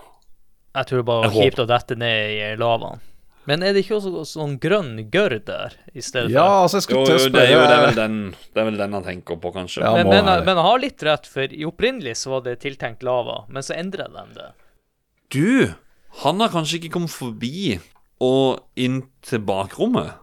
[0.75, 3.05] Jeg tror det bare var Jeg kjipt å dette ned i lavaen.
[3.49, 6.63] Men er det ikke også sånn grønn gørr der i stedet Ja, for?
[6.65, 8.17] altså, jeg skulle til å jo, det, er jo, det, er vel den,
[8.53, 9.81] det er vel den han tenker på, kanskje.
[9.81, 9.93] Ja.
[9.97, 13.05] Men, må men, men jeg har litt rett, for i opprinnelig så var det tiltenkt
[13.05, 14.49] lava, men så endret de det.
[15.33, 15.49] Du,
[16.23, 17.79] han har kanskje ikke kommet forbi
[18.21, 20.13] og inn til bakrommet?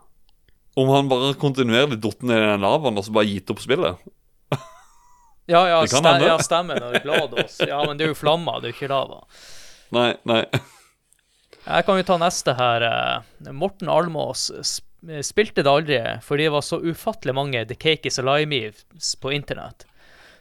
[0.77, 3.97] Om han bare kontinuerlig datt ned i den lavaen og så bare gitt opp spillet?
[5.47, 6.27] Ja, ja, Det kan ste hende.
[6.27, 7.61] ja stemmer når GLaDOS.
[7.71, 9.21] Ja, men det er jo flammer, det er jo ikke lava.
[9.95, 10.41] Nei, nei.
[11.67, 12.83] Jeg kan jo ta neste her.
[12.83, 14.49] eh, Morten Almås
[15.23, 19.87] spilte det aldri fordi det var så ufattelig mange The Cake Is Alive-memes på internett.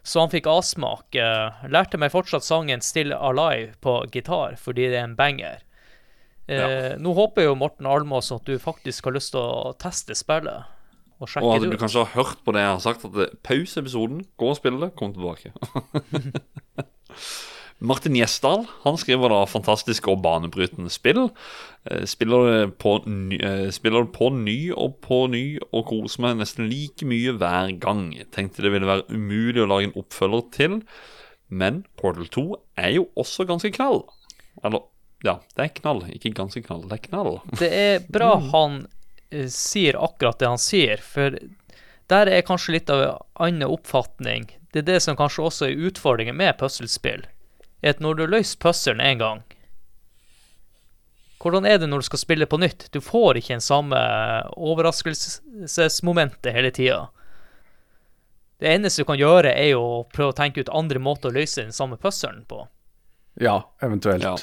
[0.06, 1.16] Så han fikk avsmak.
[1.18, 5.64] eh, Lærte meg fortsatt sangen Still Alive på gitar fordi det er en banger.
[6.46, 6.68] Ja.
[7.02, 10.70] Nå håper jo Morten Almås at du faktisk har lyst til å teste spillet
[11.18, 13.82] og sjekke Og at du kanskje har hørt på det jeg har sagt, at pause
[13.82, 15.56] episoden, gå og spille det, kom tilbake.
[17.84, 21.26] Martin Gjesdal han skriver da fantastisk og banebrytende spill.
[21.90, 22.94] Eh, Spiller det på
[23.36, 27.74] eh, spiller det på ny og på ny og koser meg nesten like mye hver
[27.84, 28.08] gang.
[28.36, 30.80] Tenkte det ville være umulig å lage en oppfølger til,
[31.52, 32.46] men Portal 2
[32.80, 34.06] er jo også ganske knall.
[34.64, 34.88] Eller,
[35.28, 37.38] ja, det er knall, ikke ganske knall, det er knall.
[37.60, 38.86] Det er bra han
[39.36, 41.36] eh, sier akkurat det han sier, for
[42.08, 43.16] der er kanskje litt av en
[43.50, 44.48] annen oppfatning.
[44.72, 47.28] Det er det som kanskje også er utfordringen med puslespill.
[47.86, 49.44] Er at når du løser puzzlen én gang
[51.46, 52.88] Hvordan er det når du skal spille på nytt?
[52.90, 54.00] Du får ikke en samme
[54.58, 57.04] overraskelsesmomentet hele tida.
[58.58, 61.36] Det eneste du kan gjøre, er jo å prøve å tenke ut andre måter å
[61.36, 62.64] løse den samme puzzlen på.
[63.38, 64.24] Ja, eventuelt.
[64.26, 64.34] Ja.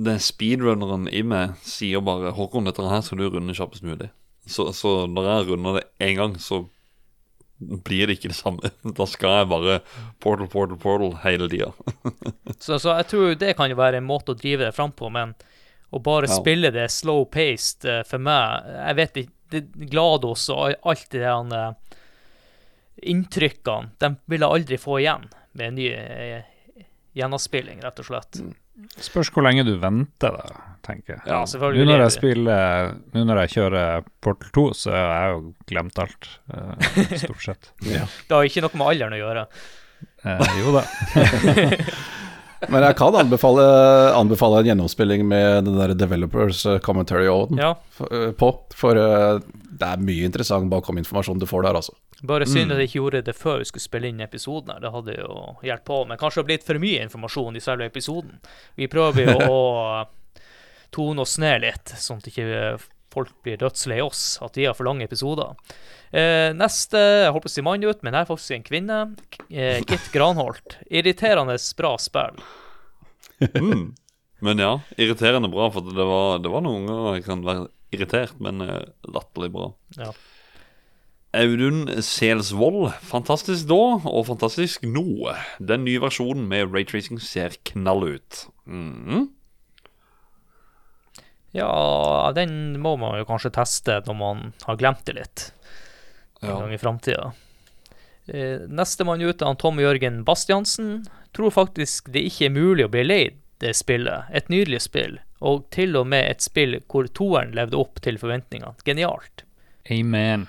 [0.00, 4.08] Det speedrunneren i meg sier bare 'Håkon, dette her skal du runde kjappest mulig'.
[4.46, 6.64] Så, så når jeg runder det én gang, så
[7.60, 8.70] blir det ikke det samme.
[8.98, 9.78] Da skal jeg bare
[10.22, 11.70] portal, portal, portal hele tida.
[12.60, 15.08] Så, så jeg tror det kan jo være en måte å drive det fram på,
[15.12, 15.34] men
[15.90, 16.36] å bare Ja.
[16.38, 21.98] spille det slow-paced eh, for meg Jeg vet ikke GLaDOS og alt det der eh,
[23.10, 25.24] inntrykkene, de vil jeg aldri få igjen
[25.58, 26.42] med en ny eh,
[27.18, 28.38] gjennomspilling, rett og slett.
[29.00, 31.22] Spørs hvor lenge du venter, da, tenker jeg.
[31.26, 31.86] Ja, Nå selvfølgelig.
[31.90, 35.42] når jeg spiller Nå når jeg kjører Portal 2, så har jeg jo
[35.72, 37.70] glemt alt, eh, stort sett.
[37.88, 38.06] Ja.
[38.28, 39.46] Det har ikke noe med alderen å gjøre.
[40.24, 40.84] Eh, jo da.
[42.70, 43.62] Men jeg kan anbefale,
[44.18, 47.70] anbefale en gjennomspilling med den der Developers eh, Commentary Oden Ja,
[48.36, 49.40] på, for eh,
[49.80, 51.94] det er mye interessant bakom-informasjon du får der, altså.
[52.22, 52.52] Bare Mm.
[52.52, 54.70] synd at jeg ikke gjorde det før vi skulle spille inn episoden.
[54.74, 54.80] her.
[54.80, 56.06] Det hadde jo hjulpet på.
[56.06, 58.38] Men kanskje det har blitt for mye informasjon i selve episoden.
[58.76, 60.06] Vi prøver jo å
[60.92, 62.80] tone oss ned litt, sånn at ikke
[63.10, 65.56] folk blir dødslei oss, at vi har for lange episoder.
[66.12, 69.16] Eh, neste jeg holdt på å si mann ut, men her er faktisk en kvinne.
[69.50, 70.76] Eh, Kit Granholt.
[70.90, 72.36] Irriterende bra spill.
[73.40, 73.94] Mm.
[74.40, 78.36] Men ja, irriterende bra, for det var, det var noen ganger jeg kan være irritert,
[78.40, 79.66] men eh, latterlig bra.
[79.98, 80.12] Ja.
[81.36, 82.88] Audun Selsvold.
[83.06, 83.76] Fantastisk da,
[84.10, 85.04] og fantastisk nå.
[85.62, 88.46] Den nye versjonen med raytracing ser knall ut.
[88.66, 89.28] Mhm.
[91.52, 95.46] ja, den må man jo kanskje teste når man har glemt det litt.
[96.42, 96.58] en Ja.
[96.60, 97.32] gang i framtida.
[98.28, 101.04] Eh, Nestemann ut er Tom Jørgen Bastiansen.
[101.34, 103.30] Tror faktisk det ikke er mulig å bli lei
[103.60, 104.30] det spillet.
[104.34, 108.76] Et nydelig spill, og til og med et spill hvor toeren levde opp til forventningene.
[108.86, 109.44] Genialt.
[109.90, 110.48] Amen.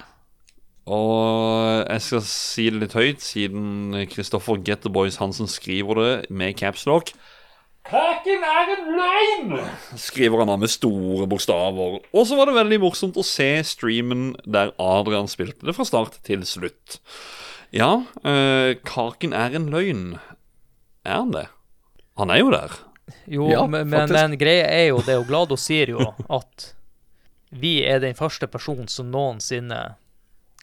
[0.91, 6.15] Og jeg skal si det litt høyt, siden Kristoffer Get the Boys Hansen skriver det
[6.33, 7.13] med capslock.
[7.87, 9.53] Kaken er en løgn!
[9.97, 12.01] Skriver han da med store bokstaver.
[12.13, 16.19] Og så var det veldig morsomt å se streamen der Adrian spilte det fra start
[16.27, 16.99] til slutt.
[17.73, 20.05] Ja, øh, kaken er en løgn.
[21.05, 21.47] Er han det?
[22.19, 22.77] Han er jo der.
[23.25, 26.71] Jo, Ja, men, men, greia er jo det, og Glado sier jo at
[27.51, 29.81] vi er den første personen som noensinne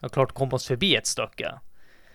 [0.00, 1.58] har klart å komme oss forbi et stykke.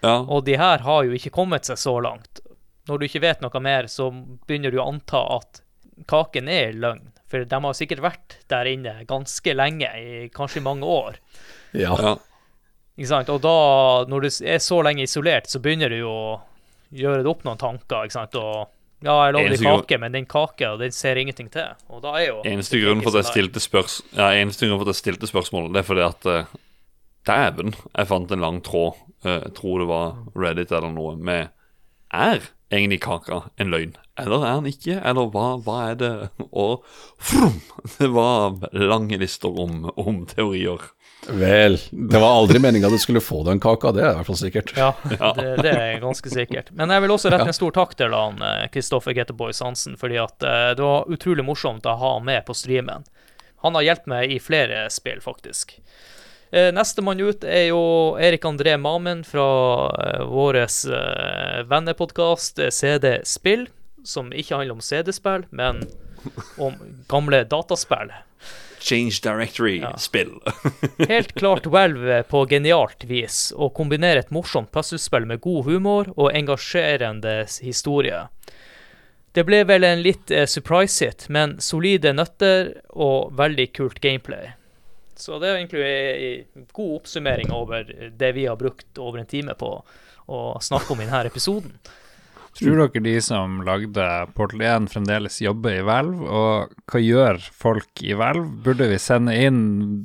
[0.04, 2.42] Ja, Og de her har jo ikke kommet seg så langt.
[2.90, 4.10] Når du ikke vet noe mer, så
[4.48, 5.62] begynner du å anta at
[6.10, 7.12] kaken er løgn.
[7.32, 11.20] For de har sikkert vært der inne ganske lenge, i kanskje i mange år.
[11.72, 11.96] Ja.
[11.96, 12.18] Ja.
[12.98, 13.32] Ikke sant?
[13.34, 13.56] Og da,
[14.10, 16.34] når du er så lenge isolert, så begynner du jo å
[16.94, 18.06] gjøre det opp noen tanker.
[18.06, 18.38] ikke sant?
[18.38, 18.73] Og
[19.04, 21.74] ja, jeg lover Eneste kake, men den kaka den ser ingenting til.
[21.92, 24.32] Og da er jo Eneste grunn grunnen for at jeg stilte, spørs ja,
[24.96, 26.56] stilte spørsmålet, det er fordi at uh,
[27.28, 31.52] Dæven, jeg fant en lang tråd, uh, tror det var Reddit eller noe, med
[32.14, 33.96] Er egentlig kaka en løgn?
[34.20, 35.00] Eller er den ikke?
[35.02, 36.14] Eller hva, hva er det?
[36.52, 36.84] Og
[37.18, 37.60] frum,
[37.98, 40.84] det var lange lister om, om teorier.
[41.28, 44.40] Vel, det var aldri meninga du skulle få den kaka, det er i hvert fall
[44.40, 44.74] sikkert.
[44.78, 44.90] Ja,
[45.38, 46.72] det, det er ganske sikkert.
[46.76, 50.20] Men jeg vil også rette en stor takk til han eh, Kristoffer Getteboys Hansen, fordi
[50.22, 53.08] at eh, det var utrolig morsomt å ha han med på streamen.
[53.64, 55.78] Han har hjulpet meg i flere spill, faktisk.
[56.52, 57.84] Eh, Nestemann ut er jo
[58.22, 59.48] Erik André Mamen fra
[60.04, 63.70] eh, vår eh, vennepodkast eh, CD Spill,
[64.04, 65.86] som ikke handler om CD-spill, men
[66.62, 66.76] om
[67.10, 68.12] gamle dataspill.
[68.84, 70.42] Change Directory-spill.
[71.08, 76.34] Helt klart Valve på genialt vis, å kombinere et morsomt puslespill med god humor og
[76.36, 78.26] engasjerende historie.
[79.32, 84.52] Det ble vel en litt eh, surprise hit, men solide nøtter og veldig kult gameplay.
[85.16, 85.88] Så det er egentlig
[86.60, 89.78] en god oppsummering over det vi har brukt over en time på
[90.28, 91.78] å snakke om i denne episoden.
[92.54, 94.04] Tror dere de som lagde
[94.38, 98.46] Portal 1 fremdeles jobber i Valve, og hva gjør folk i Valve?
[98.68, 99.58] Burde vi sende inn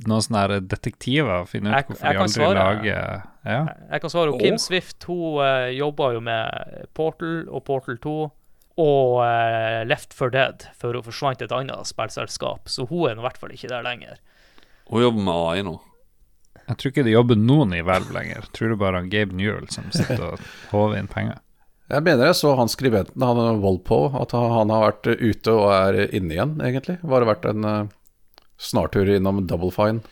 [0.09, 2.55] noen sånne detektiver og finne ut Jeg- hvorfor jeg de aldri svare.
[2.63, 3.61] lager Ja.
[3.93, 4.33] Jeg kan svare.
[4.33, 4.41] Åh.
[4.41, 8.17] Kim Swift hun uh, jobba jo med Portal og Portal 2
[8.79, 13.25] og uh, Left for Dead før hun forsvant et annet spillselskap, så hun er i
[13.25, 14.17] hvert fall ikke der lenger.
[14.89, 15.77] Hun jobber med AI nå.
[16.69, 18.41] Jeg tror ikke det jobber noen i Valve lenger.
[18.43, 20.41] Jeg tror det bare er Gabe Newell som sitter og
[20.73, 21.39] håver inn penger.
[21.89, 26.03] Jeg mener jeg så han skribenten, han Walpole, at han har vært ute og er
[26.13, 26.99] inne igjen, egentlig.
[27.01, 27.87] Bare vært en uh,
[28.61, 30.05] snartur innom Double Fine.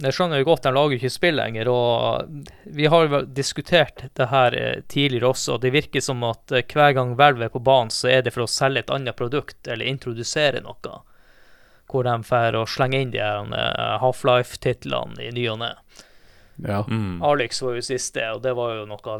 [0.00, 2.40] Det skjønner jeg godt, de lager jo ikke spill lenger, og
[2.74, 5.54] vi har jo diskutert det her eh, tidligere også.
[5.54, 8.32] og Det virker som at eh, hver gang hvelvet er på banen, så er det
[8.34, 10.96] for å selge et annet produkt eller introdusere noe.
[11.92, 13.46] Hvor de får slenge inn de her,
[14.02, 15.70] Half-Life-titlene i ny og ne.
[16.64, 16.82] Ja.
[16.88, 17.22] Mm.
[17.22, 19.18] Alex var jo siste, og det var jo noe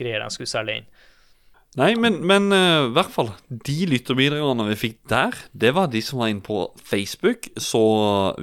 [0.00, 0.90] VR-greier de skulle selge inn.
[1.78, 6.00] Nei, men, men uh, i hvert fall De lytterbidragene vi fikk der, det var de
[6.02, 7.46] som var inne på Facebook.
[7.54, 7.82] Så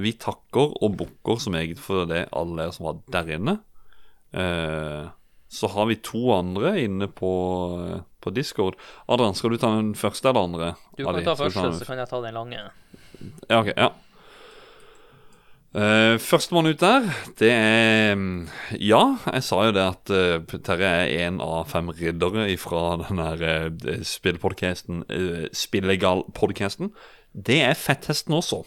[0.00, 3.58] vi takker og bukker som eget for det, alle dere som var der inne.
[4.32, 5.12] Uh,
[5.48, 7.32] så har vi to andre inne på,
[7.76, 8.80] uh, på Discord.
[9.08, 10.72] Adrian, skal du ta den første eller andre?
[10.96, 12.64] Du kan ta første, så kan jeg ta den lange.
[13.48, 13.92] Ja, ok, ja.
[15.76, 18.46] Uh, Førstemann ut der, det er mm,
[18.80, 23.20] Ja, jeg sa jo det at uh, Terje er en av fem riddere fra den
[23.20, 23.44] der
[23.76, 26.88] uh, spillpodkasten uh, Spillegal-podcasten.
[27.36, 28.62] Det er Fetthesten også.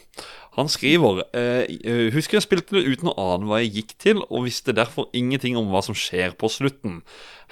[0.60, 4.46] Han skriver uh, Husker jeg spilte det uten å ane hva jeg gikk til, og
[4.46, 7.02] visste derfor ingenting om hva som skjer på slutten.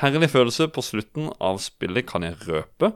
[0.04, 2.94] Herlig følelse på slutten av spillet kan jeg røpe.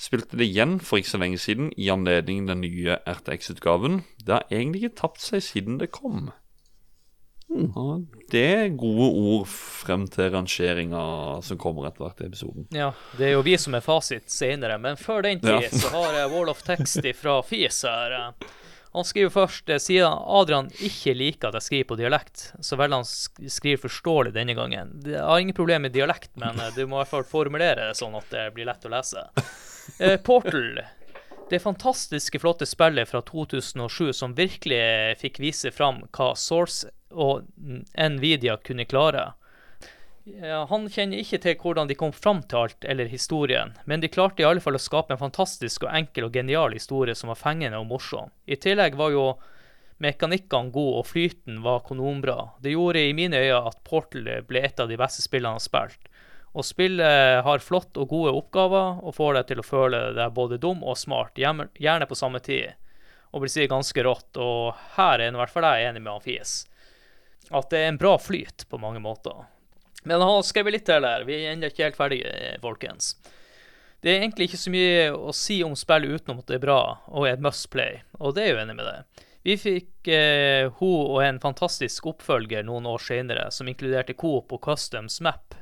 [0.00, 4.00] Spilte det igjen for ikke så lenge siden i anledning den nye RTX-utgaven.
[4.24, 6.30] Det har egentlig ikke tapt seg siden det kom.
[7.50, 11.00] Og det er gode ord frem til rangeringa
[11.42, 12.68] som kommer etter hvert i episoden.
[12.72, 15.68] Ja, det er jo vi som er fasit senere, men før den tid Ja.
[15.74, 18.14] så har jeg Wall of Text fra Fies her.
[18.94, 22.96] Han skriver først, eh, siden Adrian ikke liker at jeg skriver på dialekt, så velger
[22.96, 23.04] han
[23.50, 24.96] skriver forståelig denne gangen.
[25.06, 27.96] Jeg har ingen problemer med dialekt, men eh, du må i hvert fall formulere det
[27.98, 29.26] sånn at det blir lett å lese.
[30.00, 30.80] Eh, Portal.
[31.50, 37.44] Det fantastiske flotte spillet fra 2007 som virkelig fikk vise fram hva Source og
[37.98, 39.32] Nvidia kunne klare.
[40.70, 44.44] Han kjenner ikke til hvordan de kom fram til alt, eller historien, men de klarte
[44.44, 47.80] i alle fall å skape en fantastisk og enkel og genial historie som var fengende
[47.80, 48.30] og morsom.
[48.46, 49.24] I tillegg var jo
[50.00, 52.54] mekanikkene gode, og flyten var kanombra.
[52.62, 55.66] Det gjorde i mine øyne at Portal ble et av de beste spillene han har
[55.66, 56.08] spilt.
[56.50, 60.58] Og spillet har flott og gode oppgaver, og får deg til å føle deg både
[60.62, 62.74] dum og smart, gjerne på samme tid.
[63.30, 66.24] Og blir sikkert ganske rått, og her er i hvert fall jeg enig med han
[66.24, 66.54] Fies.
[67.54, 69.46] At det er en bra flyt på mange måter.
[70.02, 71.26] Men han har skrevet litt til her.
[71.28, 73.14] Vi er ennå ikke helt ferdige, folkens.
[74.00, 76.80] Det er egentlig ikke så mye å si om spillet utenom at det er bra
[77.12, 79.26] og er et must play, og det er jo enig med det.
[79.44, 84.64] Vi fikk eh, hun og en fantastisk oppfølger noen år senere, som inkluderte Coop og
[84.64, 85.56] Customs Map.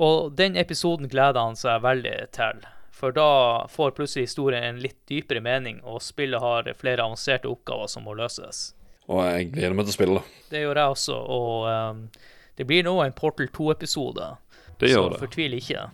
[0.00, 2.62] Og den episoden gleder han seg veldig til,
[2.96, 7.90] for da får plutselig historien en litt dypere mening, og spillet har flere avanserte oppgaver
[7.92, 8.70] som må løses.
[9.10, 10.62] Og jeg gleder meg til å spille det.
[10.62, 12.04] Gjør jeg også, og um,
[12.56, 14.30] det blir nå en Portal 2-episode.
[14.80, 15.20] Det gjør så det.
[15.26, 15.84] fortvil ikke.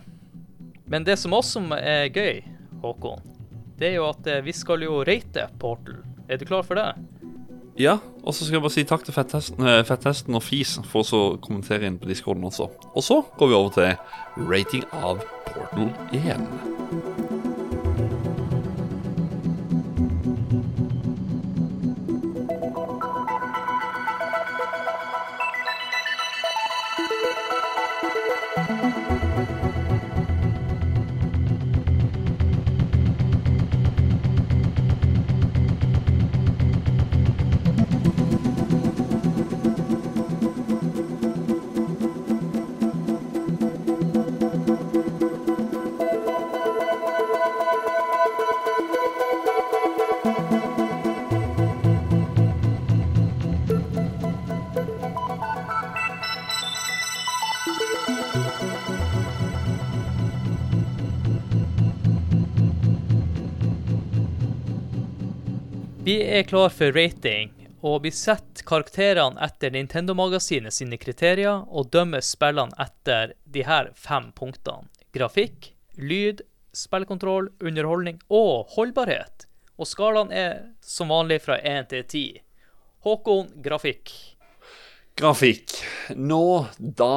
[0.87, 2.41] Men det som også er gøy,
[2.83, 3.23] Håkon,
[3.77, 5.99] det er jo at eh, vi skal jo rate Portal.
[6.29, 6.89] Er du klar for det?
[7.77, 11.37] Ja, og så skal jeg bare si takk til Fettesten, eh, og Fis for å
[11.37, 12.71] kommentere inn på discorden også.
[12.95, 17.26] Og så går vi over til rating av Portal 1.
[66.37, 67.49] er klar for rating,
[67.81, 74.29] og vi setter karakterene etter Nintendo-magasinet sine kriterier, og dømmer spillene etter de her fem
[74.37, 74.85] punktene.
[75.15, 76.43] Grafikk, lyd,
[76.77, 79.47] spillkontroll, underholdning og holdbarhet.
[79.81, 82.23] Og skalaen er som vanlig fra 1 til 10.
[83.07, 84.13] Håkon, grafikk.
[85.17, 85.79] Grafikk.
[86.17, 87.13] Nå, da,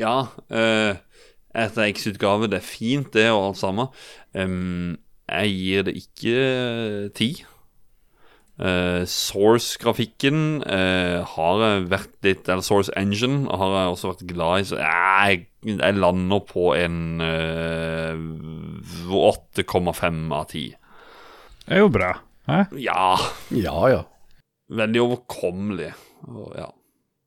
[0.00, 1.00] ja uh,
[1.54, 3.92] Etter X-utgave, det er fint, det og alt sammen.
[4.32, 4.94] Um,
[5.28, 6.38] jeg gir det ikke
[7.16, 7.34] ti.
[8.54, 14.66] Eh, Source-grafikken uh, har vært litt Eller Source Engine har jeg også vært glad i,
[14.68, 18.14] så jeg, jeg lander på en uh,
[19.10, 20.62] 8,5 av 10.
[21.64, 22.12] Det er jo bra.
[22.46, 22.60] Hæ?
[22.78, 23.16] Ja,
[23.50, 24.00] Ja, ja.
[24.70, 25.90] veldig overkommelig.
[26.28, 26.70] Og, ja.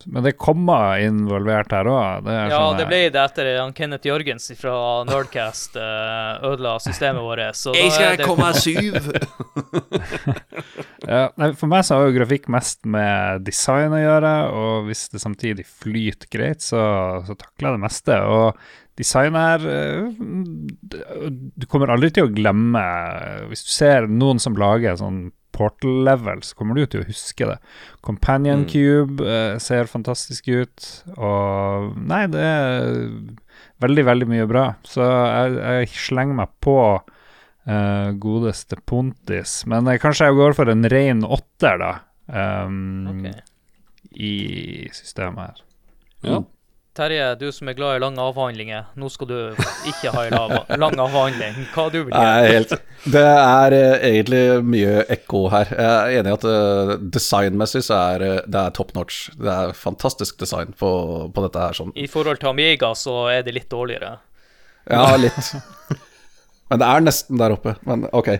[0.06, 2.28] Men det er komma involvert her òg.
[2.52, 4.76] Ja, det ble det etter han Kenneth Jørgens fra
[5.10, 7.58] Nerdcast eh, ødela systemet vårt.
[7.58, 9.00] Så Jeg skal det- komme syv!
[11.08, 15.22] Ja, for meg så har jo grafikk mest med design å gjøre, og hvis det
[15.24, 16.82] samtidig flyter greit, så,
[17.28, 18.18] så takler jeg det meste.
[18.28, 18.60] Og
[19.00, 20.10] design her eh,
[21.56, 22.82] Du kommer aldri til å glemme
[23.52, 27.50] Hvis du ser noen som lager sånn Portal level, så kommer du til å huske
[27.50, 27.58] det.
[28.06, 28.70] Companion Mm.
[28.72, 32.88] Cube eh, ser fantastisk ut, og Nei, det er
[33.84, 34.66] veldig, veldig mye bra.
[34.88, 36.78] Så jeg, jeg slenger meg på
[37.68, 39.60] eh, godeste Pontis.
[39.70, 41.94] Men eh, kanskje jeg går for en ren åtter, da.
[42.68, 43.38] um, okay.
[44.18, 44.36] I
[44.96, 45.66] systemet her.
[46.26, 46.42] Ja.
[46.98, 48.88] Terje, du som er glad i lange avhandlinger.
[48.98, 49.38] Nå skal du
[49.90, 51.60] ikke ha en lang avhandling.
[51.76, 52.80] Hva du vil gjøre?
[53.06, 55.70] Det er eh, egentlig mye ekko her.
[55.78, 59.28] Jeg er enig i at eh, designmessig så er eh, det er top notch.
[59.38, 60.90] Det er fantastisk design på,
[61.34, 61.78] på dette her.
[61.78, 61.94] Sånn.
[61.94, 64.16] I forhold til Amiga så er det litt dårligere.
[64.90, 65.54] Ja, litt.
[66.72, 67.78] Men det er nesten der oppe.
[67.86, 68.34] Men ok.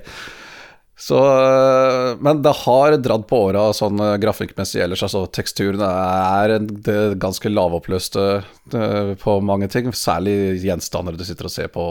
[0.98, 5.04] Så øh, Men det har dratt på åra sånn øh, grafikkmessig ellers.
[5.06, 8.28] Altså teksturene er det ganske lavoppløste
[8.74, 9.92] øh, på mange ting.
[9.94, 11.88] Særlig gjenstander du sitter og ser på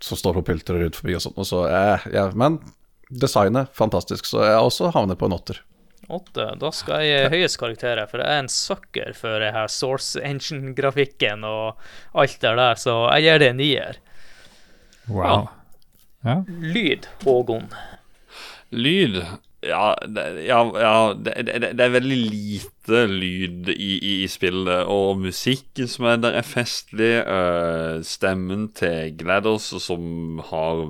[0.00, 1.36] som står på pylter rundt forbi og sånt.
[1.36, 2.56] Og så, eh, ja, men
[3.10, 4.24] designet, fantastisk.
[4.24, 5.60] Så jeg også havner på en åtter.
[6.08, 6.46] Åtte.
[6.58, 10.18] Da skal jeg gi høyest karakterer, for jeg er en sucker for det her Source
[10.18, 11.78] Engine-grafikken og
[12.18, 14.00] alt det der, så jeg gir det en nier.
[15.06, 15.50] Wow.
[16.24, 16.40] Ja.
[16.48, 17.68] Lyd, Hågon.
[18.70, 19.22] Lyd
[19.66, 24.86] Ja, det, ja, ja det, det, det er veldig lite lyd i, i, i spillet.
[24.88, 27.10] Og musikken som er der, er festlig.
[27.26, 30.80] øh, stemmen til Gladders, som har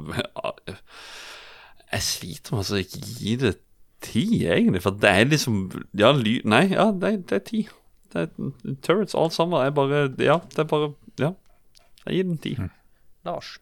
[1.90, 3.56] Jeg sliter med altså å ikke gi det
[4.06, 4.84] ti, egentlig.
[4.86, 5.58] For det er liksom
[5.98, 7.64] Ja, lyd Nei, ja, det, det er ti.
[8.12, 8.52] Det er,
[8.86, 11.32] turrets, alt sammen, Jeg bare Ja, det er bare Ja.
[12.06, 12.54] Jeg gir den ti.
[13.26, 13.58] Lars.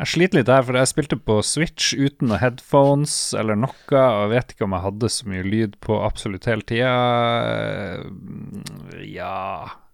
[0.00, 4.32] Jeg sliter litt her, for jeg spilte på Switch uten noen headphones eller noe, og
[4.32, 6.92] vet ikke om jeg hadde så mye lyd på absolutt hele tida.
[9.04, 9.34] Ja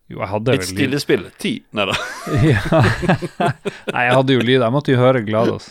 [0.08, 0.64] Jo, jeg hadde vel lyd.
[0.64, 1.26] Et stillespill.
[1.42, 1.52] Ti.
[1.76, 1.96] Nei da.
[2.48, 2.62] Ja.
[3.90, 4.62] Nei, jeg hadde jo lyd.
[4.62, 5.66] Jeg måtte jo høre Glados.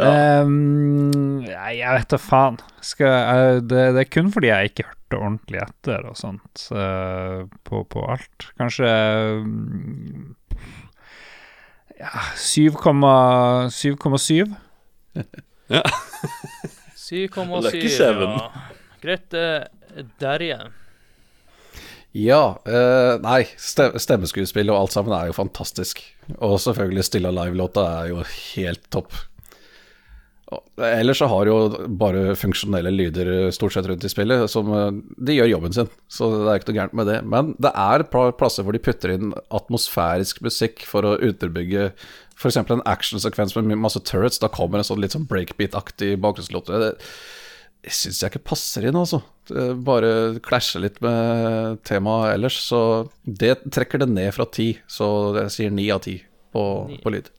[0.00, 2.58] Ehm, nei, jeg vet da faen.
[2.82, 7.84] Skal det, det er kun fordi jeg ikke hørte ordentlig etter og sånt uh, på,
[7.92, 8.50] på alt.
[8.58, 8.90] Kanskje
[9.44, 10.28] mm,
[12.00, 14.54] ja, 7,7.
[15.70, 15.82] Ja.
[16.96, 17.62] 7,7.
[17.62, 18.30] Lucky seven.
[18.36, 18.50] Ja.
[19.02, 19.42] Grete
[20.20, 20.58] Derje.
[22.16, 26.00] Ja, Uh, nei, ste stemmeskuespill og alt sammen er jo fantastisk.
[26.42, 29.14] Og selvfølgelig Stilla Live-låta er jo helt topp.
[30.82, 31.56] Ellers så har jo
[32.00, 34.88] bare funksjonelle lyder stort sett rundt i spillet, som eh,
[35.22, 37.18] de gjør jobben sin, så det er ikke noe gærent med det.
[37.34, 41.90] Men det er plasser hvor de putter inn atmosfærisk musikk for å underbygge
[42.40, 42.56] f.eks.
[42.62, 44.40] en actionsekvens med masse turrets.
[44.42, 46.72] Da kommer en sånn litt sånn breakbeat-aktig bakgrunnslåt.
[46.72, 46.94] Det,
[47.84, 49.20] det syns jeg ikke passer inn, altså.
[49.50, 52.58] Det bare klasjer litt med temaet ellers.
[52.64, 52.80] Så
[53.22, 55.10] det trekker det ned fra ti, så
[55.44, 56.16] jeg sier ni av ti
[56.54, 56.64] på,
[57.04, 57.30] på lyd.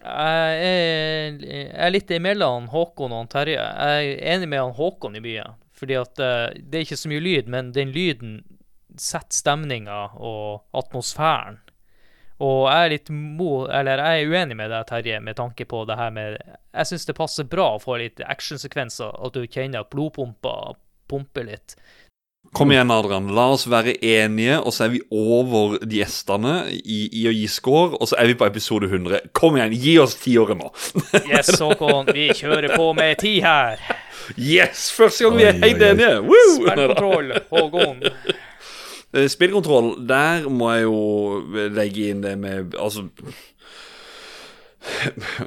[0.00, 1.40] Jeg
[1.76, 3.60] er, litt imellom Håkon og Terje.
[3.60, 5.44] Jeg er enig med Håkon i mye.
[5.76, 8.38] Fordi at eh, det er ikke så mye lyd, men den lyden
[9.00, 11.60] setter stemninga og atmosfæren.
[12.40, 15.82] Og jeg er litt mo, eller jeg er uenig med deg, Terje, med tanke på
[15.88, 19.84] det her med Jeg syns det passer bra å få litt actionsekvenser, at du kjenner
[19.84, 20.54] at blodpumpa
[21.10, 21.76] pumper litt.
[22.52, 23.28] Kom igjen, Adrian.
[23.34, 27.46] La oss være enige, og så er vi over de gjestene i, i å gi
[27.50, 29.30] score, og så er vi på episode 100.
[29.38, 30.72] Kom igjen, gi oss tiåret nå.
[31.30, 33.78] Yes, Håkon, vi kjører på med ti her.
[34.34, 34.88] Yes!
[34.94, 36.10] Første gang vi er helt enige!
[36.26, 36.56] Woo!
[36.58, 38.02] Spillkontroll, Håkon.
[39.14, 43.06] Eh, Spillkontroll, der må jeg jo legge inn det med Altså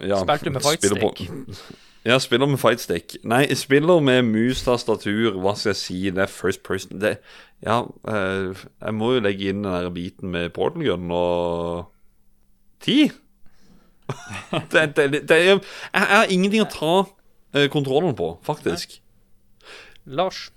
[0.04, 1.24] ja, Spilte du med fightstick?
[2.04, 3.16] Ja, spiller med fightstick.
[3.24, 7.18] Nei, spiller med mus, tastatur, hva skal jeg si, det er first person det,
[7.64, 7.78] Ja,
[8.12, 11.86] eh, jeg må jo legge inn den der biten med portal gun og
[12.84, 13.06] Ti?
[14.74, 15.62] det, det, det, er, jeg,
[15.94, 16.92] jeg har ingenting å ta
[17.56, 18.98] eh, kontrollen på, faktisk.
[20.04, 20.50] Lars.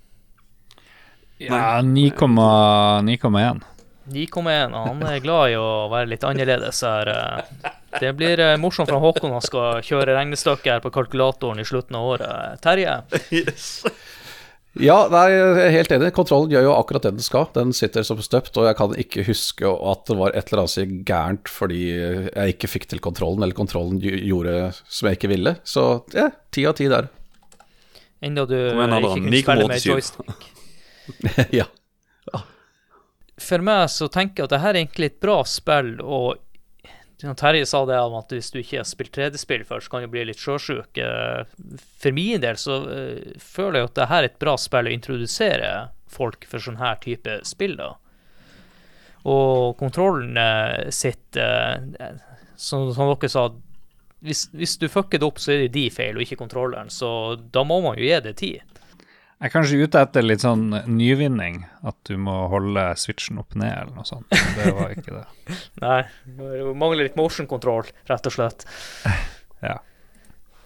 [1.39, 3.63] Ja, 9,1.
[4.11, 4.75] 9,1.
[4.75, 7.13] Han er glad i å være litt annerledes her.
[7.15, 7.71] eh.
[8.01, 11.97] Det blir eh, morsomt for Håkon han skal kjøre regnestykket her på kalkulatoren i slutten
[11.99, 12.61] av året.
[12.63, 13.01] Terje,
[13.33, 13.83] Yes.
[14.77, 16.11] Ja, nei, jeg er helt enig.
[16.13, 17.47] Kontrollen gjør jo akkurat det den skal.
[17.55, 20.99] Den sitter som støpt, og jeg kan ikke huske at det var et eller annet
[21.07, 25.55] gærent fordi jeg ikke fikk til kontrollen, eller kontrollen gjorde som jeg ikke ville.
[25.65, 27.09] Så ja, ti av ti der.
[28.21, 29.25] enda du Adrian.
[29.33, 30.47] ikke kunne spille med joystick.
[31.63, 31.65] ja.
[33.37, 36.46] For meg så tenker jeg at det her er egentlig et bra spill, og som
[37.17, 40.11] Terje sa det om at hvis du ikke har spilt 3D-spill før, så kan du
[40.13, 40.99] bli litt sjøsjuk.
[41.01, 41.45] Eh,
[41.97, 44.93] For min del så eh, føler jeg at det her er et bra spill å
[44.93, 45.71] introdusere
[46.13, 47.95] folk for sånn her type spill, da.
[49.27, 51.35] Og kontrollen eh, sitt
[52.57, 53.47] Som, som dere sa,
[54.25, 56.89] hvis, hvis du fucker det opp, så er det de feil, og ikke kontrolleren.
[56.93, 57.09] Så
[57.53, 58.76] da må man jo gi det tid.
[59.37, 63.69] Jeg er kanskje ute etter litt sånn nyvinning, at du må holde switchen opp ned
[63.69, 64.31] eller noe sånt.
[64.33, 65.25] Det var ikke det.
[65.85, 65.99] Nei,
[66.39, 68.65] det mangler litt motion control, rett og slett.
[69.57, 69.79] Ja.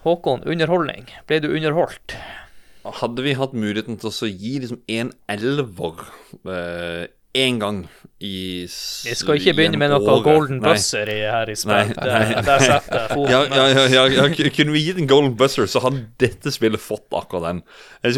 [0.04, 1.06] Håkon, underholdning.
[1.24, 2.12] Ble du underholdt?
[2.98, 6.02] Hadde vi hatt muligheten til å gi liksom en elver
[7.34, 7.84] én gang
[8.22, 11.94] i Vi skal ikke begynne med noe golden buzzer i, her i Nei, spill.
[11.96, 13.32] Der, der setter jeg foten.
[13.32, 14.50] Ja, ja, ja, ja, ja.
[14.54, 17.62] Kunne vi gitt en golden buzzer, så hadde dette spillet fått akkurat den.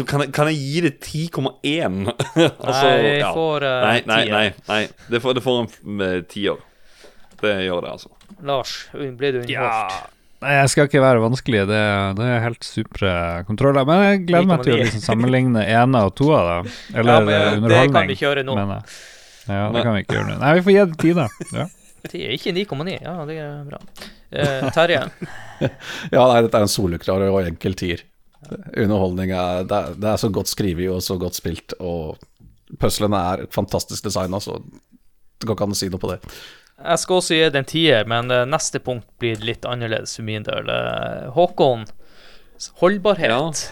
[0.05, 2.11] Kan, jeg, kan jeg gi det 10,1?
[2.65, 3.31] Altså, Nei, jeg ja.
[3.33, 4.47] får uh, Nei, nei, nei.
[4.69, 4.81] nei.
[5.09, 6.61] Det, får, det får en tiår.
[7.41, 8.13] Det gjør det, altså.
[8.45, 10.14] Lars, ble du underholdt?
[10.45, 11.77] Nei, jeg skal ikke være vanskelig, det,
[12.19, 13.11] det er helt supre
[13.47, 13.85] kontroller.
[13.89, 16.59] Men jeg gleder meg til å liksom sammenligne ene og to da.
[16.93, 17.71] Eller Ja, men underholdning.
[17.71, 18.57] det kan vi kjøre nå.
[18.59, 18.83] Men.
[19.49, 20.35] Ja, det kan vi ikke gjøre nå.
[20.43, 21.25] Nei, vi får gi det ti, da.
[21.55, 21.65] Ja.
[22.35, 22.91] Ikke 9,9.
[23.01, 23.79] Ja, det er bra.
[24.35, 24.99] Eh, Terje,
[26.13, 28.03] ja, nei, dette er en soleklar og enkel tier.
[28.77, 32.19] Underholdning er det, er det er så godt skrevet og så godt spilt, og
[32.81, 36.19] puslene er fantastisk designa, så det går ikke an å si noe på det.
[36.83, 40.23] Jeg skal også gi det en tier, men eh, neste punkt blir litt annerledes for
[40.27, 40.69] min del.
[40.69, 41.85] Eh, Håkon,
[42.81, 43.65] holdbarhet.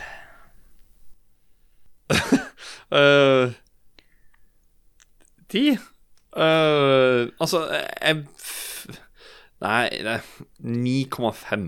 [2.94, 3.50] Eh,
[5.50, 5.62] Ti?
[6.38, 8.20] uh, altså, jeg
[9.64, 10.18] Nei, nei
[10.62, 11.64] 9,5.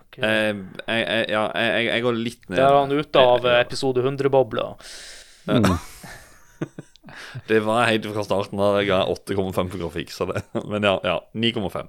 [0.00, 0.16] Ok.
[0.24, 2.56] Eh, jeg, jeg, ja, jeg, jeg- jeg går litt ned.
[2.62, 4.66] Der er han ute av episode 100-bobla.
[7.48, 8.78] Det var helt fra starten av.
[8.80, 11.88] Jeg ga 8,5 på grafikk, så det Men ja, ja 9,5.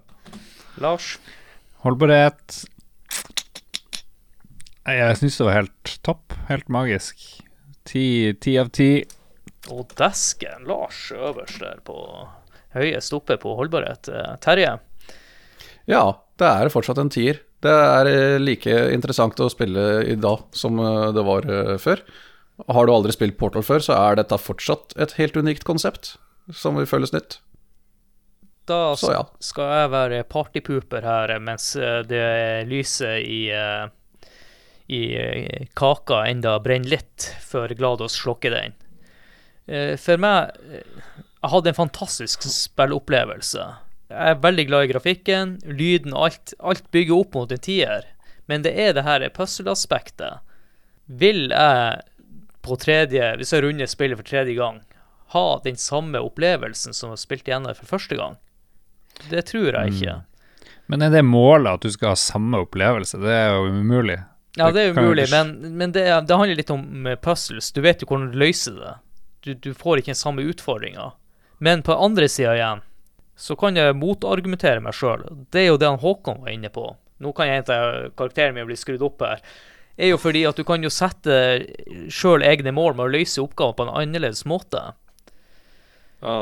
[0.81, 1.13] Lars,
[1.83, 2.19] hold på det
[4.87, 6.35] Jeg syns det var helt topp.
[6.49, 7.19] Helt magisk.
[7.87, 8.91] Ti ti av ti.
[9.69, 11.95] og desken Lars øverst der på
[12.75, 14.09] høyest oppe på holdbarhet.
[14.09, 14.79] Eh, Terje,
[15.89, 16.03] Ja,
[16.39, 17.41] det er fortsatt en tier.
[17.61, 21.47] Det er eh, like interessant å spille i dag som eh, det var
[21.81, 22.01] før.
[22.67, 26.15] Har du aldri spilt Portal før, så er dette fortsatt et helt unikt konsept
[26.53, 27.39] som vil føles nytt.
[28.65, 29.23] da Så ja.
[29.43, 33.85] skal jeg være partypooper her mens eh, det lyset i, eh,
[34.91, 38.77] i eh, kaka enda brenner litt, før Glados slokker den.
[40.01, 43.61] For meg Jeg hadde en fantastisk spillopplevelse.
[44.11, 46.51] Jeg er veldig glad i grafikken, lyden, alt.
[46.59, 48.09] Alt bygger opp mot en tier.
[48.49, 50.41] Men det er det her puzzle-aspektet.
[51.07, 52.01] Vil jeg
[52.61, 54.81] på tredje, hvis jeg runder spillet for tredje gang,
[55.35, 58.35] ha den samme opplevelsen som jeg spilt igjen for første gang?
[59.29, 60.17] Det tror jeg ikke.
[60.91, 63.19] Men er det målet at du skal ha samme opplevelse?
[63.21, 64.19] Det er jo umulig.
[64.59, 67.71] Ja, det er umulig, men, men det, det handler litt om eh, puzzles.
[67.71, 68.95] Du vet jo hvordan du løser det.
[69.45, 71.13] Du, du får ikke den samme utfordringa.
[71.63, 72.81] Men på andre sida igjen,
[73.39, 75.23] så kan jeg motargumentere meg sjøl.
[75.53, 76.83] Det er jo det han Håkon var inne på.
[77.21, 77.77] Nå kan jeg hente
[78.19, 79.39] karakteren min bli skrudd opp her.
[79.99, 81.35] Er jo fordi at du kan jo sette
[82.11, 84.81] sjøl egne mål med å løse oppgaver på en annerledes måte.
[86.21, 86.37] Ja.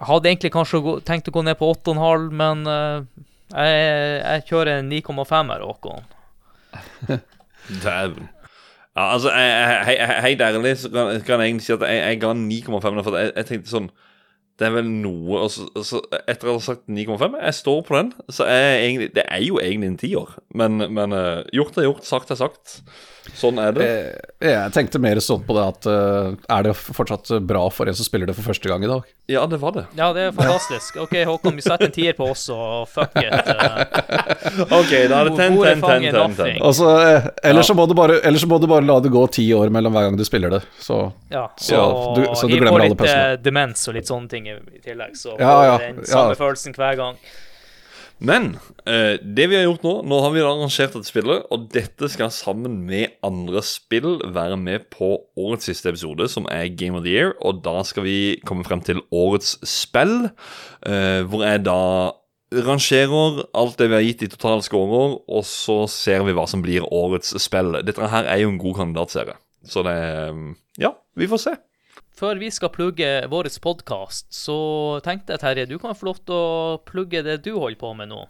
[0.00, 3.04] Jeg hadde egentlig kanskje tenkt å gå ned på 8,5, men uh,
[3.52, 3.80] jeg,
[4.24, 6.06] jeg kjører en 9,5 her, Håkon.
[7.84, 8.30] Dæven.
[8.96, 12.20] Ja, altså, jeg, jeg, helt ærlig så kan, kan jeg egentlig si at jeg, jeg
[12.24, 13.02] ga 9,5.
[13.04, 13.90] For jeg, jeg tenkte sånn
[14.60, 18.10] Det er vel noe altså, altså, Etter å ha sagt 9,5 Jeg står på den.
[18.28, 20.34] Så jeg, egentlig, det er jo egentlig en tiår.
[20.60, 22.76] Men, men eh, gjort er gjort, sagt er sagt.
[23.36, 23.84] Sånn er det.
[24.40, 27.94] Jeg, Jeg tenkte mer sånn på det at eh, er det fortsatt bra for en
[27.94, 29.02] som spiller det for første gang i dag?
[29.30, 29.84] Ja, det var det.
[29.98, 30.96] Ja, det er fantastisk.
[31.04, 33.30] OK, Håkon, vi setter en tier på oss, og fuck it.
[33.30, 34.64] eh.
[34.80, 36.56] OK, da er det 10, Bordet 10, 10, fanger 10, 10.
[36.70, 39.26] Altså, eh, ellers, så må du bare, ellers så må du bare la det gå
[39.36, 40.62] ti år mellom hver gang du spiller det.
[40.80, 40.98] Så
[41.30, 41.84] Ja, Så ja.
[42.16, 43.30] du- så du hiv glemmer på alle puzzlene.
[43.36, 46.10] litt demens og litt sånne ting i, tillegg, så Ja, får ja, ja, den ja.
[46.16, 47.16] samme følelsen hver gang.
[48.20, 48.52] Men
[48.84, 52.32] eh, det vi har gjort nå Nå har vi arrangert dette spillet, og dette skal
[52.34, 57.14] sammen med andre spill være med på årets siste episode, som er Game of the
[57.14, 57.32] Year.
[57.40, 60.28] Og da skal vi komme frem til årets spill,
[60.84, 61.80] eh, hvor jeg da
[62.50, 66.64] rangerer alt det vi har gitt i totale scorer, og så ser vi hva som
[66.64, 67.78] blir årets spill.
[67.86, 69.98] Dette her er jo en god kandidatserie, så det
[70.80, 71.56] Ja, vi får se.
[72.20, 76.36] Før vi skal plugge vår podkast, så tenkte jeg, Terje, du kan få lov til
[76.36, 78.26] å plugge det du holder på med nå.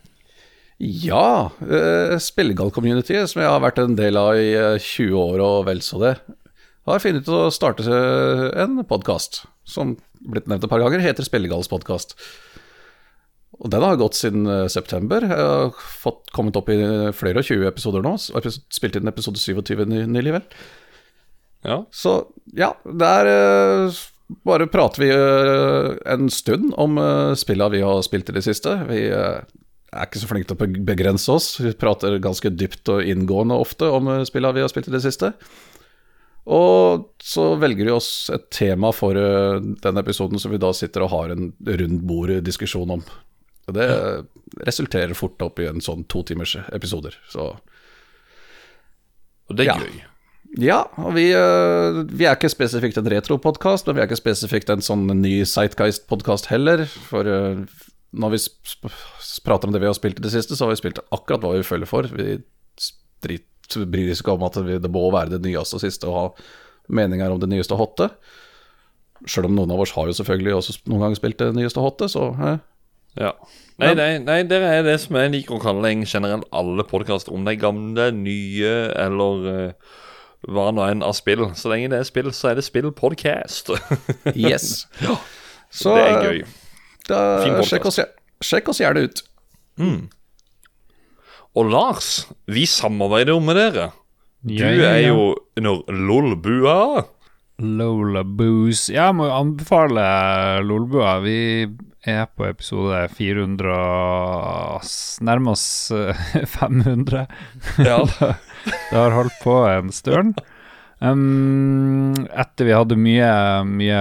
[0.78, 5.66] ja, uh, Spillegal-communityet, som jeg har vært en del av i eh, 20 år og
[5.66, 6.12] vel så det,
[6.86, 11.26] har funnet ut å starte eh, en podkast som blitt nevnt et par ganger, heter
[11.26, 12.14] Spillegals podkast.
[13.60, 15.26] Og den har gått siden eh, september.
[15.26, 16.78] Jeg har fått kommet opp i
[17.16, 18.14] flere og 20 episoder nå.
[18.22, 20.46] Spilt inn episode 27 ny- nylig, vel.
[21.66, 21.82] Ja.
[21.92, 24.00] Så ja, der uh,
[24.46, 28.76] bare prater vi uh, en stund om uh, spilla vi har spilt i det siste.
[28.88, 29.42] Vi uh,
[29.90, 31.52] er ikke så flinke til å begrense oss.
[31.60, 35.02] Vi prater ganske dypt og inngående ofte om uh, spilla vi har spilt i det
[35.04, 35.34] siste.
[36.50, 41.04] Og så velger vi oss et tema for uh, den episoden som vi da sitter
[41.04, 43.04] og har en rundt bord-diskusjon om.
[43.68, 43.86] Og det
[44.66, 47.14] resulterer fort opp i en sånn to timers episoder.
[47.30, 47.52] Så
[49.50, 49.76] Og det er Ja.
[49.84, 50.00] gøy.
[50.58, 54.72] Ja, og vi, øh, vi er ikke spesifikt en retro-podkast, men vi er ikke spesifikt
[54.72, 56.82] en sånn ny Sightguist-podkast heller.
[57.06, 57.62] For øh,
[58.10, 58.40] når vi
[59.46, 61.54] prater om det vi har spilt i det siste, så har vi spilt akkurat hva
[61.54, 62.10] vi føler for.
[62.10, 62.40] Vi
[63.86, 66.26] bryr oss ikke om at det må være det nyeste og siste og ha
[66.90, 68.10] meninger om det nyeste hotte.
[69.28, 72.10] Sjøl om noen av oss har jo selvfølgelig også noen ganger spilt det nyeste hotte,
[72.10, 72.58] så eh,
[73.18, 73.34] Ja.
[73.80, 77.32] Nei, nei, nei, det er det som jeg liker å kalle en generelt alle podkaster.
[77.34, 79.94] Om er gamle, nye eller eh,
[80.48, 81.48] hva nå enn av spill.
[81.58, 83.72] Så lenge det er spill, så er det spillpodcast.
[84.34, 84.86] yes.
[85.70, 86.40] Så det er gøy.
[87.10, 87.20] Da,
[87.66, 88.00] sjekk, oss,
[88.44, 89.24] sjekk oss gjerne ut.
[91.58, 93.90] Og Lars, vi samarbeider jo med dere.
[94.40, 95.24] Du Ja, ja, er jo
[95.58, 97.04] under LOL-bua.
[97.60, 100.04] Jeg må jo anbefale
[100.64, 101.18] Lolbua.
[101.20, 101.66] Vi
[102.08, 103.74] er på episode 400
[104.80, 107.26] Nærmest nærmer oss eh, 500.
[107.78, 108.00] Ja.
[108.90, 110.40] Det har holdt på en stund.
[111.00, 113.28] Um, etter vi hadde mye,
[113.64, 114.00] mye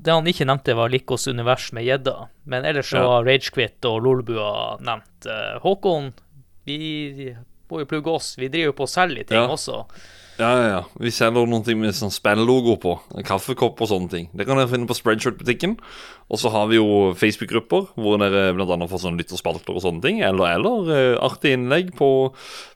[0.03, 2.15] Det han ikke nevnte, var Likos univers med gjedda.
[2.43, 3.07] Men ellers så Ja.
[3.07, 5.25] var Ragequit og Lolbua nevnt.
[5.25, 6.11] Eh, Håkon,
[6.65, 7.35] vi
[7.71, 8.35] må jo plugge oss.
[8.37, 9.47] Vi driver jo på å selge ting Ja.
[9.47, 9.85] også.
[10.39, 10.83] Ja, ja, ja.
[10.95, 12.93] Vi selger ting med sånn spilllogo på.
[13.27, 14.29] Kaffekopp og sånne ting.
[14.31, 15.73] Det kan dere finne på Spreadshirt-butikken.
[16.31, 18.77] Og så har vi jo Facebook-grupper hvor dere bl.a.
[18.87, 20.21] får sånne lytterspalter og sånne ting.
[20.23, 22.09] Eller, eller eh, artige innlegg på,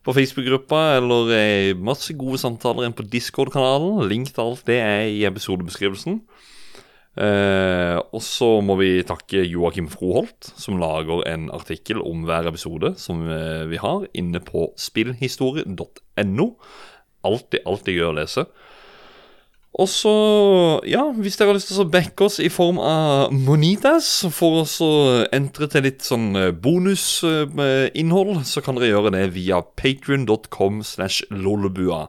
[0.03, 0.81] på Facebook-gruppa.
[0.97, 4.09] Eller eh, masse gode samtaler inn på Discord-kanalen.
[4.11, 6.19] Link til alt det er i episodebeskrivelsen.
[7.13, 12.95] Eh, og så må vi takke Joakim Froholt, som lager en artikkel om hver episode
[12.99, 16.49] som eh, vi har, inne på spillhistorie.no.
[17.27, 18.47] Alltid, alltid gøy å lese.
[19.73, 20.11] Og så,
[20.85, 24.75] ja, hvis dere har lyst til å backe oss i form av Monitas, for oss
[24.85, 24.91] å
[25.33, 32.03] entre til litt sånn eh, bonusinnhold, så kan dere gjøre det via patrion.com slash lollebua.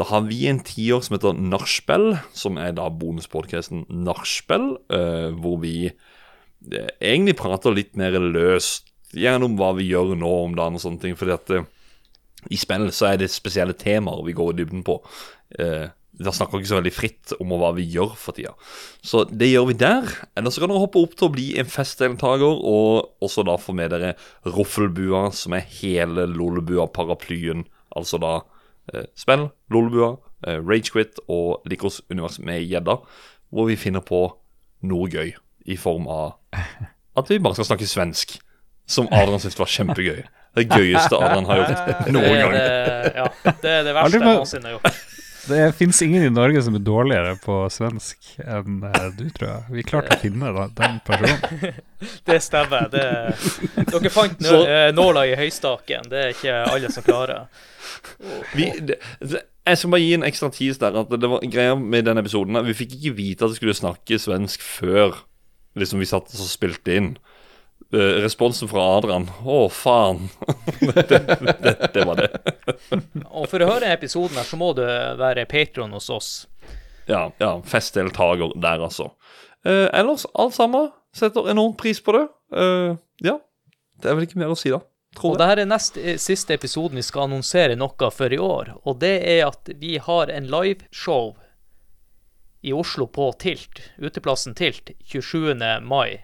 [0.00, 5.60] Da har vi en tiår som heter Nachspiel, som er da bonuspodcasten Nachspiel, eh, hvor
[5.60, 10.84] vi eh, egentlig prater litt mer løst, gjennom hva vi gjør nå om dagen og
[10.86, 11.54] sånne ting, fordi at
[12.48, 15.00] i spill så er det spesielle temaer vi går i dybden på.
[15.58, 15.90] Eh,
[16.20, 18.52] da snakker vi ikke så veldig fritt om hva vi gjør for tida.
[19.06, 20.08] Så det gjør vi der.
[20.36, 23.74] Eller så kan dere hoppe opp til å bli en festdeltaker, og også da få
[23.76, 24.14] med dere
[24.48, 27.64] Roffelbua, som er hele Lolebua-paraplyen.
[27.96, 28.34] Altså da
[28.92, 30.12] eh, spill, Lolebua,
[30.46, 33.00] eh, Ragequit og Likos univers med gjedda,
[33.50, 34.26] hvor vi finner på
[34.90, 35.32] noe gøy
[35.68, 36.36] i form av
[37.18, 38.38] at vi bare skal snakke svensk.
[38.90, 40.24] Som Adrian syntes var kjempegøy.
[40.58, 42.54] Det gøyeste Adrian har gjort noen gang.
[42.56, 45.02] det, ja, det er det verste jeg noensinne har gjort.
[45.48, 49.62] Det fins ingen i Norge som er dårligere på svensk enn eh, du, tror jeg.
[49.72, 51.78] Vi klarte å finne da, den personen.
[52.28, 52.86] Det stemmer.
[52.92, 53.06] Det,
[53.90, 56.10] dere fant nø eh, nåla i høystaken.
[56.12, 57.48] Det er ikke alle som klarer.
[58.54, 61.00] Vi, det, det, jeg skal bare gi en ekstra tease der.
[61.02, 64.20] At det var greia med den episoden Vi fikk ikke vite at vi skulle snakke
[64.20, 65.18] svensk før
[65.78, 67.12] liksom vi satt og spilte inn.
[67.92, 70.28] Eh, responsen fra Adrian Å, faen.
[70.80, 71.18] det,
[71.62, 72.28] det, det var det.
[73.40, 74.84] Og for å høre episoden her, så må du
[75.18, 76.30] være patron hos oss.
[77.10, 79.10] Ja, ja festdeltaker der, altså.
[79.66, 80.92] Eh, ellers, alt sammen.
[81.16, 82.28] Setter enormt pris på det.
[82.54, 82.94] Eh,
[83.26, 83.40] ja.
[84.00, 84.84] Det er vel ikke mer å si, da.
[85.18, 88.38] Tror Og det her er nest, eh, siste episoden vi skal annonsere noe for i
[88.38, 88.76] år.
[88.86, 91.34] Og det er at vi har en liveshow
[92.62, 95.80] i Oslo på Tilt, uteplassen Tilt, 27.
[95.82, 96.20] mai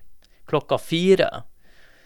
[0.46, 1.42] klokka fire.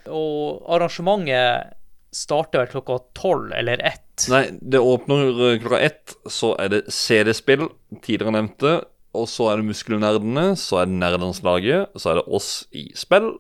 [0.08, 1.76] Og arrangementet
[2.14, 4.26] starter vel klokka tolv eller ett.
[4.32, 6.16] Nei, det åpner eh, klokka ett.
[6.26, 7.68] Så er det CD-spill,
[8.02, 8.74] tidligere nevnte.
[9.16, 13.32] Og så er det Muskelnerdene, så er det Nerdelandslaget, så er det oss i spill.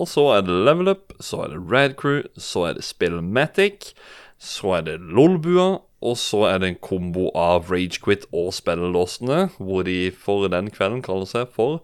[0.00, 3.92] Og så er det Level Up, så er det Rad Crew, så er det Spillmatic,
[4.40, 9.82] så er det Lolbua, og så er det en kombo av Ragequit og spillelåsene, hvor
[9.88, 11.82] de for den kvelden kaller seg for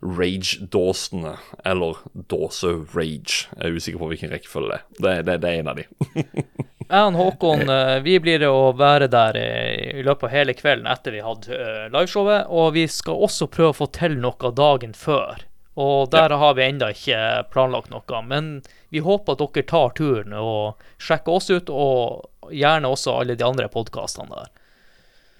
[0.00, 3.46] Rage-dåsene, eller Dåse Rage.
[3.56, 5.22] Jeg er usikker på hvilken rekkefølge det er.
[5.22, 5.86] Det, det, det er en av de.
[6.86, 11.16] Jeg og Håkon eh, vi blir å være der i løpet av hele kvelden etter
[11.16, 12.46] vi hadde eh, liveshowet.
[12.46, 15.42] Og vi skal også prøve å få til noe dagen før.
[15.76, 17.18] Og der har vi ennå ikke
[17.52, 18.20] planlagt noe.
[18.24, 18.62] Men
[18.94, 23.44] vi håper at dere tar turen og sjekker oss ut, og gjerne også alle de
[23.44, 24.54] andre podkastene der.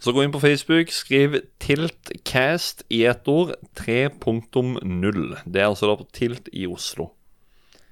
[0.06, 5.32] Så gå inn på Facebook, skriv TiltCast i ett ord, 3.0.
[5.42, 7.08] Det er altså da på Tilt i Oslo.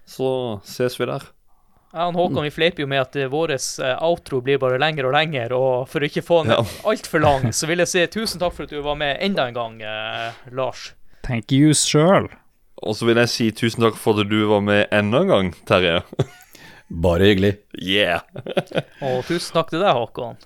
[0.07, 0.29] Så
[0.63, 1.25] ses vi der.
[1.91, 3.57] Ja, han Håkon vi fleiper jo med at vår
[3.99, 6.63] outro blir bare lengre og lengre, og for å ikke få den Ja.
[6.87, 9.55] altfor lang, så vil jeg si tusen takk for at du var med enda en
[9.59, 10.93] gang, eh, Lars.
[11.27, 12.31] Thank you sjøl.
[12.79, 15.53] Og så vil jeg si tusen takk for at du var med enda en gang,
[15.67, 16.05] Terje.
[16.91, 17.57] Bare hyggelig.
[17.75, 18.21] Yeah.
[19.03, 20.37] Og tusen takk til deg, Håkon.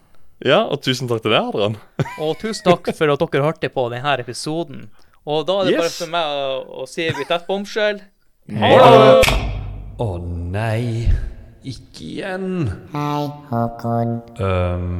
[0.46, 1.76] Ja, og tusen takk til deg, Adrian.
[2.24, 4.86] Og tusen takk for at dere hørte på denne episoden.
[5.28, 7.98] Og da er det bare for meg å, å si vi tett bombshell.
[9.98, 11.08] Å nei,
[11.66, 12.48] ikke igjen.
[12.94, 14.14] Hei, Håkon.
[14.38, 14.94] Um,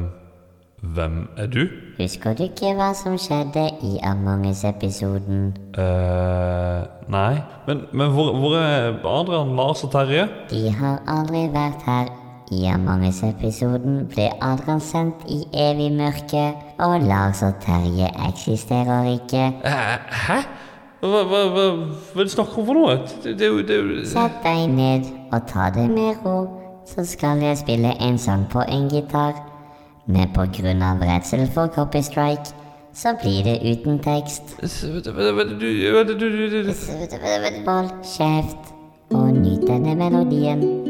[0.83, 1.63] hvem er du?
[1.97, 5.49] Husker du ikke hva som skjedde i Among us-episoden?
[5.75, 7.41] eh nei.
[7.67, 10.27] Men, men hvor, hvor er Adrian, Lars og Terje?
[10.51, 12.11] De har aldri vært her.
[12.51, 16.47] I Among us-episoden ble Adrian sendt i evig mørke,
[16.81, 19.43] og Lars og Terje eksisterer ikke.
[19.63, 20.39] Hæ?
[20.99, 21.65] Hva, hva, hva,
[22.11, 22.95] hva er du snakker om for noe?
[23.23, 26.39] Det, det, jo- det, Sett deg ned og ta det med ro,
[26.89, 29.37] så skal jeg spille en sang på en gitar.
[30.09, 32.49] Men på grunn av redsel for copystrike,
[32.97, 34.57] så blir det uten tekst.
[37.69, 38.73] Hold kjeft
[39.13, 40.88] og nyt denne melodien.